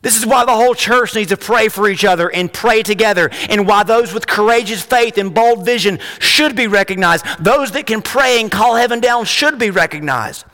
This 0.00 0.16
is 0.16 0.26
why 0.26 0.44
the 0.44 0.52
whole 0.52 0.74
church 0.74 1.14
needs 1.14 1.28
to 1.28 1.36
pray 1.36 1.68
for 1.68 1.88
each 1.88 2.04
other 2.04 2.28
and 2.28 2.52
pray 2.52 2.82
together, 2.82 3.30
and 3.48 3.68
why 3.68 3.84
those 3.84 4.12
with 4.12 4.26
courageous 4.26 4.82
faith 4.82 5.16
and 5.16 5.32
bold 5.32 5.64
vision 5.64 6.00
should 6.18 6.56
be 6.56 6.66
recognized. 6.66 7.24
Those 7.38 7.70
that 7.72 7.86
can 7.86 8.02
pray 8.02 8.40
and 8.40 8.50
call 8.50 8.74
heaven 8.74 8.98
down 8.98 9.26
should 9.26 9.58
be 9.58 9.70
recognized. 9.70 10.44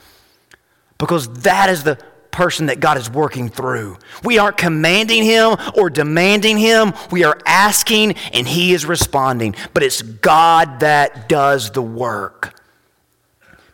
Because 0.98 1.28
that 1.44 1.70
is 1.70 1.82
the 1.82 1.98
person 2.30 2.66
that 2.66 2.78
God 2.78 2.98
is 2.98 3.08
working 3.08 3.48
through. 3.48 3.96
We 4.22 4.38
aren't 4.38 4.58
commanding 4.58 5.24
him 5.24 5.56
or 5.74 5.88
demanding 5.88 6.58
him, 6.58 6.92
we 7.10 7.24
are 7.24 7.38
asking, 7.46 8.16
and 8.34 8.46
he 8.46 8.74
is 8.74 8.84
responding. 8.84 9.54
But 9.72 9.82
it's 9.82 10.02
God 10.02 10.80
that 10.80 11.28
does 11.28 11.70
the 11.70 11.82
work. 11.82 12.57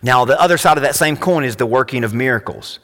Now, 0.05 0.27
the 0.27 0.39
other 0.39 0.59
side 0.59 0.77
of 0.77 0.83
that 0.83 0.95
same 0.95 1.17
coin 1.17 1.45
is 1.45 1.57
the 1.57 1.65
working 1.65 2.05
of 2.05 2.13
miracles. 2.13 2.79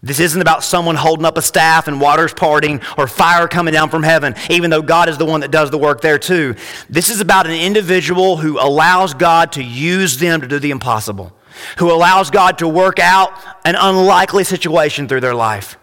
This 0.00 0.20
isn't 0.20 0.40
about 0.40 0.62
someone 0.62 0.94
holding 0.94 1.26
up 1.26 1.36
a 1.36 1.42
staff 1.42 1.88
and 1.88 2.00
waters 2.00 2.32
parting 2.32 2.80
or 2.96 3.08
fire 3.08 3.48
coming 3.48 3.74
down 3.74 3.90
from 3.90 4.04
heaven, 4.04 4.34
even 4.48 4.70
though 4.70 4.80
God 4.80 5.08
is 5.08 5.18
the 5.18 5.26
one 5.26 5.40
that 5.40 5.50
does 5.50 5.70
the 5.70 5.76
work 5.76 6.00
there 6.00 6.18
too. 6.18 6.54
This 6.88 7.10
is 7.10 7.20
about 7.20 7.46
an 7.46 7.52
individual 7.52 8.36
who 8.36 8.58
allows 8.60 9.12
God 9.12 9.52
to 9.52 9.62
use 9.62 10.18
them 10.18 10.40
to 10.40 10.46
do 10.46 10.60
the 10.60 10.70
impossible, 10.70 11.36
who 11.78 11.92
allows 11.92 12.30
God 12.30 12.58
to 12.58 12.68
work 12.68 13.00
out 13.00 13.32
an 13.66 13.74
unlikely 13.74 14.44
situation 14.44 15.08
through 15.08 15.20
their 15.20 15.34
life. 15.34 15.76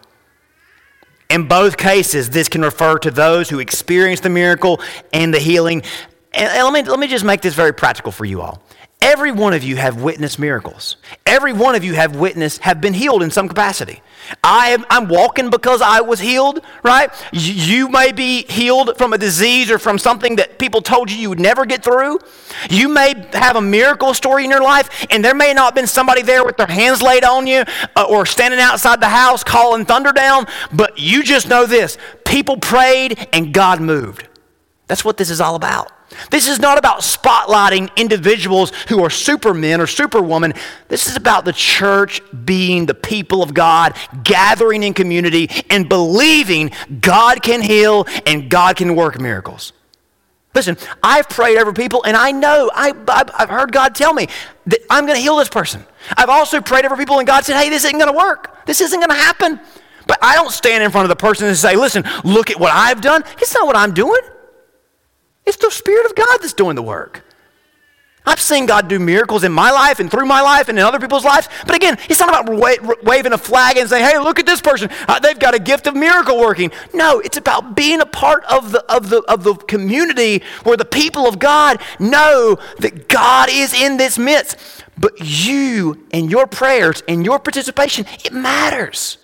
In 1.28 1.46
both 1.46 1.76
cases, 1.76 2.30
this 2.30 2.48
can 2.48 2.62
refer 2.62 2.98
to 3.00 3.10
those 3.10 3.50
who 3.50 3.58
experience 3.58 4.20
the 4.20 4.30
miracle 4.30 4.80
and 5.12 5.32
the 5.32 5.38
healing. 5.38 5.82
And 6.32 6.64
let 6.64 6.72
me, 6.72 6.90
let 6.90 6.98
me 6.98 7.06
just 7.06 7.24
make 7.24 7.42
this 7.42 7.54
very 7.54 7.74
practical 7.74 8.10
for 8.10 8.24
you 8.24 8.40
all. 8.40 8.62
Every 9.00 9.30
one 9.30 9.52
of 9.54 9.62
you 9.62 9.76
have 9.76 10.02
witnessed 10.02 10.40
miracles. 10.40 10.96
Every 11.24 11.52
one 11.52 11.76
of 11.76 11.84
you 11.84 11.94
have 11.94 12.16
witnessed, 12.16 12.62
have 12.62 12.80
been 12.80 12.94
healed 12.94 13.22
in 13.22 13.30
some 13.30 13.48
capacity. 13.48 14.02
I 14.42 14.70
am, 14.70 14.84
I'm 14.90 15.08
walking 15.08 15.50
because 15.50 15.80
I 15.80 16.00
was 16.00 16.18
healed, 16.18 16.60
right? 16.82 17.10
You 17.32 17.88
may 17.88 18.10
be 18.10 18.42
healed 18.44 18.98
from 18.98 19.12
a 19.12 19.18
disease 19.18 19.70
or 19.70 19.78
from 19.78 19.98
something 19.98 20.36
that 20.36 20.58
people 20.58 20.82
told 20.82 21.10
you 21.10 21.16
you 21.16 21.28
would 21.28 21.38
never 21.40 21.64
get 21.64 21.84
through. 21.84 22.18
You 22.70 22.88
may 22.88 23.14
have 23.32 23.54
a 23.56 23.60
miracle 23.60 24.14
story 24.14 24.44
in 24.44 24.50
your 24.50 24.62
life, 24.62 25.06
and 25.10 25.24
there 25.24 25.34
may 25.34 25.54
not 25.54 25.66
have 25.66 25.74
been 25.76 25.86
somebody 25.86 26.22
there 26.22 26.44
with 26.44 26.56
their 26.56 26.66
hands 26.66 27.00
laid 27.00 27.24
on 27.24 27.46
you 27.46 27.64
uh, 27.94 28.06
or 28.08 28.26
standing 28.26 28.60
outside 28.60 29.00
the 29.00 29.08
house 29.08 29.44
calling 29.44 29.84
thunder 29.84 30.12
down, 30.12 30.46
but 30.72 30.98
you 30.98 31.22
just 31.22 31.48
know 31.48 31.66
this 31.66 31.96
people 32.24 32.56
prayed 32.56 33.28
and 33.32 33.54
God 33.54 33.80
moved. 33.80 34.27
That's 34.88 35.04
what 35.04 35.18
this 35.18 35.30
is 35.30 35.40
all 35.40 35.54
about. 35.54 35.92
This 36.30 36.48
is 36.48 36.58
not 36.58 36.78
about 36.78 37.00
spotlighting 37.00 37.94
individuals 37.96 38.72
who 38.88 39.04
are 39.04 39.10
supermen 39.10 39.80
or 39.80 39.86
superwomen. 39.86 40.54
This 40.88 41.06
is 41.06 41.16
about 41.16 41.44
the 41.44 41.52
church 41.52 42.22
being 42.44 42.86
the 42.86 42.94
people 42.94 43.42
of 43.42 43.52
God, 43.52 43.94
gathering 44.24 44.82
in 44.82 44.94
community 44.94 45.50
and 45.68 45.88
believing 45.88 46.70
God 47.00 47.42
can 47.42 47.60
heal 47.60 48.06
and 48.26 48.48
God 48.48 48.76
can 48.76 48.96
work 48.96 49.20
miracles. 49.20 49.74
Listen, 50.54 50.78
I've 51.02 51.28
prayed 51.28 51.58
over 51.58 51.74
people 51.74 52.02
and 52.04 52.16
I 52.16 52.32
know, 52.32 52.70
I, 52.74 52.94
have 53.38 53.50
heard 53.50 53.70
God 53.70 53.94
tell 53.94 54.14
me 54.14 54.28
that 54.66 54.80
I'm 54.88 55.04
going 55.04 55.16
to 55.16 55.22
heal 55.22 55.36
this 55.36 55.50
person. 55.50 55.84
I've 56.16 56.30
also 56.30 56.62
prayed 56.62 56.86
over 56.86 56.96
people 56.96 57.18
and 57.18 57.26
God 57.26 57.44
said, 57.44 57.60
hey, 57.60 57.68
this 57.68 57.84
isn't 57.84 57.98
going 57.98 58.10
to 58.10 58.16
work. 58.18 58.64
This 58.64 58.80
isn't 58.80 58.98
going 58.98 59.10
to 59.10 59.14
happen. 59.14 59.60
But 60.06 60.18
I 60.22 60.34
don't 60.34 60.50
stand 60.50 60.82
in 60.82 60.90
front 60.90 61.04
of 61.04 61.10
the 61.10 61.16
person 61.16 61.46
and 61.48 61.56
say, 61.56 61.76
listen, 61.76 62.02
look 62.24 62.50
at 62.50 62.58
what 62.58 62.72
I've 62.72 63.02
done. 63.02 63.22
It's 63.36 63.52
not 63.52 63.66
what 63.66 63.76
I'm 63.76 63.92
doing. 63.92 64.22
It's 65.48 65.56
the 65.56 65.70
Spirit 65.70 66.04
of 66.04 66.14
God 66.14 66.38
that's 66.42 66.52
doing 66.52 66.76
the 66.76 66.82
work. 66.82 67.24
I've 68.26 68.38
seen 68.38 68.66
God 68.66 68.88
do 68.88 68.98
miracles 68.98 69.44
in 69.44 69.50
my 69.50 69.70
life 69.70 69.98
and 69.98 70.10
through 70.10 70.26
my 70.26 70.42
life 70.42 70.68
and 70.68 70.78
in 70.78 70.84
other 70.84 71.00
people's 71.00 71.24
lives. 71.24 71.48
But 71.66 71.74
again, 71.74 71.96
it's 72.10 72.20
not 72.20 72.28
about 72.28 72.54
wa- 72.54 72.94
waving 73.02 73.32
a 73.32 73.38
flag 73.38 73.78
and 73.78 73.88
saying, 73.88 74.04
hey, 74.04 74.18
look 74.18 74.38
at 74.38 74.44
this 74.44 74.60
person. 74.60 74.90
Uh, 75.08 75.18
they've 75.18 75.38
got 75.38 75.54
a 75.54 75.58
gift 75.58 75.86
of 75.86 75.96
miracle 75.96 76.38
working. 76.38 76.70
No, 76.92 77.20
it's 77.20 77.38
about 77.38 77.74
being 77.74 78.02
a 78.02 78.06
part 78.06 78.44
of 78.44 78.72
the, 78.72 78.84
of, 78.94 79.08
the, 79.08 79.22
of 79.22 79.42
the 79.42 79.54
community 79.54 80.42
where 80.64 80.76
the 80.76 80.84
people 80.84 81.26
of 81.26 81.38
God 81.38 81.80
know 81.98 82.58
that 82.80 83.08
God 83.08 83.48
is 83.50 83.72
in 83.72 83.96
this 83.96 84.18
midst. 84.18 84.58
But 84.98 85.14
you 85.18 86.06
and 86.10 86.30
your 86.30 86.46
prayers 86.46 87.02
and 87.08 87.24
your 87.24 87.38
participation, 87.38 88.04
it 88.22 88.34
matters. 88.34 89.16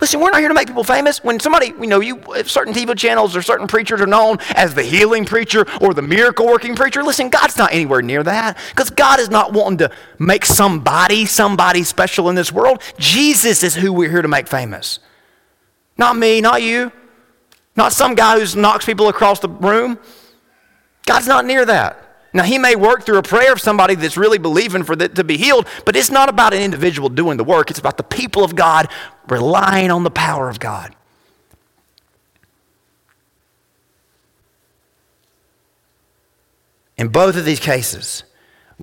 Listen, 0.00 0.20
we're 0.20 0.30
not 0.30 0.38
here 0.38 0.48
to 0.48 0.54
make 0.54 0.68
people 0.68 0.84
famous. 0.84 1.24
When 1.24 1.40
somebody, 1.40 1.68
you 1.80 1.88
know, 1.88 2.00
you 2.00 2.18
uh, 2.20 2.44
certain 2.44 2.72
TV 2.72 2.96
channels 2.96 3.34
or 3.34 3.42
certain 3.42 3.66
preachers 3.66 4.00
are 4.00 4.06
known 4.06 4.38
as 4.54 4.74
the 4.74 4.84
healing 4.84 5.24
preacher 5.24 5.66
or 5.80 5.92
the 5.92 6.02
miracle 6.02 6.46
working 6.46 6.76
preacher. 6.76 7.02
Listen, 7.02 7.30
God's 7.30 7.56
not 7.56 7.72
anywhere 7.72 8.00
near 8.00 8.22
that 8.22 8.58
because 8.70 8.90
God 8.90 9.18
is 9.18 9.28
not 9.28 9.52
wanting 9.52 9.78
to 9.78 9.90
make 10.20 10.46
somebody 10.46 11.26
somebody 11.26 11.82
special 11.82 12.28
in 12.28 12.36
this 12.36 12.52
world. 12.52 12.80
Jesus 12.98 13.64
is 13.64 13.74
who 13.74 13.92
we're 13.92 14.10
here 14.10 14.22
to 14.22 14.28
make 14.28 14.46
famous. 14.46 15.00
Not 15.96 16.16
me, 16.16 16.40
not 16.40 16.62
you, 16.62 16.92
not 17.76 17.92
some 17.92 18.14
guy 18.14 18.38
who 18.38 18.60
knocks 18.60 18.84
people 18.84 19.08
across 19.08 19.40
the 19.40 19.48
room. 19.48 19.98
God's 21.06 21.26
not 21.26 21.44
near 21.44 21.64
that. 21.64 22.07
Now, 22.32 22.42
he 22.42 22.58
may 22.58 22.76
work 22.76 23.04
through 23.04 23.18
a 23.18 23.22
prayer 23.22 23.52
of 23.52 23.60
somebody 23.60 23.94
that's 23.94 24.16
really 24.16 24.38
believing 24.38 24.84
for 24.84 24.94
that 24.96 25.14
to 25.14 25.24
be 25.24 25.36
healed, 25.36 25.66
but 25.86 25.96
it's 25.96 26.10
not 26.10 26.28
about 26.28 26.52
an 26.52 26.60
individual 26.60 27.08
doing 27.08 27.38
the 27.38 27.44
work. 27.44 27.70
It's 27.70 27.78
about 27.78 27.96
the 27.96 28.02
people 28.02 28.44
of 28.44 28.54
God 28.54 28.88
relying 29.28 29.90
on 29.90 30.04
the 30.04 30.10
power 30.10 30.50
of 30.50 30.60
God. 30.60 30.94
In 36.98 37.08
both 37.08 37.36
of 37.36 37.44
these 37.44 37.60
cases, 37.60 38.24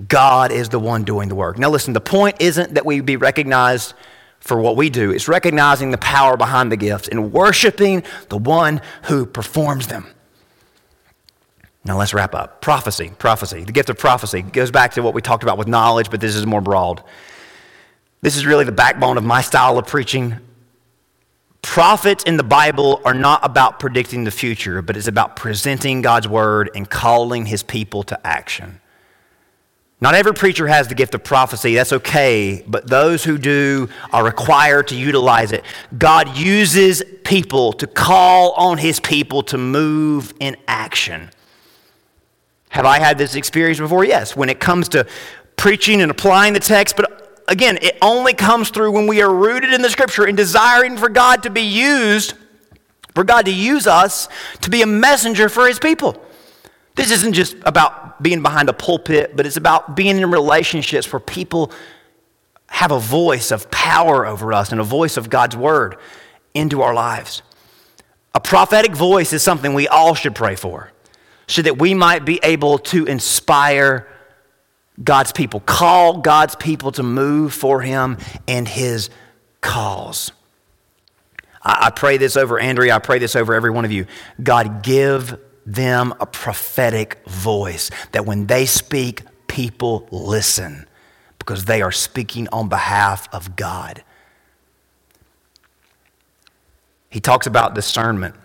God 0.08 0.52
is 0.52 0.70
the 0.70 0.80
one 0.80 1.04
doing 1.04 1.30
the 1.30 1.36
work. 1.36 1.60
Now, 1.60 1.70
listen, 1.70 1.93
the 1.93 2.02
point 2.02 2.38
isn't 2.39 2.74
that 2.74 2.86
we 2.86 3.02
be 3.02 3.18
recognized 3.18 3.93
for 4.39 4.60
what 4.60 4.76
we 4.76 4.91
do, 4.91 5.10
it's 5.12 5.28
recognizing 5.28 5.89
the 5.89 5.98
power 5.98 6.38
behind 6.38 6.72
the 6.72 6.78
gifts 6.78 7.08
and 7.08 7.34
worshiping 7.34 8.04
the 8.30 8.38
one 8.38 8.80
who 9.06 9.26
performs 9.26 9.88
them. 9.88 10.06
Now 11.86 12.00
let's 12.00 12.16
wrap 12.16 12.34
up. 12.34 12.62
Prophecy, 12.62 13.12
prophecy. 13.18 13.64
The 13.64 13.72
gift 13.72 13.90
of 13.90 13.98
prophecy 13.98 14.42
goes 14.42 14.72
back 14.72 14.94
to 14.94 15.04
what 15.04 15.14
we 15.14 15.22
talked 15.22 15.44
about 15.44 15.60
with 15.60 15.68
knowledge, 15.68 16.10
but 16.10 16.20
this 16.20 16.36
is 16.36 16.46
more 16.46 16.62
broad. 16.62 17.04
This 18.22 18.36
is 18.36 18.46
really 18.46 18.66
the 18.66 18.72
backbone 18.72 19.20
of 19.20 19.24
my 19.24 19.42
style 19.42 19.78
of 19.78 19.86
preaching. 19.86 20.40
Prophets 21.62 22.24
in 22.24 22.38
the 22.38 22.44
Bible 22.44 23.02
are 23.06 23.14
not 23.14 23.46
about 23.46 23.80
predicting 23.80 24.24
the 24.24 24.32
future, 24.32 24.82
but 24.82 24.98
it's 24.98 25.08
about 25.08 25.36
presenting 25.36 26.02
God's 26.02 26.28
word 26.28 26.72
and 26.74 26.90
calling 26.90 27.46
his 27.46 27.62
people 27.62 28.02
to 28.04 28.28
action. 28.28 28.82
Not 30.02 30.16
every 30.16 30.34
preacher 30.34 30.68
has 30.68 30.88
the 30.88 30.96
gift 30.96 31.14
of 31.16 31.24
prophecy. 31.24 31.76
That's 31.76 31.94
okay, 31.94 32.64
but 32.68 32.88
those 32.88 33.24
who 33.24 33.38
do 33.38 33.90
are 34.12 34.26
required 34.26 34.88
to 34.90 34.96
utilize 34.96 35.52
it. 35.52 35.64
God 35.98 36.36
uses 36.36 37.04
people 37.24 37.74
to 37.74 37.88
call 37.88 38.52
on 38.54 38.78
his 38.80 39.00
people 39.00 39.44
to 39.44 39.58
move 39.58 40.34
in 40.40 40.58
action. 40.68 41.30
Have 42.76 42.86
I 42.86 42.99
had 42.99 43.17
this 43.17 43.36
experience 43.36 43.80
before? 43.80 44.03
Yes. 44.03 44.36
When 44.36 44.49
it 44.49 44.59
comes 44.59 44.89
to 44.89 45.07
preaching 45.55 46.01
and 46.01 46.11
applying 46.11 46.51
the 46.51 46.59
text, 46.59 46.97
but 46.97 47.41
again, 47.47 47.80
it 47.82 47.97
only 48.01 48.34
comes 48.34 48.69
through 48.69 48.91
when 48.91 49.07
we 49.07 49.21
are 49.21 49.34
rooted 49.34 49.71
in 49.71 49.82
the 49.82 49.89
scripture 49.89 50.26
and 50.26 50.36
desiring 50.36 50.97
for 50.97 51.07
God 51.07 51.43
to 51.43 51.49
be 51.49 51.61
used, 51.61 52.34
for 53.13 53.23
God 53.23 53.45
to 53.45 53.53
use 53.53 53.88
us 53.88 54.28
to 54.59 54.69
be 54.69 54.82
a 54.82 54.86
messenger 54.86 55.47
for 55.47 55.69
his 55.69 55.80
people. 55.80 56.21
This 56.95 57.11
isn't 57.11 57.32
just 57.32 57.55
about 57.65 58.21
being 58.21 58.41
behind 58.41 58.67
a 58.67 58.73
pulpit, 58.73 59.38
but 59.38 59.45
it's 59.45 59.55
about 59.55 59.95
being 59.95 60.17
in 60.17 60.30
relationships 60.30 61.09
where 61.13 61.21
people 61.21 61.71
have 62.67 62.91
a 62.91 62.99
voice 62.99 63.51
of 63.51 63.71
power 63.71 64.26
over 64.26 64.51
us 64.51 64.73
and 64.73 64.82
a 64.82 64.84
voice 64.84 65.15
of 65.15 65.30
God's 65.30 65.55
word 65.55 65.95
into 66.53 66.82
our 66.82 66.93
lives. 66.93 67.41
A 68.34 68.41
prophetic 68.41 68.93
voice 68.93 69.32
is 69.32 69.41
something 69.41 69.73
we 69.73 69.88
all 69.88 70.13
should 70.13 70.36
pray 70.36 70.55
for 70.55 70.91
so 71.48 71.62
that 71.62 71.78
we 71.78 71.93
might 71.93 72.26
be 72.26 72.39
able 72.43 72.80
to 72.80 73.06
inspire 73.06 74.08
God's 75.04 75.32
people, 75.32 75.60
call 75.60 76.20
God's 76.20 76.56
people 76.56 76.91
to 76.93 77.04
move 77.04 77.54
for 77.54 77.82
Him 77.82 78.18
and 78.48 78.68
His 78.68 79.10
cause. 79.62 80.32
I, 81.62 81.88
I 81.88 81.89
pray 81.89 82.18
this 82.18 82.38
over 82.38 82.60
Andrea, 82.60 82.96
I 82.96 83.00
pray 83.00 83.20
this 83.20 83.36
over 83.36 83.54
every 83.54 83.72
one 83.72 83.86
of 83.86 83.91
you. 83.91 84.06
God, 84.41 84.84
give 84.84 85.38
them 85.66 86.14
a 86.20 86.26
prophetic 86.26 87.24
voice 87.28 87.89
that 88.12 88.26
when 88.26 88.48
they 88.48 88.66
speak, 88.66 89.24
people 89.48 90.08
listen 90.12 90.88
because 91.39 91.66
they 91.66 91.82
are 91.82 91.91
speaking 91.91 92.48
on 92.52 92.70
behalf 92.70 93.28
of 93.34 93.56
God. 93.56 94.04
He 97.10 97.20
talks 97.20 97.48
about 97.48 97.76
discernment 97.76 98.36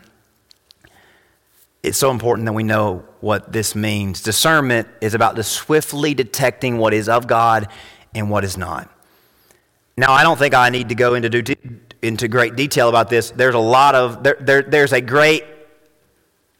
it's 1.82 1.98
so 1.98 2.10
important 2.10 2.46
that 2.46 2.52
we 2.52 2.62
know 2.62 3.04
what 3.20 3.52
this 3.52 3.74
means. 3.74 4.22
Discernment 4.22 4.88
is 5.00 5.14
about 5.14 5.36
the 5.36 5.42
swiftly 5.42 6.14
detecting 6.14 6.76
what 6.78 6.92
is 6.92 7.08
of 7.08 7.26
God 7.26 7.68
and 8.14 8.30
what 8.30 8.44
is 8.44 8.56
not. 8.58 8.90
Now, 9.96 10.12
I 10.12 10.22
don't 10.22 10.38
think 10.38 10.54
I 10.54 10.70
need 10.70 10.90
to 10.90 10.94
go 10.94 11.14
into, 11.14 11.28
do, 11.28 11.54
into 12.02 12.28
great 12.28 12.56
detail 12.56 12.88
about 12.88 13.08
this. 13.08 13.30
There's 13.30 13.54
a 13.54 13.58
lot 13.58 13.94
of, 13.94 14.22
there, 14.22 14.36
there, 14.40 14.62
there's 14.62 14.92
a 14.92 15.00
great 15.00 15.44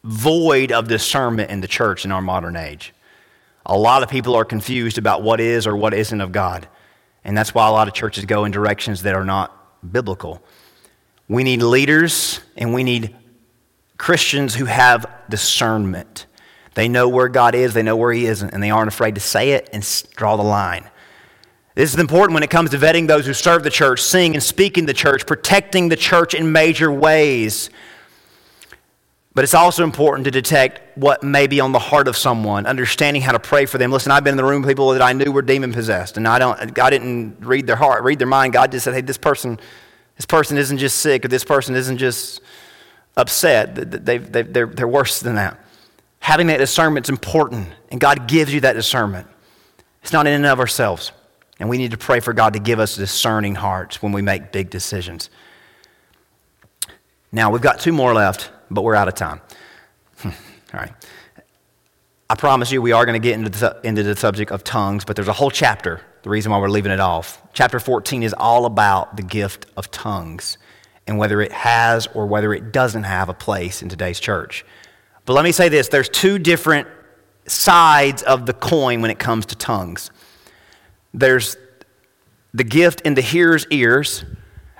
void 0.03 0.71
of 0.71 0.87
discernment 0.87 1.51
in 1.51 1.61
the 1.61 1.67
church 1.67 2.05
in 2.05 2.11
our 2.11 2.21
modern 2.21 2.55
age. 2.55 2.93
A 3.65 3.77
lot 3.77 4.01
of 4.01 4.09
people 4.09 4.35
are 4.35 4.45
confused 4.45 4.97
about 4.97 5.21
what 5.21 5.39
is 5.39 5.67
or 5.67 5.75
what 5.75 5.93
isn't 5.93 6.19
of 6.19 6.31
God. 6.31 6.67
And 7.23 7.37
that's 7.37 7.53
why 7.53 7.67
a 7.67 7.71
lot 7.71 7.87
of 7.87 7.93
churches 7.93 8.25
go 8.25 8.45
in 8.45 8.51
directions 8.51 9.03
that 9.03 9.13
are 9.13 9.25
not 9.25 9.55
biblical. 9.91 10.41
We 11.27 11.43
need 11.43 11.61
leaders 11.61 12.39
and 12.57 12.73
we 12.73 12.83
need 12.83 13.15
Christians 14.01 14.55
who 14.55 14.65
have 14.65 15.05
discernment. 15.29 16.25
They 16.73 16.87
know 16.87 17.07
where 17.07 17.29
God 17.29 17.53
is, 17.53 17.75
they 17.75 17.83
know 17.83 17.95
where 17.95 18.11
He 18.11 18.25
isn't, 18.25 18.49
and 18.49 18.63
they 18.63 18.71
aren't 18.71 18.87
afraid 18.87 19.13
to 19.13 19.21
say 19.21 19.51
it 19.51 19.69
and 19.71 19.83
draw 20.15 20.37
the 20.37 20.43
line. 20.43 20.89
This 21.75 21.93
is 21.93 21.99
important 21.99 22.33
when 22.33 22.41
it 22.41 22.49
comes 22.49 22.71
to 22.71 22.79
vetting 22.79 23.07
those 23.07 23.27
who 23.27 23.33
serve 23.33 23.61
the 23.61 23.69
church, 23.69 24.01
seeing 24.01 24.33
and 24.33 24.41
speaking 24.41 24.87
the 24.87 24.93
church, 24.95 25.27
protecting 25.27 25.89
the 25.89 25.95
church 25.95 26.33
in 26.33 26.51
major 26.51 26.91
ways. 26.91 27.69
But 29.35 29.43
it's 29.43 29.53
also 29.53 29.83
important 29.83 30.25
to 30.25 30.31
detect 30.31 30.97
what 30.97 31.21
may 31.21 31.45
be 31.45 31.59
on 31.59 31.71
the 31.71 31.77
heart 31.77 32.07
of 32.07 32.17
someone, 32.17 32.65
understanding 32.65 33.21
how 33.21 33.33
to 33.33 33.39
pray 33.39 33.67
for 33.67 33.77
them. 33.77 33.91
Listen, 33.91 34.11
I've 34.11 34.23
been 34.23 34.33
in 34.33 34.37
the 34.37 34.43
room 34.43 34.63
with 34.63 34.69
people 34.69 34.89
that 34.93 35.03
I 35.03 35.13
knew 35.13 35.31
were 35.31 35.43
demon 35.43 35.73
possessed, 35.73 36.17
and 36.17 36.27
I 36.27 36.39
don't, 36.39 36.73
God 36.73 36.89
didn't 36.89 37.37
read 37.41 37.67
their 37.67 37.75
heart, 37.75 38.03
read 38.03 38.17
their 38.17 38.25
mind. 38.25 38.53
God 38.53 38.71
just 38.71 38.83
said, 38.83 38.95
hey, 38.95 39.01
this 39.01 39.19
person, 39.19 39.59
this 40.15 40.25
person 40.25 40.57
isn't 40.57 40.79
just 40.79 40.97
sick, 40.97 41.23
or 41.23 41.27
this 41.27 41.43
person 41.43 41.75
isn't 41.75 41.99
just 41.99 42.41
upset. 43.17 43.75
They, 43.75 44.17
they, 44.17 44.43
they're, 44.43 44.67
they're 44.67 44.87
worse 44.87 45.19
than 45.19 45.35
that. 45.35 45.59
Having 46.19 46.47
that 46.47 46.57
discernment 46.57 47.07
is 47.07 47.09
important, 47.09 47.67
and 47.89 47.99
God 47.99 48.27
gives 48.27 48.53
you 48.53 48.61
that 48.61 48.73
discernment. 48.73 49.27
It's 50.03 50.13
not 50.13 50.27
in 50.27 50.33
and 50.33 50.45
of 50.45 50.59
ourselves. 50.59 51.11
And 51.59 51.69
we 51.69 51.77
need 51.77 51.91
to 51.91 51.97
pray 51.97 52.19
for 52.19 52.33
God 52.33 52.53
to 52.53 52.59
give 52.59 52.79
us 52.79 52.95
discerning 52.95 53.55
hearts 53.55 54.01
when 54.01 54.11
we 54.11 54.21
make 54.21 54.51
big 54.51 54.69
decisions. 54.69 55.29
Now, 57.31 57.51
we've 57.51 57.61
got 57.61 57.79
two 57.79 57.91
more 57.91 58.13
left, 58.13 58.51
but 58.69 58.83
we're 58.83 58.95
out 58.95 59.07
of 59.07 59.15
time. 59.15 59.41
All 60.25 60.31
right. 60.73 60.91
I 62.29 62.35
promise 62.35 62.71
you, 62.71 62.81
we 62.81 62.93
are 62.93 63.05
going 63.05 63.21
to 63.21 63.23
get 63.23 63.37
into 63.37 63.49
the, 63.49 63.79
into 63.83 64.03
the 64.03 64.15
subject 64.15 64.51
of 64.51 64.63
tongues, 64.63 65.05
but 65.05 65.15
there's 65.15 65.27
a 65.27 65.33
whole 65.33 65.51
chapter, 65.51 66.01
the 66.23 66.29
reason 66.29 66.51
why 66.51 66.59
we're 66.59 66.69
leaving 66.69 66.91
it 66.91 66.99
off. 66.99 67.41
Chapter 67.53 67.79
14 67.79 68.23
is 68.23 68.33
all 68.33 68.65
about 68.65 69.17
the 69.17 69.23
gift 69.23 69.65
of 69.75 69.91
tongues 69.91 70.57
and 71.07 71.17
whether 71.17 71.41
it 71.41 71.51
has 71.51 72.07
or 72.07 72.25
whether 72.25 72.53
it 72.53 72.71
doesn't 72.71 73.03
have 73.03 73.29
a 73.29 73.33
place 73.33 73.81
in 73.81 73.89
today's 73.89 74.19
church. 74.19 74.65
But 75.25 75.33
let 75.33 75.43
me 75.43 75.51
say 75.51 75.69
this 75.69 75.87
there's 75.87 76.09
two 76.09 76.39
different 76.39 76.87
sides 77.47 78.23
of 78.23 78.45
the 78.45 78.53
coin 78.53 79.01
when 79.01 79.11
it 79.11 79.19
comes 79.19 79.45
to 79.47 79.55
tongues. 79.55 80.11
There's 81.13 81.57
the 82.53 82.63
gift 82.63 83.01
in 83.01 83.13
the 83.13 83.21
hearer's 83.21 83.65
ears, 83.71 84.25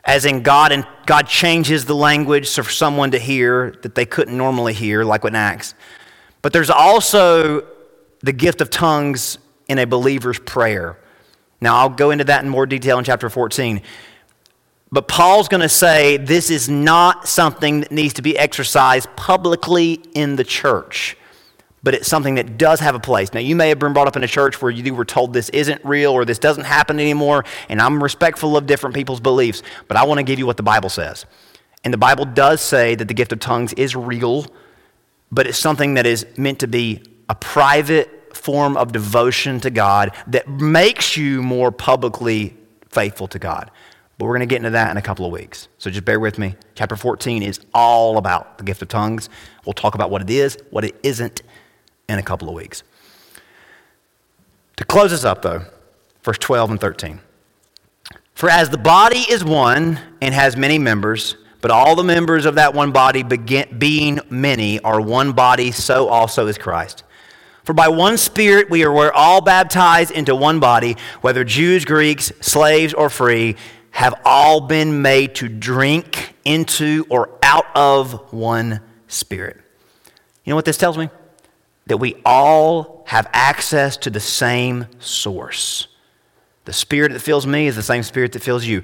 as 0.03 0.25
in 0.25 0.43
God 0.43 0.71
and 0.71 0.85
God 1.05 1.27
changes 1.27 1.85
the 1.85 1.95
language 1.95 2.53
for 2.53 2.63
someone 2.63 3.11
to 3.11 3.19
hear 3.19 3.75
that 3.83 3.95
they 3.95 4.05
couldn't 4.05 4.37
normally 4.37 4.73
hear, 4.73 5.03
like 5.03 5.23
with 5.23 5.35
Acts. 5.35 5.73
But 6.41 6.53
there's 6.53 6.69
also 6.69 7.67
the 8.21 8.33
gift 8.33 8.61
of 8.61 8.69
tongues 8.69 9.37
in 9.67 9.77
a 9.79 9.85
believer's 9.85 10.39
prayer. 10.39 10.97
Now, 11.59 11.77
I'll 11.77 11.89
go 11.89 12.11
into 12.11 12.23
that 12.25 12.43
in 12.43 12.49
more 12.49 12.65
detail 12.65 12.97
in 12.97 13.05
chapter 13.05 13.29
14. 13.29 13.81
But 14.93 15.07
Paul's 15.07 15.47
going 15.47 15.61
to 15.61 15.69
say 15.69 16.17
this 16.17 16.49
is 16.49 16.67
not 16.67 17.27
something 17.27 17.81
that 17.81 17.91
needs 17.91 18.13
to 18.15 18.21
be 18.21 18.37
exercised 18.37 19.07
publicly 19.15 20.01
in 20.13 20.35
the 20.35 20.43
church, 20.43 21.15
but 21.81 21.93
it's 21.95 22.09
something 22.09 22.35
that 22.35 22.57
does 22.57 22.81
have 22.81 22.93
a 22.93 22.99
place. 22.99 23.33
Now, 23.33 23.39
you 23.39 23.55
may 23.55 23.69
have 23.69 23.79
been 23.79 23.93
brought 23.93 24.07
up 24.07 24.17
in 24.17 24.23
a 24.23 24.27
church 24.27 24.61
where 24.61 24.69
you 24.69 24.93
were 24.93 25.05
told 25.05 25.31
this 25.31 25.47
isn't 25.49 25.83
real 25.85 26.11
or 26.11 26.25
this 26.25 26.39
doesn't 26.39 26.65
happen 26.65 26.99
anymore, 26.99 27.45
and 27.69 27.81
I'm 27.81 28.03
respectful 28.03 28.57
of 28.57 28.67
different 28.67 28.93
people's 28.93 29.21
beliefs, 29.21 29.63
but 29.87 29.95
I 29.95 30.03
want 30.03 30.17
to 30.17 30.23
give 30.23 30.39
you 30.39 30.45
what 30.45 30.57
the 30.57 30.63
Bible 30.63 30.89
says. 30.89 31.25
And 31.85 31.93
the 31.93 31.97
Bible 31.97 32.25
does 32.25 32.59
say 32.59 32.95
that 32.95 33.07
the 33.07 33.13
gift 33.13 33.31
of 33.31 33.39
tongues 33.39 33.71
is 33.73 33.95
real, 33.95 34.45
but 35.31 35.47
it's 35.47 35.57
something 35.57 35.93
that 35.93 36.05
is 36.05 36.25
meant 36.37 36.59
to 36.59 36.67
be 36.67 37.01
a 37.29 37.35
private 37.35 38.35
form 38.35 38.75
of 38.75 38.91
devotion 38.91 39.61
to 39.61 39.69
God 39.69 40.11
that 40.27 40.49
makes 40.49 41.15
you 41.15 41.41
more 41.41 41.71
publicly 41.71 42.57
faithful 42.89 43.29
to 43.29 43.39
God. 43.39 43.71
But 44.21 44.25
we're 44.25 44.37
going 44.37 44.47
to 44.47 44.53
get 44.53 44.57
into 44.57 44.69
that 44.69 44.91
in 44.91 44.97
a 44.97 45.01
couple 45.01 45.25
of 45.25 45.31
weeks. 45.31 45.67
So 45.79 45.89
just 45.89 46.05
bear 46.05 46.19
with 46.19 46.37
me. 46.37 46.55
Chapter 46.75 46.95
14 46.95 47.41
is 47.41 47.59
all 47.73 48.19
about 48.19 48.59
the 48.59 48.63
gift 48.63 48.83
of 48.83 48.87
tongues. 48.87 49.29
We'll 49.65 49.73
talk 49.73 49.95
about 49.95 50.11
what 50.11 50.21
it 50.21 50.29
is, 50.29 50.59
what 50.69 50.85
it 50.85 50.95
isn't 51.01 51.41
in 52.07 52.19
a 52.19 52.21
couple 52.21 52.47
of 52.47 52.53
weeks. 52.53 52.83
To 54.77 54.85
close 54.85 55.11
us 55.11 55.23
up, 55.23 55.41
though, 55.41 55.63
verse 56.21 56.37
12 56.37 56.69
and 56.69 56.79
13. 56.79 57.19
For 58.35 58.47
as 58.47 58.69
the 58.69 58.77
body 58.77 59.25
is 59.27 59.43
one 59.43 59.99
and 60.21 60.35
has 60.35 60.55
many 60.55 60.77
members, 60.77 61.35
but 61.59 61.71
all 61.71 61.95
the 61.95 62.03
members 62.03 62.45
of 62.45 62.53
that 62.53 62.75
one 62.75 62.91
body, 62.91 63.23
begin, 63.23 63.75
being 63.79 64.19
many, 64.29 64.79
are 64.81 65.01
one 65.01 65.31
body, 65.31 65.71
so 65.71 66.09
also 66.09 66.45
is 66.45 66.59
Christ. 66.59 67.05
For 67.63 67.73
by 67.73 67.87
one 67.87 68.19
Spirit 68.19 68.69
we 68.69 68.85
are 68.85 69.11
all 69.13 69.41
baptized 69.41 70.11
into 70.11 70.35
one 70.35 70.59
body, 70.59 70.95
whether 71.21 71.43
Jews, 71.43 71.85
Greeks, 71.85 72.31
slaves, 72.39 72.93
or 72.93 73.09
free, 73.09 73.55
have 73.91 74.19
all 74.25 74.61
been 74.61 75.01
made 75.01 75.35
to 75.35 75.47
drink 75.47 76.33
into 76.43 77.05
or 77.09 77.29
out 77.43 77.65
of 77.75 78.33
one 78.33 78.81
Spirit. 79.07 79.57
You 80.43 80.51
know 80.51 80.55
what 80.55 80.65
this 80.65 80.77
tells 80.77 80.97
me? 80.97 81.09
That 81.87 81.97
we 81.97 82.21
all 82.25 83.03
have 83.07 83.29
access 83.33 83.97
to 83.97 84.09
the 84.09 84.19
same 84.19 84.87
source. 84.99 85.87
The 86.65 86.73
Spirit 86.73 87.11
that 87.11 87.19
fills 87.19 87.45
me 87.45 87.67
is 87.67 87.75
the 87.75 87.83
same 87.83 88.03
Spirit 88.03 88.31
that 88.33 88.41
fills 88.41 88.65
you. 88.65 88.83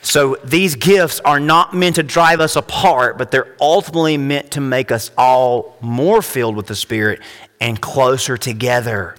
So 0.00 0.36
these 0.44 0.76
gifts 0.76 1.20
are 1.20 1.40
not 1.40 1.74
meant 1.74 1.96
to 1.96 2.02
drive 2.02 2.40
us 2.40 2.56
apart, 2.56 3.18
but 3.18 3.30
they're 3.30 3.56
ultimately 3.60 4.16
meant 4.16 4.52
to 4.52 4.60
make 4.60 4.90
us 4.92 5.10
all 5.18 5.76
more 5.80 6.22
filled 6.22 6.56
with 6.56 6.66
the 6.66 6.76
Spirit 6.76 7.20
and 7.60 7.80
closer 7.80 8.36
together. 8.36 9.16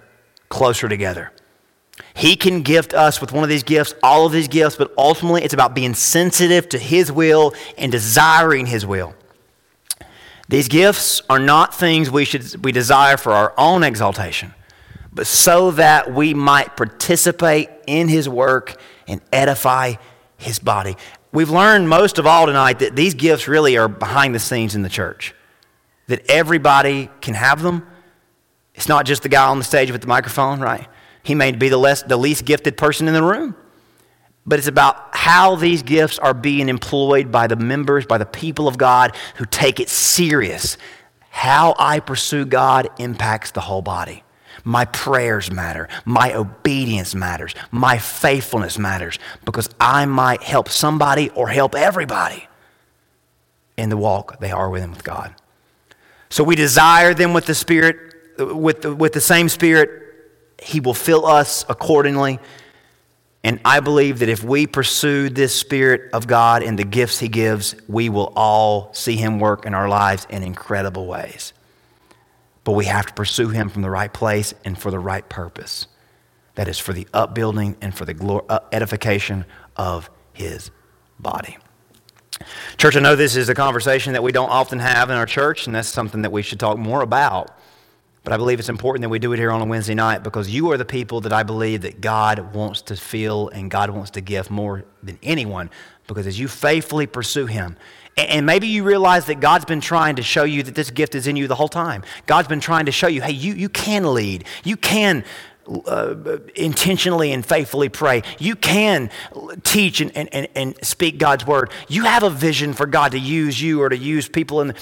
Closer 0.49 0.87
together. 0.87 1.31
He 2.13 2.35
can 2.35 2.61
gift 2.61 2.93
us 2.93 3.21
with 3.21 3.31
one 3.31 3.43
of 3.43 3.49
these 3.49 3.63
gifts, 3.63 3.93
all 4.01 4.25
of 4.25 4.31
these 4.31 4.47
gifts, 4.47 4.75
but 4.75 4.93
ultimately 4.97 5.43
it's 5.43 5.53
about 5.53 5.75
being 5.75 5.93
sensitive 5.93 6.69
to 6.69 6.77
His 6.77 7.11
will 7.11 7.53
and 7.77 7.91
desiring 7.91 8.65
His 8.65 8.85
will. 8.85 9.13
These 10.49 10.67
gifts 10.67 11.21
are 11.29 11.39
not 11.39 11.75
things 11.75 12.09
we 12.09 12.25
should 12.25 12.63
we 12.63 12.71
desire 12.71 13.17
for 13.17 13.33
our 13.33 13.53
own 13.57 13.83
exaltation, 13.83 14.53
but 15.11 15.27
so 15.27 15.71
that 15.71 16.13
we 16.13 16.33
might 16.33 16.77
participate 16.77 17.69
in 17.85 18.07
His 18.07 18.29
work 18.29 18.79
and 19.07 19.21
edify 19.31 19.95
his 20.37 20.59
body. 20.59 20.95
We've 21.31 21.49
learned 21.49 21.89
most 21.89 22.19
of 22.19 22.25
all 22.25 22.45
tonight 22.45 22.79
that 22.79 22.95
these 22.95 23.13
gifts 23.13 23.47
really 23.47 23.77
are 23.77 23.87
behind 23.87 24.33
the 24.33 24.39
scenes 24.39 24.75
in 24.75 24.81
the 24.83 24.89
church, 24.89 25.35
that 26.07 26.27
everybody 26.29 27.09
can 27.21 27.33
have 27.33 27.61
them. 27.61 27.85
It's 28.75 28.87
not 28.87 29.05
just 29.05 29.23
the 29.23 29.29
guy 29.29 29.47
on 29.47 29.57
the 29.57 29.63
stage 29.63 29.91
with 29.91 30.01
the 30.01 30.07
microphone, 30.07 30.59
right? 30.59 30.87
He 31.27 31.35
may 31.35 31.51
be 31.51 31.67
the, 31.67 31.77
less, 31.77 32.03
the 32.03 32.15
least 32.15 32.45
gifted 32.45 32.77
person 32.77 33.09
in 33.09 33.13
the 33.13 33.21
room. 33.21 33.53
But 34.45 34.59
it's 34.59 34.69
about 34.69 35.13
how 35.13 35.57
these 35.57 35.83
gifts 35.83 36.17
are 36.19 36.33
being 36.33 36.69
employed 36.69 37.33
by 37.33 37.47
the 37.47 37.57
members, 37.57 38.05
by 38.05 38.17
the 38.17 38.25
people 38.25 38.65
of 38.65 38.77
God 38.77 39.13
who 39.35 39.43
take 39.43 39.81
it 39.81 39.89
serious. 39.89 40.77
How 41.29 41.75
I 41.77 41.99
pursue 41.99 42.45
God 42.45 42.87
impacts 42.97 43.51
the 43.51 43.59
whole 43.59 43.81
body. 43.81 44.23
My 44.63 44.85
prayers 44.85 45.51
matter. 45.51 45.89
My 46.05 46.33
obedience 46.33 47.13
matters. 47.13 47.55
My 47.71 47.97
faithfulness 47.97 48.79
matters 48.79 49.19
because 49.43 49.69
I 49.81 50.05
might 50.05 50.41
help 50.43 50.69
somebody 50.69 51.29
or 51.31 51.49
help 51.49 51.75
everybody 51.75 52.47
in 53.75 53.89
the 53.89 53.97
walk 53.97 54.39
they 54.39 54.51
are 54.51 54.69
with 54.69 54.81
Him 54.81 54.91
with 54.91 55.03
God. 55.03 55.35
So 56.29 56.45
we 56.45 56.55
desire 56.55 57.13
them 57.13 57.33
with 57.33 57.47
the 57.47 57.53
Spirit, 57.53 57.97
with 58.39 58.83
the, 58.83 58.95
with 58.95 59.11
the 59.11 59.19
same 59.19 59.49
Spirit. 59.49 60.05
He 60.61 60.79
will 60.79 60.93
fill 60.93 61.25
us 61.25 61.65
accordingly. 61.69 62.39
And 63.43 63.59
I 63.63 63.79
believe 63.79 64.19
that 64.19 64.29
if 64.29 64.43
we 64.43 64.67
pursue 64.67 65.29
this 65.29 65.55
Spirit 65.55 66.09
of 66.13 66.27
God 66.27 66.63
and 66.63 66.77
the 66.77 66.83
gifts 66.83 67.19
He 67.19 67.27
gives, 67.27 67.75
we 67.87 68.09
will 68.09 68.33
all 68.35 68.93
see 68.93 69.15
Him 69.15 69.39
work 69.39 69.65
in 69.65 69.73
our 69.73 69.87
lives 69.87 70.27
in 70.29 70.43
incredible 70.43 71.05
ways 71.05 71.53
but 72.67 72.73
we 72.73 72.83
have 72.83 73.05
to 73.05 73.13
pursue 73.13 73.47
him 73.47 73.69
from 73.69 73.81
the 73.81 73.89
right 73.89 74.11
place 74.11 74.53
and 74.65 74.77
for 74.77 74.91
the 74.91 74.99
right 74.99 75.29
purpose. 75.29 75.87
That 76.55 76.67
is 76.67 76.77
for 76.77 76.91
the 76.91 77.07
upbuilding 77.13 77.77
and 77.79 77.95
for 77.95 78.03
the 78.03 78.43
uh, 78.49 78.59
edification 78.73 79.45
of 79.77 80.09
his 80.33 80.69
body. 81.17 81.57
Church, 82.75 82.97
I 82.97 82.99
know 82.99 83.15
this 83.15 83.37
is 83.37 83.47
a 83.47 83.55
conversation 83.55 84.11
that 84.11 84.21
we 84.21 84.33
don't 84.33 84.49
often 84.49 84.79
have 84.79 85.09
in 85.09 85.15
our 85.15 85.25
church, 85.25 85.65
and 85.65 85.73
that's 85.73 85.87
something 85.87 86.23
that 86.23 86.33
we 86.33 86.41
should 86.41 86.59
talk 86.59 86.77
more 86.77 87.03
about. 87.03 87.57
But 88.27 88.33
I 88.33 88.37
believe 88.39 88.59
it's 88.59 88.67
important 88.67 89.03
that 89.03 89.09
we 89.09 89.19
do 89.19 89.31
it 89.31 89.39
here 89.39 89.51
on 89.51 89.61
a 89.61 89.65
Wednesday 89.65 89.95
night 89.95 90.21
because 90.21 90.49
you 90.49 90.69
are 90.71 90.77
the 90.77 90.83
people 90.83 91.21
that 91.21 91.31
I 91.31 91.43
believe 91.43 91.83
that 91.83 92.01
God 92.01 92.53
wants 92.53 92.81
to 92.81 92.97
feel 92.97 93.47
and 93.47 93.71
God 93.71 93.89
wants 93.89 94.11
to 94.11 94.21
give 94.21 94.51
more 94.51 94.83
than 95.01 95.17
anyone. 95.23 95.69
Because 96.07 96.27
as 96.27 96.37
you 96.37 96.49
faithfully 96.49 97.07
pursue 97.07 97.45
Him 97.45 97.77
and 98.17 98.45
maybe 98.45 98.67
you 98.67 98.83
realize 98.83 99.27
that 99.27 99.39
God's 99.39 99.63
been 99.63 99.79
trying 99.79 100.17
to 100.17 100.23
show 100.23 100.43
you 100.43 100.61
that 100.63 100.75
this 100.75 100.91
gift 100.91 101.15
is 101.15 101.25
in 101.25 101.37
you 101.37 101.47
the 101.47 101.55
whole 101.55 101.69
time. 101.69 102.03
God's 102.25 102.49
been 102.49 102.59
trying 102.59 102.87
to 102.87 102.91
show 102.91 103.07
you, 103.07 103.21
hey, 103.21 103.31
you, 103.31 103.53
you 103.53 103.69
can 103.69 104.13
lead. 104.13 104.43
You 104.65 104.75
can 104.75 105.23
uh, 105.85 106.15
intentionally 106.53 107.31
and 107.31 107.45
faithfully 107.45 107.87
pray. 107.87 108.23
You 108.39 108.57
can 108.57 109.09
teach 109.63 110.01
and, 110.01 110.11
and, 110.13 110.49
and 110.53 110.75
speak 110.85 111.17
God's 111.17 111.47
word. 111.47 111.71
You 111.87 112.03
have 112.03 112.23
a 112.23 112.29
vision 112.29 112.73
for 112.73 112.87
God 112.87 113.13
to 113.13 113.19
use 113.19 113.61
you 113.61 113.81
or 113.81 113.87
to 113.87 113.97
use 113.97 114.27
people. 114.27 114.59
And 114.59 114.73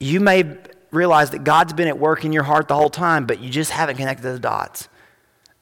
you 0.00 0.18
may 0.18 0.56
realize 0.90 1.30
that 1.30 1.44
God's 1.44 1.72
been 1.72 1.88
at 1.88 1.98
work 1.98 2.24
in 2.24 2.32
your 2.32 2.42
heart 2.42 2.68
the 2.68 2.74
whole 2.74 2.90
time, 2.90 3.26
but 3.26 3.40
you 3.40 3.50
just 3.50 3.70
haven't 3.70 3.96
connected 3.96 4.22
the 4.22 4.38
dots. 4.38 4.88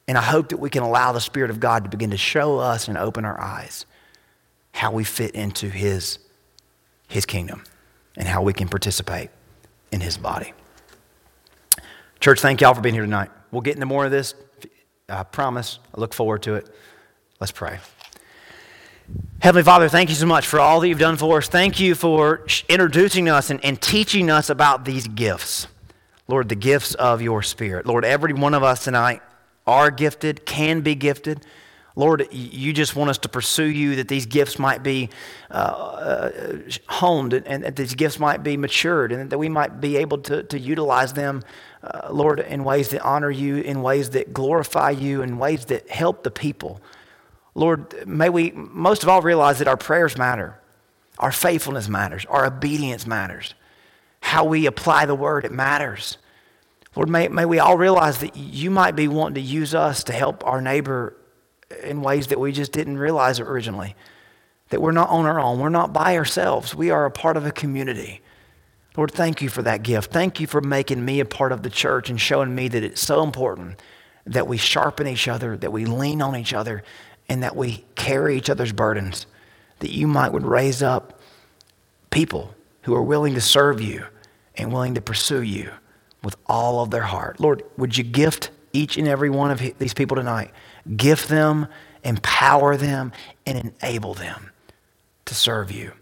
And 0.07 0.17
I 0.17 0.21
hope 0.21 0.49
that 0.49 0.57
we 0.57 0.69
can 0.69 0.83
allow 0.83 1.11
the 1.11 1.21
Spirit 1.21 1.51
of 1.51 1.59
God 1.59 1.83
to 1.83 1.89
begin 1.89 2.11
to 2.11 2.17
show 2.17 2.57
us 2.57 2.87
and 2.87 2.97
open 2.97 3.25
our 3.25 3.39
eyes 3.39 3.85
how 4.71 4.91
we 4.91 5.03
fit 5.03 5.35
into 5.35 5.69
His 5.69 6.19
his 7.09 7.25
kingdom 7.25 7.63
and 8.15 8.27
how 8.27 8.41
we 8.41 8.53
can 8.53 8.69
participate 8.69 9.29
in 9.91 9.99
his 9.99 10.17
body. 10.17 10.53
Church, 12.19 12.39
thank 12.39 12.61
y'all 12.61 12.73
for 12.73 12.81
being 12.81 12.95
here 12.95 13.03
tonight. 13.03 13.31
We'll 13.51 13.61
get 13.61 13.75
into 13.75 13.85
more 13.85 14.05
of 14.05 14.11
this. 14.11 14.35
I 15.09 15.23
promise. 15.23 15.79
I 15.95 15.99
look 15.99 16.13
forward 16.13 16.43
to 16.43 16.55
it. 16.55 16.69
Let's 17.39 17.51
pray. 17.51 17.79
Heavenly 19.41 19.63
Father, 19.63 19.87
thank 19.87 20.09
you 20.09 20.15
so 20.15 20.25
much 20.25 20.45
for 20.47 20.59
all 20.59 20.81
that 20.81 20.89
you've 20.89 20.99
done 20.99 21.15
for 21.15 21.37
us. 21.37 21.47
Thank 21.47 21.79
you 21.79 21.95
for 21.95 22.45
introducing 22.67 23.29
us 23.29 23.49
and, 23.49 23.63
and 23.63 23.81
teaching 23.81 24.29
us 24.29 24.49
about 24.49 24.83
these 24.83 25.07
gifts. 25.07 25.67
Lord, 26.27 26.49
the 26.49 26.55
gifts 26.55 26.93
of 26.95 27.21
your 27.21 27.41
Spirit. 27.41 27.85
Lord, 27.85 28.03
every 28.03 28.33
one 28.33 28.53
of 28.53 28.63
us 28.63 28.83
tonight 28.83 29.21
are 29.65 29.91
gifted, 29.91 30.45
can 30.45 30.81
be 30.81 30.93
gifted. 30.93 31.45
Lord, 31.95 32.27
you 32.33 32.73
just 32.73 32.97
want 32.97 33.11
us 33.11 33.17
to 33.19 33.29
pursue 33.29 33.63
you 33.63 33.95
that 33.95 34.09
these 34.09 34.25
gifts 34.25 34.59
might 34.59 34.83
be 34.83 35.09
uh, 35.49 35.53
uh, 35.53 36.57
honed 36.87 37.31
and, 37.31 37.47
and, 37.47 37.63
that 37.63 37.77
these 37.77 37.95
gifts 37.95 38.19
might 38.19 38.43
be 38.43 38.57
matured 38.57 39.13
and 39.13 39.29
that 39.29 39.37
we 39.37 39.47
might 39.47 39.79
be 39.79 39.95
able 39.95 40.17
to, 40.17 40.43
to 40.43 40.59
utilize 40.59 41.13
them, 41.13 41.43
uh, 41.81 42.09
Lord, 42.11 42.41
in 42.41 42.65
ways 42.65 42.89
that 42.89 43.01
honor 43.03 43.31
you, 43.31 43.55
in 43.55 43.83
ways 43.83 44.09
that 44.09 44.33
glorify 44.33 44.89
you, 44.89 45.21
in 45.21 45.37
ways 45.37 45.63
that 45.65 45.89
help 45.89 46.23
the 46.23 46.31
people. 46.31 46.81
Lord, 47.55 48.07
may 48.07 48.29
we 48.29 48.51
most 48.51 49.03
of 49.03 49.09
all 49.09 49.21
realize 49.21 49.59
that 49.59 49.67
our 49.67 49.77
prayers 49.77 50.17
matter, 50.17 50.59
our 51.17 51.31
faithfulness 51.31 51.89
matters, 51.89 52.25
our 52.25 52.45
obedience 52.45 53.05
matters, 53.05 53.53
how 54.21 54.45
we 54.45 54.65
apply 54.65 55.05
the 55.05 55.15
word, 55.15 55.45
it 55.45 55.51
matters. 55.51 56.17
Lord, 56.95 57.09
may, 57.09 57.27
may 57.27 57.45
we 57.45 57.59
all 57.59 57.77
realize 57.77 58.19
that 58.19 58.35
you 58.35 58.69
might 58.71 58.95
be 58.95 59.07
wanting 59.07 59.35
to 59.35 59.41
use 59.41 59.75
us 59.75 60.03
to 60.05 60.13
help 60.13 60.45
our 60.45 60.61
neighbor 60.61 61.15
in 61.83 62.01
ways 62.01 62.27
that 62.27 62.39
we 62.39 62.51
just 62.51 62.71
didn't 62.71 62.97
realize 62.97 63.39
originally. 63.39 63.95
That 64.69 64.81
we're 64.81 64.91
not 64.91 65.09
on 65.09 65.25
our 65.25 65.39
own, 65.39 65.59
we're 65.59 65.69
not 65.69 65.93
by 65.93 66.15
ourselves, 66.17 66.75
we 66.75 66.91
are 66.91 67.05
a 67.05 67.11
part 67.11 67.37
of 67.37 67.45
a 67.45 67.51
community. 67.51 68.21
Lord, 68.97 69.11
thank 69.11 69.41
you 69.41 69.49
for 69.49 69.61
that 69.61 69.83
gift. 69.83 70.11
Thank 70.11 70.39
you 70.39 70.47
for 70.47 70.61
making 70.61 71.03
me 71.03 71.19
a 71.19 71.25
part 71.25 71.51
of 71.51 71.63
the 71.63 71.69
church 71.69 72.09
and 72.09 72.19
showing 72.19 72.53
me 72.53 72.67
that 72.67 72.83
it's 72.83 73.01
so 73.01 73.23
important 73.23 73.79
that 74.25 74.47
we 74.47 74.57
sharpen 74.57 75.07
each 75.07 75.27
other, 75.27 75.57
that 75.57 75.71
we 75.71 75.85
lean 75.85 76.21
on 76.21 76.35
each 76.35 76.53
other, 76.53 76.83
and 77.29 77.43
that 77.43 77.55
we 77.55 77.85
carry 77.95 78.35
each 78.35 78.49
other's 78.49 78.73
burdens. 78.73 79.25
That 79.79 79.91
you 79.91 80.07
might 80.07 80.33
would 80.33 80.45
raise 80.45 80.83
up 80.83 81.19
people 82.09 82.53
who 82.81 82.93
are 82.95 83.03
willing 83.03 83.35
to 83.35 83.41
serve 83.41 83.79
you 83.79 84.05
and 84.55 84.73
willing 84.73 84.95
to 84.95 85.01
pursue 85.01 85.41
you 85.41 85.71
with 86.21 86.35
all 86.47 86.81
of 86.81 86.91
their 86.91 87.03
heart. 87.03 87.39
Lord, 87.39 87.63
would 87.77 87.97
you 87.97 88.03
gift 88.03 88.51
each 88.73 88.97
and 88.97 89.07
every 89.07 89.29
one 89.29 89.51
of 89.51 89.59
these 89.77 89.93
people 89.93 90.17
tonight 90.17 90.51
gift 90.97 91.29
them, 91.29 91.67
empower 92.03 92.75
them, 92.77 93.11
and 93.45 93.73
enable 93.81 94.13
them 94.13 94.51
to 95.25 95.35
serve 95.35 95.71
you 95.71 95.93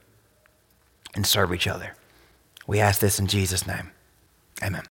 and 1.13 1.25
serve 1.25 1.53
each 1.53 1.67
other. 1.67 1.95
We 2.65 2.79
ask 2.79 2.99
this 2.99 3.19
in 3.19 3.27
Jesus' 3.27 3.67
name. 3.67 3.91
Amen. 4.63 4.83